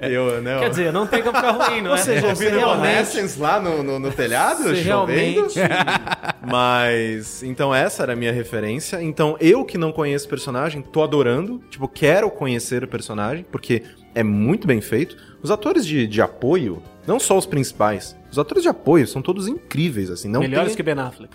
[0.01, 0.59] eu, né?
[0.59, 1.97] Quer dizer, não tem como ficar ruim, não é?
[1.97, 2.89] seja, você ouvindo realmente...
[2.89, 5.57] Evanescence lá no, no, no telhado, Você realmente...
[6.45, 9.01] Mas, então essa era a minha referência.
[9.01, 11.61] Então, eu que não conheço o personagem, tô adorando.
[11.69, 13.83] Tipo, quero conhecer o personagem, porque
[14.13, 15.15] é muito bem feito.
[15.41, 19.47] Os atores de, de apoio, não só os principais, os atores de apoio são todos
[19.47, 20.27] incríveis, assim.
[20.27, 20.77] Não Melhores tem...
[20.77, 21.31] que Ben Affleck.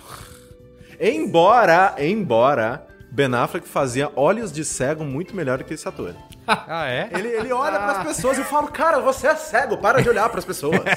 [1.00, 6.14] Embora, embora, Ben Affleck fazia olhos de cego muito melhor que esse ator.
[6.50, 7.10] Ah, é?
[7.12, 10.28] Ele, ele olha pras pessoas e eu falo, cara, você é cego, para de olhar
[10.30, 10.80] pras pessoas.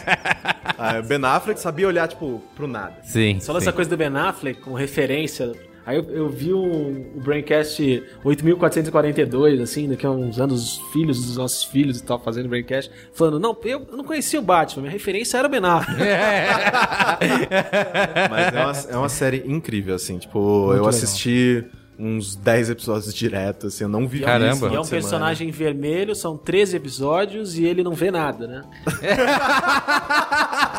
[0.77, 2.95] Ah, Ben Affleck sabia olhar, tipo, pro nada.
[3.03, 3.39] Sim.
[3.39, 3.75] Só essa sim.
[3.75, 5.51] coisa do Ben Affleck com referência.
[5.85, 11.25] Aí eu, eu vi o, o Braincast 8442, assim, daqui a uns anos, os filhos
[11.25, 14.91] dos nossos filhos e tal, fazendo Braincast, falando: Não, eu não conhecia o Batman, minha
[14.91, 16.01] referência era o Ben Affleck.
[18.29, 20.17] Mas é uma, é uma série incrível, assim.
[20.17, 20.89] Tipo, eu legal.
[20.89, 21.65] assisti
[22.01, 24.71] uns 10 episódios direto, assim, eu não vi Caramba.
[24.71, 24.89] E é um semana.
[24.89, 28.63] personagem vermelho, são 13 episódios e ele não vê nada, né?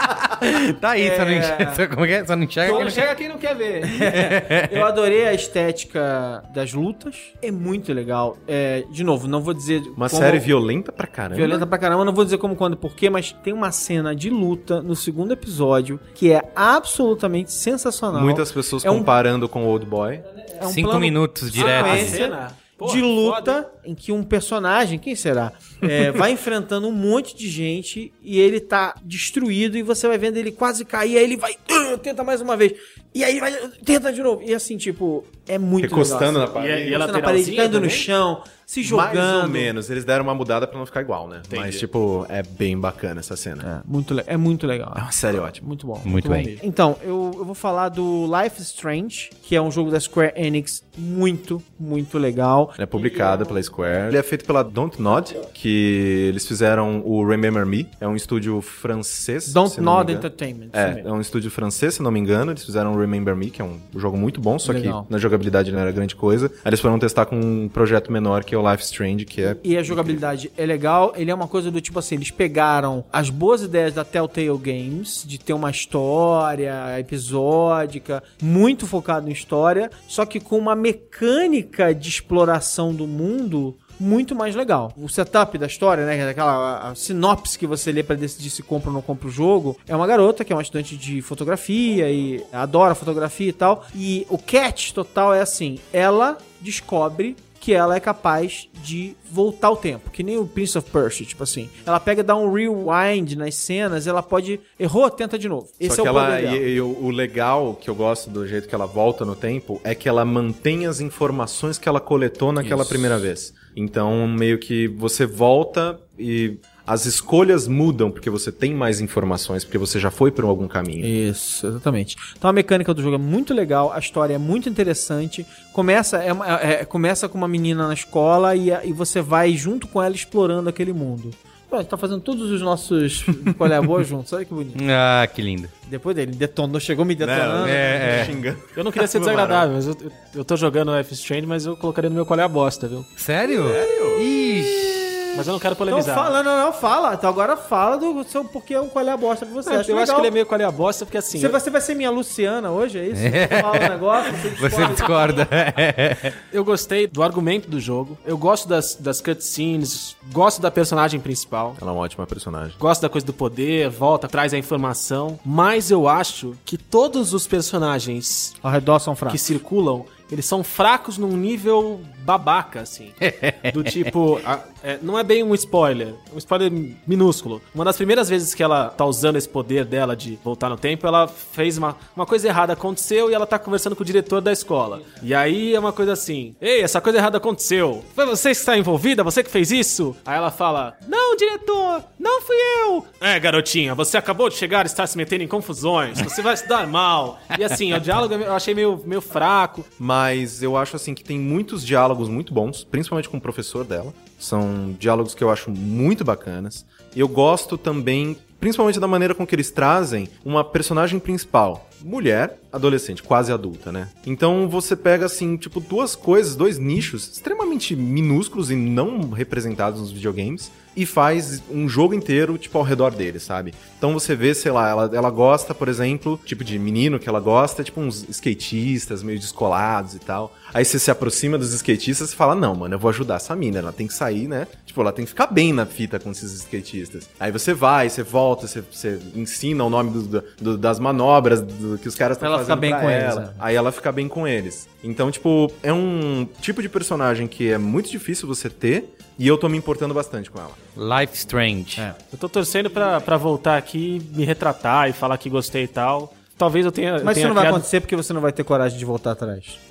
[0.81, 1.89] Tá aí, só não enxerga.
[1.89, 2.25] Como é é?
[2.25, 3.83] Só não enxerga quem não chega quem não quer ver.
[4.73, 7.17] Eu adorei a estética das lutas.
[7.41, 8.37] É muito legal.
[8.47, 9.81] É, de novo, não vou dizer.
[9.97, 11.37] Uma como- série violenta pra caramba.
[11.37, 14.31] Violenta pra caramba, não vou dizer como, quando e porquê, mas tem uma cena de
[14.31, 18.23] luta no segundo episódio que é absolutamente sensacional.
[18.23, 20.21] Muitas pessoas É um- comparando com Old Boy.
[20.61, 21.87] É um Cinco plano- minutos direto.
[21.89, 22.62] sequência.
[22.83, 27.49] Porra, de luta em que um personagem, quem será, é, vai enfrentando um monte de
[27.49, 31.55] gente e ele tá destruído e você vai vendo ele quase cair, aí ele vai,
[31.71, 32.73] "Ah, tenta mais uma vez.
[33.15, 33.53] E aí vai,
[33.85, 34.43] tenta de novo.
[34.43, 36.47] E assim, tipo, é muito Recostando legal.
[36.47, 36.73] na parede.
[36.83, 39.51] E e Recostando na parede, caindo no chão, se Mais ou jogando.
[39.51, 39.91] menos.
[39.91, 41.43] Eles deram uma mudada pra não ficar igual, né?
[41.55, 43.83] Mas, tipo, é bem bacana essa cena.
[43.87, 44.95] É muito, le- é muito legal.
[44.97, 45.69] É uma série ótima.
[45.69, 46.01] Muito bom.
[46.07, 46.59] Muito bom bem.
[46.63, 50.33] Então, eu, eu vou falar do Life is Strange, que é um jogo da Square
[50.35, 52.71] Enix muito, muito legal.
[52.75, 54.09] Ele é publicado pela Square.
[54.09, 57.87] Ele é feito pela Don't Nod, que eles fizeram o Remember Me.
[58.01, 59.53] É um estúdio francês.
[59.53, 60.27] Don't se não me Nod engano.
[60.27, 60.69] Entertainment.
[60.73, 62.53] É, é um estúdio francês, se não me engano.
[62.53, 65.05] Eles fizeram o Remember Me, que é um jogo muito bom, só Legal.
[65.05, 66.47] que na jogabilidade não era grande coisa.
[66.65, 69.57] Aí eles foram testar com um projeto menor, que é o Life Strange, que é
[69.63, 71.13] E a jogabilidade é legal.
[71.17, 75.25] Ele é uma coisa do tipo assim: eles pegaram as boas ideias da Telltale Games,
[75.27, 82.09] de ter uma história episódica, muito focado em história, só que com uma mecânica de
[82.09, 83.77] exploração do mundo.
[84.03, 84.93] Muito mais legal.
[84.97, 86.29] O setup da história, né?
[86.29, 89.79] Aquela sinopse que você lê pra decidir se compra ou não compra o jogo.
[89.87, 93.87] É uma garota que é uma estudante de fotografia e adora fotografia e tal.
[93.95, 99.77] E o catch total é assim: ela descobre que ela é capaz de voltar o
[99.77, 101.71] tempo, que nem o Prince of Persia, tipo assim.
[101.87, 105.69] Ela pega, dá um rewind nas cenas, ela pode errou, tenta de novo.
[105.79, 106.57] Esse Só é o ela, poder dela.
[106.57, 109.81] e, e o, o legal que eu gosto do jeito que ela volta no tempo
[109.85, 113.55] é que ela mantém as informações que ela coletou naquela primeira vez.
[113.77, 119.79] Então, meio que você volta e as escolhas mudam porque você tem mais informações, porque
[119.79, 121.05] você já foi por algum caminho.
[121.07, 122.17] Isso, exatamente.
[122.37, 125.47] Então a mecânica do jogo é muito legal, a história é muito interessante.
[125.73, 129.87] Começa, é, uma- é- começa com uma menina na escola e, e você vai junto
[129.89, 131.31] com ela explorando aquele mundo.
[131.71, 133.25] Pô, a gente tá fazendo todos os nossos
[133.57, 134.77] Qual é a Boa juntos, olha que bonito.
[134.91, 135.67] Ah, que lindo.
[135.89, 137.67] Depois dele detonou, chegou me detonando.
[137.69, 138.25] É, é.
[138.29, 138.59] Xingando.
[138.77, 141.65] Eu não queria ser desagradável, mas eu, eu, eu tô jogando Life is Strange, mas
[141.65, 143.03] eu colocaria no meu qual é a bosta, viu?
[143.17, 143.67] Sério?
[143.71, 144.21] Sério?
[144.21, 144.92] Ixi.
[145.37, 146.15] Mas eu não quero polemizar.
[146.15, 147.15] fala, não, não, fala.
[147.15, 149.69] Então agora fala do seu porque é um qual é a bosta pra você.
[149.71, 150.33] eu Acho acho que ele é legal.
[150.33, 151.39] meio qual é a bosta, porque assim.
[151.39, 153.23] Você, eu- vai, você vai ser minha Luciana hoje, é isso?
[153.23, 155.49] Você fala um negócio, você Você discorda.
[156.53, 158.17] Eu gostei do argumento do jogo.
[158.25, 160.17] Eu gosto das, das cutscenes.
[160.33, 161.75] Gosto da personagem principal.
[161.81, 162.75] Ela é uma ótima personagem.
[162.79, 165.39] Gosto da coisa do poder, volta, traz a informação.
[165.45, 169.41] Mas eu acho que todos os personagens Ao redor são que fracos.
[169.41, 173.13] circulam, eles são fracos num nível babaca, assim.
[173.73, 176.73] Do tipo, a- é, não é bem um spoiler, um spoiler
[177.07, 177.61] minúsculo.
[177.75, 181.07] Uma das primeiras vezes que ela tá usando esse poder dela de voltar no tempo,
[181.07, 184.51] ela fez uma, uma coisa errada aconteceu e ela tá conversando com o diretor da
[184.53, 185.03] escola.
[185.23, 188.05] E aí é uma coisa assim: Ei, essa coisa errada aconteceu.
[188.15, 189.23] Foi você que está envolvida?
[189.23, 190.17] Você que fez isso?
[190.25, 193.07] Aí ela fala: Não, diretor, não fui eu.
[193.21, 196.21] É, garotinha, você acabou de chegar e está se metendo em confusões.
[196.21, 197.39] Você vai se dar mal.
[197.59, 199.85] E assim, o diálogo eu achei meio, meio fraco.
[199.99, 200.22] Mas
[200.61, 204.13] eu acho assim que tem muitos diálogos muito bons, principalmente com o professor dela.
[204.39, 206.85] São diálogos que eu acho muito bacanas.
[207.15, 213.23] Eu gosto também, principalmente da maneira com que eles trazem uma personagem principal, mulher, adolescente,
[213.23, 214.09] quase adulta, né?
[214.27, 220.11] Então você pega assim, tipo, duas coisas, dois nichos extremamente minúsculos e não representados nos
[220.13, 223.73] videogames e faz um jogo inteiro, tipo, ao redor dele, sabe?
[223.97, 227.41] Então você vê, sei lá, ela, ela gosta, por exemplo, tipo de menino que ela
[227.41, 230.55] gosta, tipo uns skatistas meio descolados e tal.
[230.75, 233.79] Aí você se aproxima dos skatistas e fala, não, mano, eu vou ajudar essa mina,
[233.79, 234.67] ela tem que sair, né?
[234.87, 237.29] Tipo, ela tem que ficar bem na fita com esses skatistas.
[237.41, 241.92] Aí você vai, você volta, você, você ensina o nome do- do- das manobras do,
[241.99, 243.41] que os caras estão ela fazendo bem pra com eles, ela.
[243.41, 243.53] né?
[243.59, 244.89] Aí ela fica bem com eles.
[245.03, 249.57] Então, tipo, é um tipo de personagem que é muito difícil você ter e eu
[249.59, 251.21] tô me importando bastante com ela.
[251.21, 252.01] Life Strange.
[252.33, 256.35] Eu tô torcendo pra, pra voltar aqui, me retratar e falar que gostei e tal.
[256.63, 257.09] Talvez eu tenha.
[257.17, 259.05] eu Mas isso tenha não vai criado- acontecer porque você não vai ter coragem de
[259.05, 259.81] voltar atrás.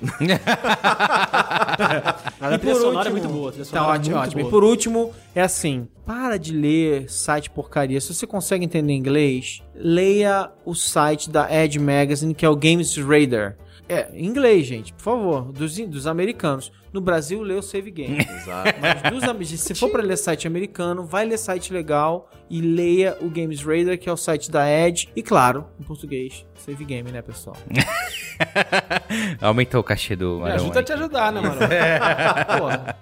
[2.40, 3.50] A trilha sonora é muito boa.
[3.50, 4.40] A trilha Tá sonora é ótimo, muito ótimo.
[4.40, 4.50] E boa.
[4.50, 8.00] por último, é assim: para de ler site porcaria.
[8.00, 12.96] Se você consegue entender inglês, leia o site da Edge Magazine, que é o Games
[12.96, 13.56] Radar.
[13.88, 16.72] É, em inglês, gente, por favor, dos, dos americanos.
[16.92, 18.18] No Brasil, lê o Save Game.
[18.18, 18.74] Exato.
[18.80, 19.02] Mas
[19.38, 23.62] dos, se for pra ler site americano, vai ler site legal e leia o Games
[23.62, 25.08] Radar, que é o site da Edge.
[25.16, 27.56] E claro, em português, Save Game, né, pessoal?
[29.40, 30.56] Aumentou o cachê do Me Marão.
[30.56, 30.84] ajuda a aí.
[30.84, 31.56] te ajudar, né, mano?
[32.58, 32.96] Porra.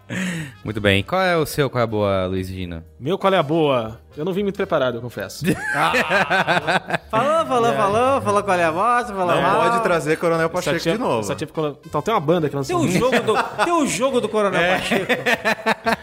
[0.64, 1.02] Muito bem.
[1.02, 2.85] Qual é o seu, qual é a boa, Luiz Gino?
[2.98, 4.01] Meu qual é a boa?
[4.16, 5.44] Eu não vim muito preparado, eu confesso.
[7.10, 9.62] Falou, falou, falou, falou qual é a voz, falou Não mal.
[9.70, 11.22] pode trazer Coronel Pacheco tinha- de novo.
[11.24, 11.48] só tinha
[11.86, 12.81] Então tem uma banda que Tem lançou.
[12.81, 15.12] o jogo do, tem o jogo do Coronel Pacheco.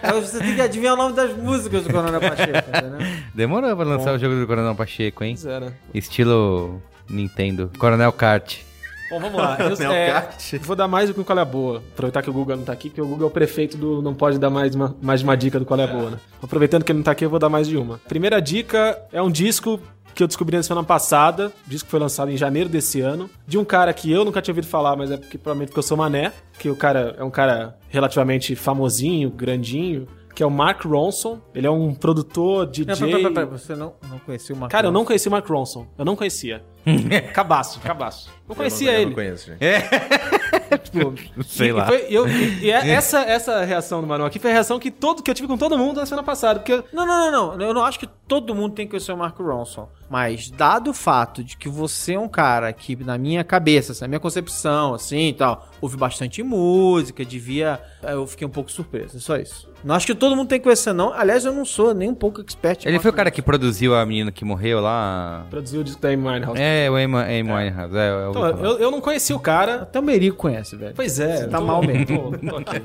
[0.02, 3.08] Aí Você tem que adivinhar o nome das músicas do Coronel Pacheco, entendeu?
[3.34, 5.36] Demorou pra lançar o jogo do Coronel Pacheco, hein?
[5.36, 5.74] Pois é, né?
[5.94, 7.72] Estilo Nintendo.
[7.78, 8.68] Coronel Kart.
[9.10, 9.58] Bom, vamos lá.
[9.60, 10.30] Eu, é,
[10.62, 11.82] vou dar mais do que o Qual é a Boa.
[11.94, 14.14] Aproveitar que o Google não tá aqui, porque o Google é o prefeito do não
[14.14, 16.18] pode dar mais, uma, mais de uma dica do Qual é a Boa, né?
[16.44, 18.00] Aproveitando que ele não tá aqui, eu vou dar mais de uma.
[18.08, 19.80] Primeira dica é um disco
[20.14, 23.58] que eu descobri na semana passada, disco que foi lançado em janeiro desse ano, de
[23.58, 25.96] um cara que eu nunca tinha ouvido falar, mas é porque, provavelmente porque eu sou
[25.98, 31.42] mané, que o cara é um cara relativamente famosinho, grandinho, que é o Mark Ronson.
[31.56, 32.86] Ele é um produtor, DJ...
[32.86, 35.08] Não, pera, pera, pera, Você não, não conhecia o Mark Cara, eu não Ronson?
[35.08, 35.88] conhecia o Mark Ronson.
[35.98, 36.64] Eu não conhecia.
[37.34, 38.30] cabaço, cabaço.
[38.48, 39.04] Não conhecia eu não, ele.
[39.04, 39.60] Eu não conheço, gente.
[40.84, 41.14] Tipo,
[41.48, 41.84] Sei e, lá.
[41.86, 44.80] E, foi- eu- e- e é- essa, essa reação do Manu aqui foi a reação
[44.80, 46.60] que, todo, que eu tive com todo mundo na semana passada.
[46.60, 47.62] Porque eu- Não, não, não, não.
[47.68, 49.88] Eu não acho que todo mundo tem que conhecer o Mark Ronson.
[50.10, 54.02] Mas, dado o fato de que você é um cara que, na minha cabeça, assim,
[54.02, 57.80] na minha concepção, assim e tal, ouve bastante música, devia.
[58.04, 59.18] Eu fiquei um pouco surpreso.
[59.18, 59.68] É só isso.
[59.84, 61.14] Não acho que todo mundo tem que conhecer, não.
[61.14, 63.96] Aliás, eu não sou nem um pouco expert em Ele foi o cara que produziu
[63.96, 65.46] a menina que morreu lá.
[65.50, 66.60] produziu o disco da Amy Winehouse.
[66.60, 67.96] É, o Amy Amy Winehouse.
[67.96, 68.70] É, eu Então, ouvi falar.
[68.70, 69.84] eu, eu não conhecia o cara.
[69.84, 70.94] Até o Merico conhece, velho.
[70.96, 71.38] Pois é.
[71.38, 72.32] Você tá tô- mal mesmo.
[72.38, 72.82] tô- tô aqui.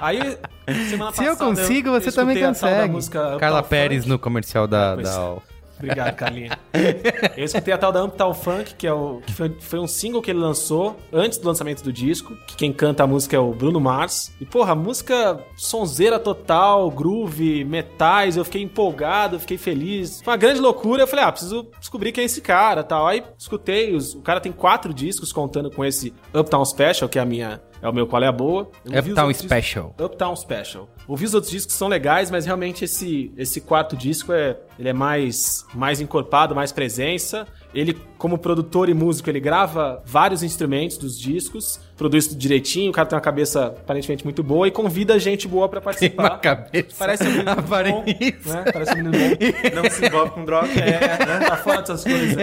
[0.00, 0.38] Aí,
[0.88, 2.92] semana Se eu passada, consigo, eu você também escutei a tal da consegue.
[2.92, 3.62] música Carla.
[3.62, 4.94] Pérez no comercial da.
[4.94, 5.36] Pois da...
[5.76, 6.58] Obrigado, Carlinha.
[7.36, 10.22] Eu escutei a tal da Uptown Funk, que, é o, que foi, foi um single
[10.22, 12.36] que ele lançou antes do lançamento do disco.
[12.46, 14.32] Que quem canta a música é o Bruno Mars.
[14.40, 18.36] E, porra, música sonzeira total, groove, metais.
[18.36, 20.20] Eu fiquei empolgado, fiquei feliz.
[20.22, 21.02] Foi uma grande loucura.
[21.02, 23.06] Eu falei, ah, preciso descobrir quem é esse cara tal.
[23.06, 23.94] Aí escutei.
[23.94, 27.60] os- o cara tem quatro discos contando com esse Uptown Special, que é a minha.
[27.84, 28.62] É o meu Qual é a Boa.
[28.86, 28.96] Uptown
[29.26, 29.94] outros discos- Special.
[30.00, 30.88] Uptown Special.
[31.06, 34.88] Ouvi os outros discos que são legais, mas realmente esse, esse quarto disco é, ele
[34.88, 37.46] é mais, mais encorpado, mais presença.
[37.74, 42.94] Ele, como produtor e músico, ele grava vários instrumentos dos discos, produz tudo direitinho, o
[42.94, 46.22] cara tem uma cabeça aparentemente muito boa e convida gente boa pra participar.
[46.30, 46.94] Uma cabeça.
[46.98, 48.04] Parece um menino bom,
[48.46, 48.64] né?
[48.72, 49.82] Parece um menino bom.
[49.82, 50.68] Não se envolve com droga.
[50.68, 51.40] É, né?
[51.46, 52.36] Tá fora dessas coisas.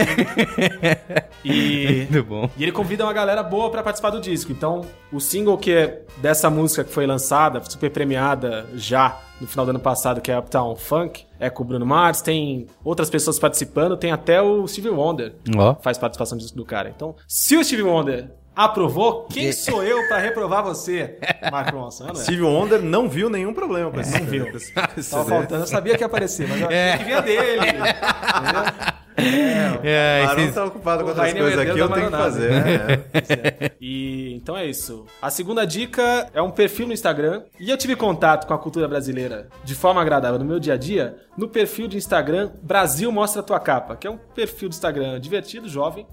[1.44, 2.50] E, Muito bom.
[2.56, 4.52] e ele convida uma galera boa pra participar do disco.
[4.52, 9.66] Então, o single que é dessa música que foi lançada, super premiada já no final
[9.66, 13.40] do ano passado, que é Uptown Funk, é com o Bruno Mars, tem outras pessoas
[13.40, 15.76] participando, tem até o Stevie Wonder Ó.
[15.82, 16.94] faz participação do cara.
[16.96, 21.18] Então, se o Stevie Wonder aprovou, quem sou eu pra reprovar você,
[21.52, 22.06] Mark Ronson?
[22.06, 22.16] Não é?
[22.16, 24.46] Steve Wonder não viu nenhum problema com esse não viu.
[25.10, 27.68] Tava faltando, eu sabia que ia aparecer, mas eu achei que vinha dele.
[27.68, 29.01] entendeu?
[29.18, 32.52] É, O Barão esses- tá ocupado com outras coisas aqui, eu da tenho que fazer.
[32.52, 33.72] né?
[33.80, 35.06] E então é isso.
[35.22, 37.44] A segunda dica é um perfil no Instagram.
[37.60, 40.78] E eu tive contato com a cultura brasileira de forma agradável no meu dia a
[40.78, 45.20] dia no perfil de Instagram Brasil Mostra Tua Capa, que é um perfil de Instagram
[45.20, 46.06] divertido, jovem,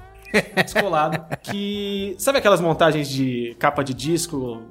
[0.64, 4.62] descolado, que sabe aquelas montagens de capa de disco,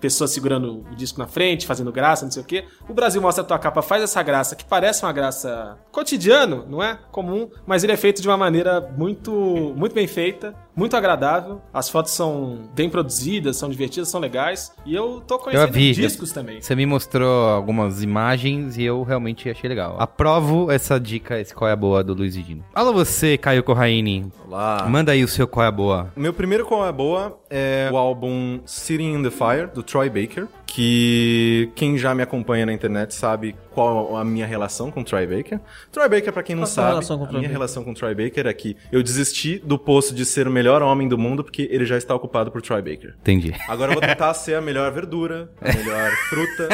[0.00, 2.64] pessoas segurando o disco na frente, fazendo graça, não sei o quê.
[2.86, 6.98] O Brasil Mostra Tua Capa faz essa graça que parece uma graça cotidiano, não é?
[7.10, 9.32] Comum, mas ele é feito de uma maneira muito
[9.76, 11.62] muito bem feita, muito agradável.
[11.72, 14.72] As fotos são bem produzidas, são divertidas, são legais.
[14.84, 15.92] E eu tô Eu conhecendo vi.
[15.92, 16.60] discos também.
[16.60, 19.96] Você me mostrou algumas imagens e eu realmente achei legal.
[19.98, 22.62] Aprovo essa dica, esse qual é a boa do Luiz Dino.
[22.74, 24.30] Alô você, Caio Corraine.
[24.46, 24.86] Olá.
[24.88, 26.12] Manda aí o seu qual é a boa.
[26.14, 30.46] Meu primeiro qual é boa é o álbum Sitting in the Fire, do Troy Baker,
[30.66, 35.26] que quem já me acompanha na internet sabe qual a minha relação com o Troy
[35.26, 35.60] Baker.
[35.92, 37.58] Troy Baker, pra quem não Qual a sabe, relação com o a Troy minha Baker?
[37.58, 40.82] relação com o Troy Baker é que eu desisti do posto de ser o melhor
[40.82, 43.14] homem do mundo porque ele já está ocupado por Troy Baker.
[43.20, 43.54] Entendi.
[43.68, 46.68] Agora eu vou tentar ser a melhor verdura, a melhor fruta.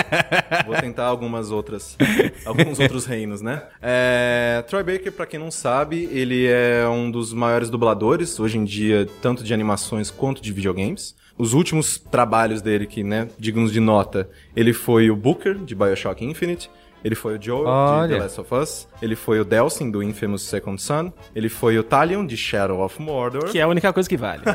[0.66, 1.96] Vou tentar algumas outras,
[2.44, 3.62] alguns outros reinos, né?
[3.82, 8.64] É, Troy Baker, pra quem não sabe, ele é um dos maiores dubladores hoje em
[8.64, 11.18] dia, tanto de animações quanto de videogames.
[11.40, 16.22] Os últimos trabalhos dele, que, né, digamos de nota, ele foi o Booker de BioShock
[16.22, 16.70] Infinite.
[17.02, 18.16] Ele foi o Joel de Olha.
[18.16, 18.88] The Last of Us.
[19.00, 21.12] Ele foi o Delsin do Infamous Second Son.
[21.34, 23.44] Ele foi o Talion de Shadow of Mordor.
[23.50, 24.42] Que é a única coisa que vale.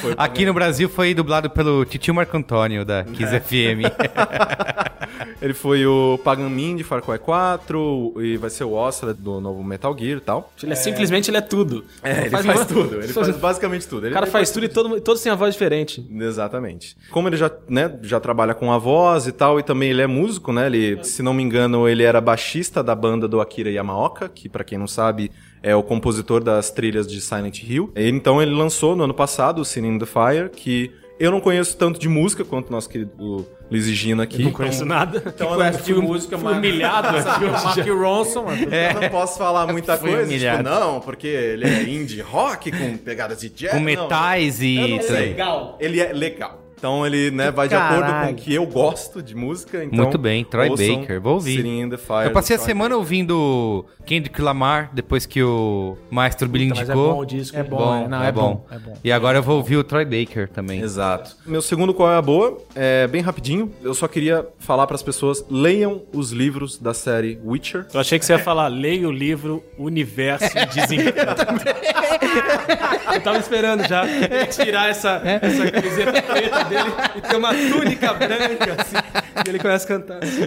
[0.00, 3.86] Foi o Aqui no Brasil foi dublado pelo Titio Marco Antônio da Kiss FM.
[5.40, 9.40] Ele foi o Pagan Min de Far Cry 4 e vai ser o Ostra do
[9.40, 10.52] novo Metal Gear e tal.
[10.62, 11.84] Ele é, simplesmente ele é tudo.
[12.02, 12.96] É, ele faz, uma- tudo.
[13.02, 14.04] Ele faz basicamente tudo.
[14.04, 16.04] O Ele cara ele faz tudo e todo, todos têm a voz diferente.
[16.18, 16.96] Exatamente.
[17.10, 20.06] Como ele já, né, já trabalha com a voz e tal, e também ele é
[20.06, 20.65] músico, né?
[20.66, 24.64] Ele, se não me engano, ele era baixista da banda do Akira Yamaoka, que pra
[24.64, 25.30] quem não sabe
[25.62, 27.92] é o compositor das trilhas de Silent Hill.
[27.96, 31.40] E, então ele lançou no ano passado o Sin in the Fire, que eu não
[31.40, 34.42] conheço tanto de música quanto nosso querido Luiz e Gino aqui.
[34.42, 35.22] Não conheço nada.
[35.26, 37.88] Então, eu não de música, Fui humilhado aqui Mark.
[37.88, 38.62] Ronson, mano.
[38.62, 40.62] Eu não posso falar muita Fui coisa, humilhado.
[40.62, 43.72] tipo, não, porque ele é indie rock com pegadas de jazz.
[43.72, 43.84] Com não.
[43.84, 44.88] metais Eu e.
[44.90, 45.28] não sei.
[45.30, 45.76] Legal.
[45.80, 46.65] Ele é legal.
[46.76, 48.32] Então ele né, vai de acordo com Caralho.
[48.32, 49.82] o que eu gosto de música.
[49.82, 51.56] Então, Muito bem, Troy Baker, vou ouvir.
[51.56, 56.82] Fire Eu passei a semana ouvindo Kendrick Lamar, depois que o Maestro Billy Mas é
[56.82, 57.14] indicou.
[57.14, 57.56] bom o disco.
[57.56, 57.66] É hein?
[57.68, 58.94] bom, é, não, é bom, é bom.
[59.02, 60.80] E agora eu vou ouvir o Troy Baker também.
[60.80, 61.36] Exato.
[61.46, 62.58] Meu segundo qual é a boa?
[62.74, 63.72] É bem rapidinho.
[63.82, 67.86] Eu só queria falar para as pessoas leiam os livros da série Witcher.
[67.92, 71.46] Eu achei que você ia falar, leia o livro Universo Desencanto.
[73.14, 74.04] Eu tava esperando já
[74.50, 78.96] tirar essa, essa camiseta preta dele e ter uma túnica branca, assim.
[79.44, 80.42] E ele começa a cantar assim.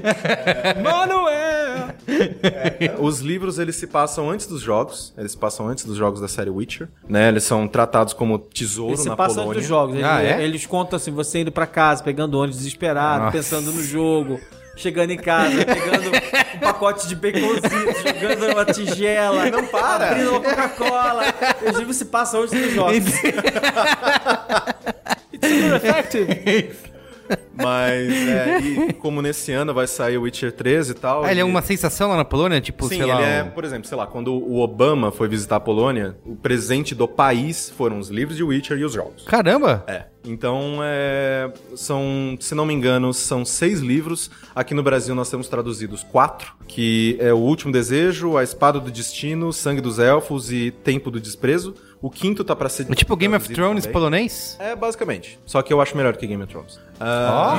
[0.81, 1.89] Manuel!
[2.99, 5.13] Os livros eles se passam antes dos jogos.
[5.17, 7.27] Eles se passam antes dos jogos da série Witcher, né?
[7.29, 9.43] Eles são tratados como tesouro Ele se na Polônia.
[9.43, 9.95] antes dos jogos.
[9.95, 10.43] Ele- Ah, é?
[10.43, 13.37] Eles contam assim, você indo pra casa, pegando ônibus desesperado, Nossa.
[13.37, 14.39] pensando no jogo.
[14.75, 16.07] Chegando em casa, pegando
[16.55, 19.45] um pacote de baconzitos, jogando uma tigela.
[19.51, 20.11] Não para!
[20.11, 21.23] Abrindo uma Coca-Cola.
[21.69, 22.95] Os livros se passam antes dos jogos.
[27.53, 31.23] Mas é, e como nesse ano vai sair o Witcher 3 e tal.
[31.23, 32.59] Ah, ele é e- uma sensação lá na Polônia?
[32.59, 33.21] Tipo, Sim, sei ele lá.
[33.21, 36.95] é, um- por exemplo, sei lá, quando o Obama foi visitar a Polônia, o presente
[36.95, 39.25] do país foram os livros de Witcher e os jogos.
[39.25, 39.83] Caramba!
[39.87, 40.05] É.
[40.25, 44.31] Então, é, são, se não me engano, são seis livros.
[44.55, 48.89] Aqui no Brasil nós temos traduzidos quatro, que é O Último Desejo, A Espada do
[48.89, 51.75] Destino, Sangue dos Elfos e Tempo do Desprezo.
[52.01, 53.93] O quinto tá pra ser É tipo Game of Thrones também.
[53.93, 54.55] polonês?
[54.59, 55.37] É, basicamente.
[55.45, 56.79] Só que eu acho melhor que Game of Thrones.
[56.99, 57.57] Ah,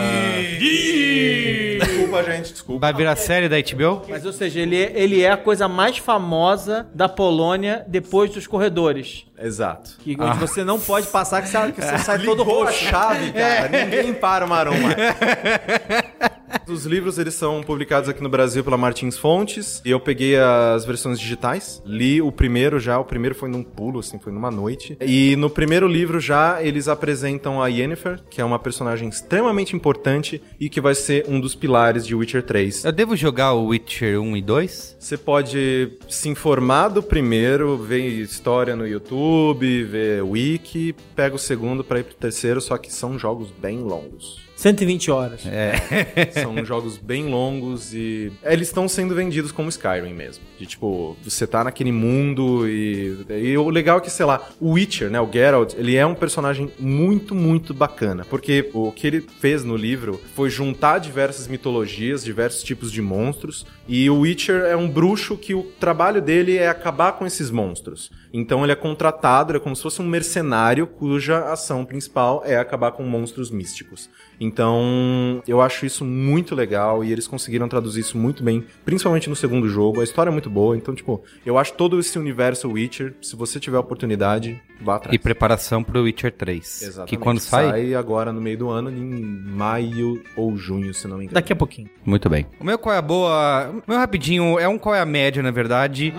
[1.79, 2.81] Desculpa, gente, desculpa.
[2.81, 4.03] Vai virar série da HBO?
[4.09, 8.47] Mas, ou seja, ele é, ele é a coisa mais famosa da Polônia depois dos
[8.47, 9.27] corredores.
[9.39, 9.97] Exato.
[10.01, 12.85] Que, onde você não pode passar, que você, que você sai todo Ligou a roxo.
[12.85, 13.69] chave, cara.
[13.69, 14.97] Ninguém para o Marom mais.
[16.67, 19.81] Os livros, eles são publicados aqui no Brasil pela Martins Fontes.
[19.85, 21.83] E eu peguei as versões digitais.
[21.85, 22.99] Li o primeiro já.
[22.99, 24.97] O primeiro foi num pulo, assim, foi numa noite.
[25.01, 30.43] E no primeiro livro já, eles apresentam a Yennefer, que é uma personagem extremamente importante
[30.59, 32.85] e que vai ser um dos pilares de Witcher 3.
[32.85, 34.97] Eu devo jogar o Witcher 1 e 2?
[34.99, 41.83] Você pode se informar do primeiro, ver história no YouTube, ver wiki, pega o segundo
[41.83, 44.50] pra ir pro terceiro, só que são jogos bem longos.
[44.61, 45.41] 120 horas.
[46.43, 50.45] São jogos bem longos e eles estão sendo vendidos como Skyrim mesmo.
[50.59, 54.73] De tipo, você tá naquele mundo e, e o legal é que, sei lá, o
[54.73, 59.23] Witcher, né, o Geralt, ele é um personagem muito, muito bacana, porque o que ele
[59.41, 64.77] fez no livro foi juntar diversas mitologias, diversos tipos de monstros, e o Witcher é
[64.77, 68.11] um bruxo que o trabalho dele é acabar com esses monstros.
[68.33, 72.57] Então ele é contratado, ele é como se fosse um mercenário cuja ação principal é
[72.57, 74.11] acabar com monstros místicos.
[74.41, 79.37] Então, eu acho isso muito legal e eles conseguiram traduzir isso muito bem, principalmente no
[79.37, 80.01] segundo jogo.
[80.01, 83.61] A história é muito boa, então, tipo, eu acho todo esse universo Witcher, se você
[83.61, 85.15] tiver a oportunidade, vá atrás.
[85.15, 86.83] E preparação pro Witcher 3.
[86.83, 87.11] Exatamente.
[87.11, 87.69] Que quando sai?
[87.69, 91.35] Sai agora no meio do ano, em maio ou junho, se não me engano.
[91.35, 91.91] Daqui a pouquinho.
[92.05, 92.47] Muito bem.
[92.59, 93.71] O meu qual é a boa.
[93.87, 96.15] O meu rapidinho é um qual é a média, na verdade.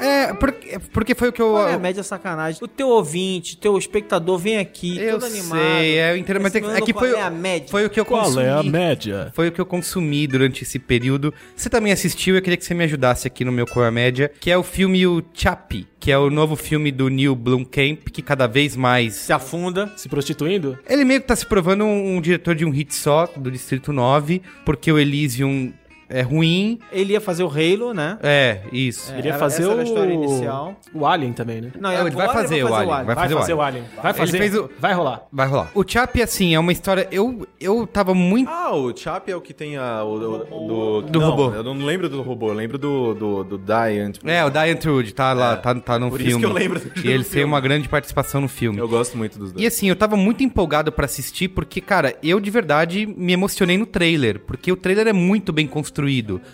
[0.00, 1.50] É, porque, porque foi o que eu.
[1.50, 2.58] Qual é a média sacanagem?
[2.62, 5.60] O teu ouvinte, teu espectador vem aqui, Eu todo animado.
[5.60, 7.68] sei, é, eu entendo, mas é, é que qual foi, é a média.
[7.68, 8.70] foi o que eu consumi.
[8.70, 9.32] média?
[9.34, 11.32] Foi o que eu consumi durante esse período.
[11.54, 13.90] Você também assistiu, eu queria que você me ajudasse aqui no meu Qual é a
[13.90, 18.08] Média, que é o filme O Chappie, que é o novo filme do Neil Blomkamp,
[18.12, 19.14] que cada vez mais...
[19.14, 19.92] Se afunda.
[19.96, 20.78] Se prostituindo?
[20.88, 23.92] Ele meio que tá se provando um, um diretor de um hit só, do Distrito
[23.92, 25.72] 9, porque o Elysium
[26.08, 26.78] é ruim.
[26.92, 28.18] Ele ia fazer o Halo, né?
[28.22, 29.12] É, isso.
[29.12, 29.72] É, Ele ia era- fazer essa o...
[29.72, 30.76] era a história inicial.
[30.94, 31.70] O Alien também, né?
[31.78, 33.84] Não, ele vai fazer o Alien, vai fazer o Alien.
[34.02, 34.38] Vai fazer.
[34.38, 35.22] fez o- Vai rolar.
[35.32, 35.70] Vai rolar.
[35.74, 37.06] O Chappie, assim, é uma história...
[37.10, 38.48] Eu, eu tava muito...
[38.50, 40.02] Ah, o Chap é o que tem a.
[40.04, 41.50] O, o- do, Do não, robô.
[41.54, 44.18] Eu não lembro do robô, eu lembro do, do, do Diant.
[44.24, 46.30] É, o Diane Trude tá lá, tá, tá no por filme.
[46.30, 48.78] isso que eu lembro E ele tem uma grande participação no filme.
[48.78, 49.62] Eu gosto muito dos dois.
[49.62, 53.76] E assim, eu tava muito empolgado pra assistir, porque, cara, eu de verdade me emocionei
[53.78, 55.97] no trailer, porque o trailer é muito bem construído,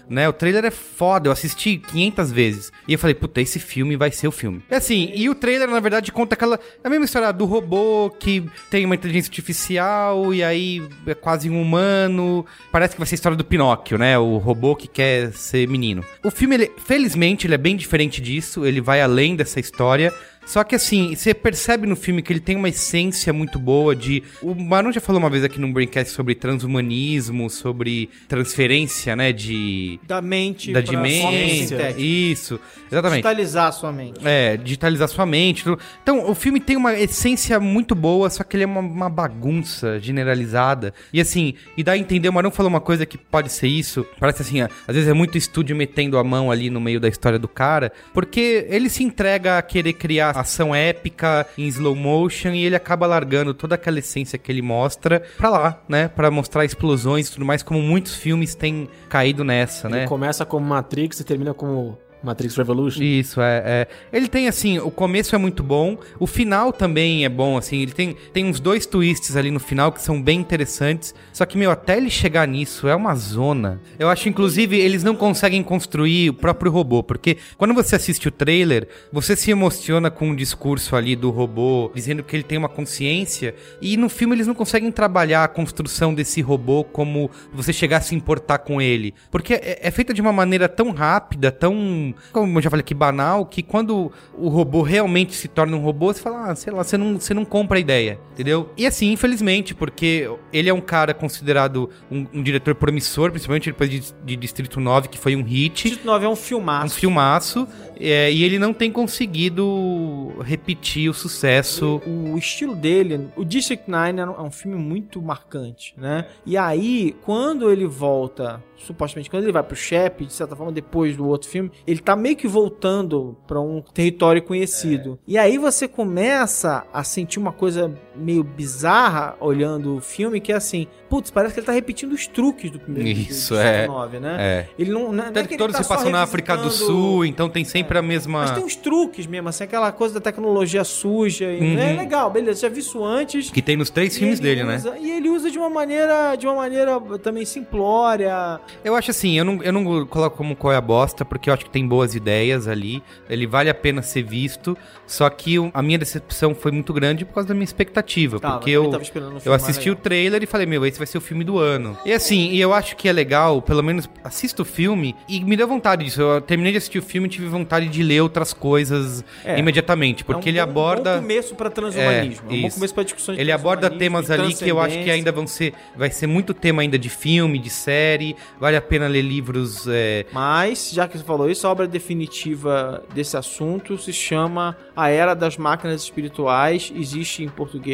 [0.09, 0.29] né?
[0.29, 2.73] O trailer é foda, eu assisti 500 vezes.
[2.87, 4.63] E eu falei, puta, esse filme vai ser o filme.
[4.71, 6.59] E assim, e o trailer, na verdade, conta aquela.
[6.83, 11.61] A mesma história do robô que tem uma inteligência artificial e aí é quase um
[11.61, 12.45] humano.
[12.71, 14.19] Parece que vai ser a história do Pinóquio, né?
[14.19, 16.05] O robô que quer ser menino.
[16.23, 20.13] O filme, ele, felizmente, ele é bem diferente disso, ele vai além dessa história.
[20.47, 24.23] Só que assim, você percebe no filme que ele tem uma essência muito boa de.
[24.43, 29.33] O Maron já falou uma vez aqui num Braincast sobre transhumanismo, sobre transferência, né?
[29.33, 29.99] De.
[30.07, 31.31] Da mente Da dimensão.
[31.31, 32.01] sintética.
[32.01, 32.61] Isso,
[32.91, 33.23] exatamente.
[33.23, 34.21] Digitalizar a sua mente.
[34.25, 35.65] É, digitalizar sua mente.
[36.03, 39.99] Então, o filme tem uma essência muito boa, só que ele é uma, uma bagunça
[40.01, 40.93] generalizada.
[41.13, 44.07] E assim, e dá a entender, o Marão falou uma coisa que pode ser isso.
[44.19, 47.39] Parece assim, às vezes é muito estúdio metendo a mão ali no meio da história
[47.39, 52.65] do cara, porque ele se entrega a querer criar ação épica em slow motion e
[52.65, 56.09] ele acaba largando toda aquela essência que ele mostra pra lá, né?
[56.09, 60.07] Pra mostrar explosões e tudo mais, como muitos filmes têm caído nessa, Ele né?
[60.07, 63.03] começa como Matrix e termina como Matrix Revolution.
[63.03, 63.89] Isso, é, é.
[64.13, 67.93] Ele tem, assim, o começo é muito bom, o final também é bom, assim, ele
[67.93, 71.71] tem, tem uns dois twists ali no final que são bem interessantes, só que, meu,
[71.71, 73.81] até ele chegar nisso é uma zona.
[73.99, 78.31] Eu acho, inclusive, eles não conseguem construir o próprio robô, porque quando você assiste o
[78.31, 82.69] trailer, você se emociona com o discurso ali do robô, dizendo que ele tem uma
[82.69, 87.99] consciência, e no filme eles não conseguem trabalhar a construção desse robô como você chegar
[87.99, 92.14] a se importar com ele, porque é, é feita de uma maneira tão rápida, tão
[92.33, 96.13] como eu já falei aqui, banal, que quando o robô realmente se torna um robô,
[96.13, 98.71] você fala, ah, sei lá, você não, você não compra a ideia, entendeu?
[98.77, 103.89] E assim, infelizmente, porque ele é um cara considerado um, um diretor promissor, principalmente depois
[103.91, 106.97] de, de Distrito 9, que foi um hit, Distrito 9 é um um filmaço.
[106.99, 107.69] filmaço,
[107.99, 112.01] é, e ele não tem conseguido repetir o sucesso.
[112.07, 116.27] O estilo dele, o District 9 é um- é um filme muito marcante, né?
[116.45, 121.17] E aí, quando ele volta, supostamente, quando ele vai pro Shep, de certa forma, depois
[121.17, 125.19] do outro filme, ele tá meio que voltando pra um território conhecido.
[125.27, 130.55] E aí você começa a sentir uma coisa meio bizarra olhando o filme, que é
[130.57, 133.87] assim, putz, parece que ele tá repetindo os truques do primeiro do Isso, Distrito é.
[133.87, 134.37] 9, né?
[134.39, 134.69] É.
[134.79, 137.49] Ele não, não é que ele todos tá se passam na África do Sul, então
[137.49, 138.41] tem sempre a mesma.
[138.41, 141.53] mas tem uns truques mesmo, assim, aquela coisa da tecnologia suja.
[141.53, 141.79] e- Uhum.
[141.79, 143.51] É legal, beleza, já vi isso antes.
[143.51, 144.77] Que tem nos três filmes ele dele, né?
[144.77, 148.61] usa- E ele usa de uma maneira, de uma maneira também simplória.
[148.85, 151.55] Eu acho assim, eu não, eu não coloco como qual é a bosta, porque eu
[151.55, 153.03] acho que tem boas ideias ali.
[153.29, 154.77] Ele vale a pena ser visto.
[155.07, 158.04] Só que a minha decepção foi muito grande por causa da minha expectativa.
[158.41, 160.03] Tava, porque eu, um eu mais assisti o legal.
[160.03, 161.97] trailer e falei, meu, esse vai ser o filme do ano.
[162.05, 165.57] E assim, e eu acho que é legal, pelo menos assista o filme e me
[165.57, 166.21] deu vontade disso.
[166.21, 169.59] Eu terminei de assistir o filme e tive vontade de ler outras coisas É.
[169.59, 170.25] imediatamente.
[170.25, 171.15] Porque é um ele bom, aborda.
[171.17, 172.47] bom começo pra transhumanismo.
[172.51, 175.11] É, um bom começo pra discussão de Ele aborda temas ali que eu acho que
[175.11, 175.73] ainda vão ser.
[175.97, 178.37] Vai ser muito tema ainda de filme, de série.
[178.61, 179.87] Vale a pena ler livros.
[179.89, 185.09] é, Mas, já que você falou isso, a obra definitiva desse assunto se chama A
[185.09, 186.93] Era das Máquinas Espirituais.
[186.95, 187.94] Existe em português.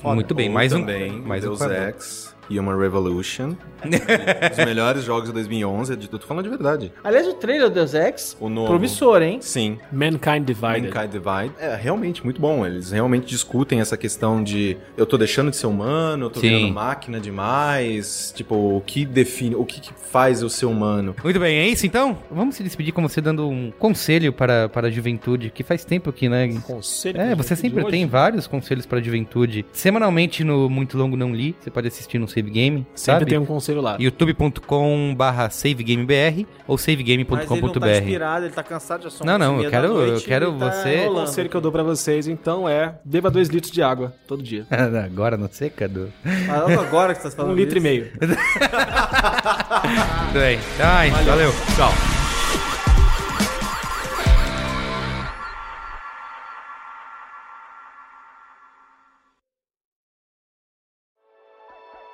[0.00, 0.14] Foda.
[0.16, 0.80] Muito bem, mais um.
[0.80, 1.96] também, Mais um Deus quadrado.
[1.96, 3.54] Ex, Human Revolution.
[4.50, 5.92] Os melhores jogos de 2011.
[5.92, 6.92] Eu tô falando de verdade.
[7.02, 8.68] Aliás, o trailer do Deus Ex, O novo.
[8.68, 9.38] promissor, hein?
[9.40, 9.78] Sim.
[9.90, 10.82] Mankind Divided.
[10.92, 11.54] Mankind Divide.
[11.58, 12.64] É realmente muito bom.
[12.66, 16.48] Eles realmente discutem essa questão de eu tô deixando de ser humano, eu tô Sim.
[16.48, 18.32] virando máquina demais.
[18.34, 21.14] Tipo, o que define, o que, que faz eu ser humano?
[21.22, 22.18] Muito bem, é isso então?
[22.30, 26.12] Vamos se despedir com você dando um conselho para, para a juventude, que faz tempo
[26.12, 26.48] que, né?
[26.66, 29.64] Conselho É, você sempre tem vários conselhos para a juventude.
[29.72, 33.26] Semanalmente no Muito Longo Não Li, você pode assistir no Save Game, Sempre sabe?
[33.30, 33.96] tem um conselho lá.
[33.98, 39.38] youtube.com barra savegamebr ou Mas ele não tá inspirado, ele tá cansado, já são Não,
[39.38, 42.26] não, 11h30 eu quero- eu quero tá você- O conselho que eu dou pra vocês,
[42.28, 44.66] então, é beba 2 litros de água todo dia.
[45.04, 46.08] Agora não sei, Cadu.
[46.46, 48.10] Falando agora que você tá falando Um litro e meio.
[48.18, 48.34] Tudo
[50.40, 50.58] bem.
[50.80, 51.52] Ai, valeu.
[51.76, 52.21] Tchau.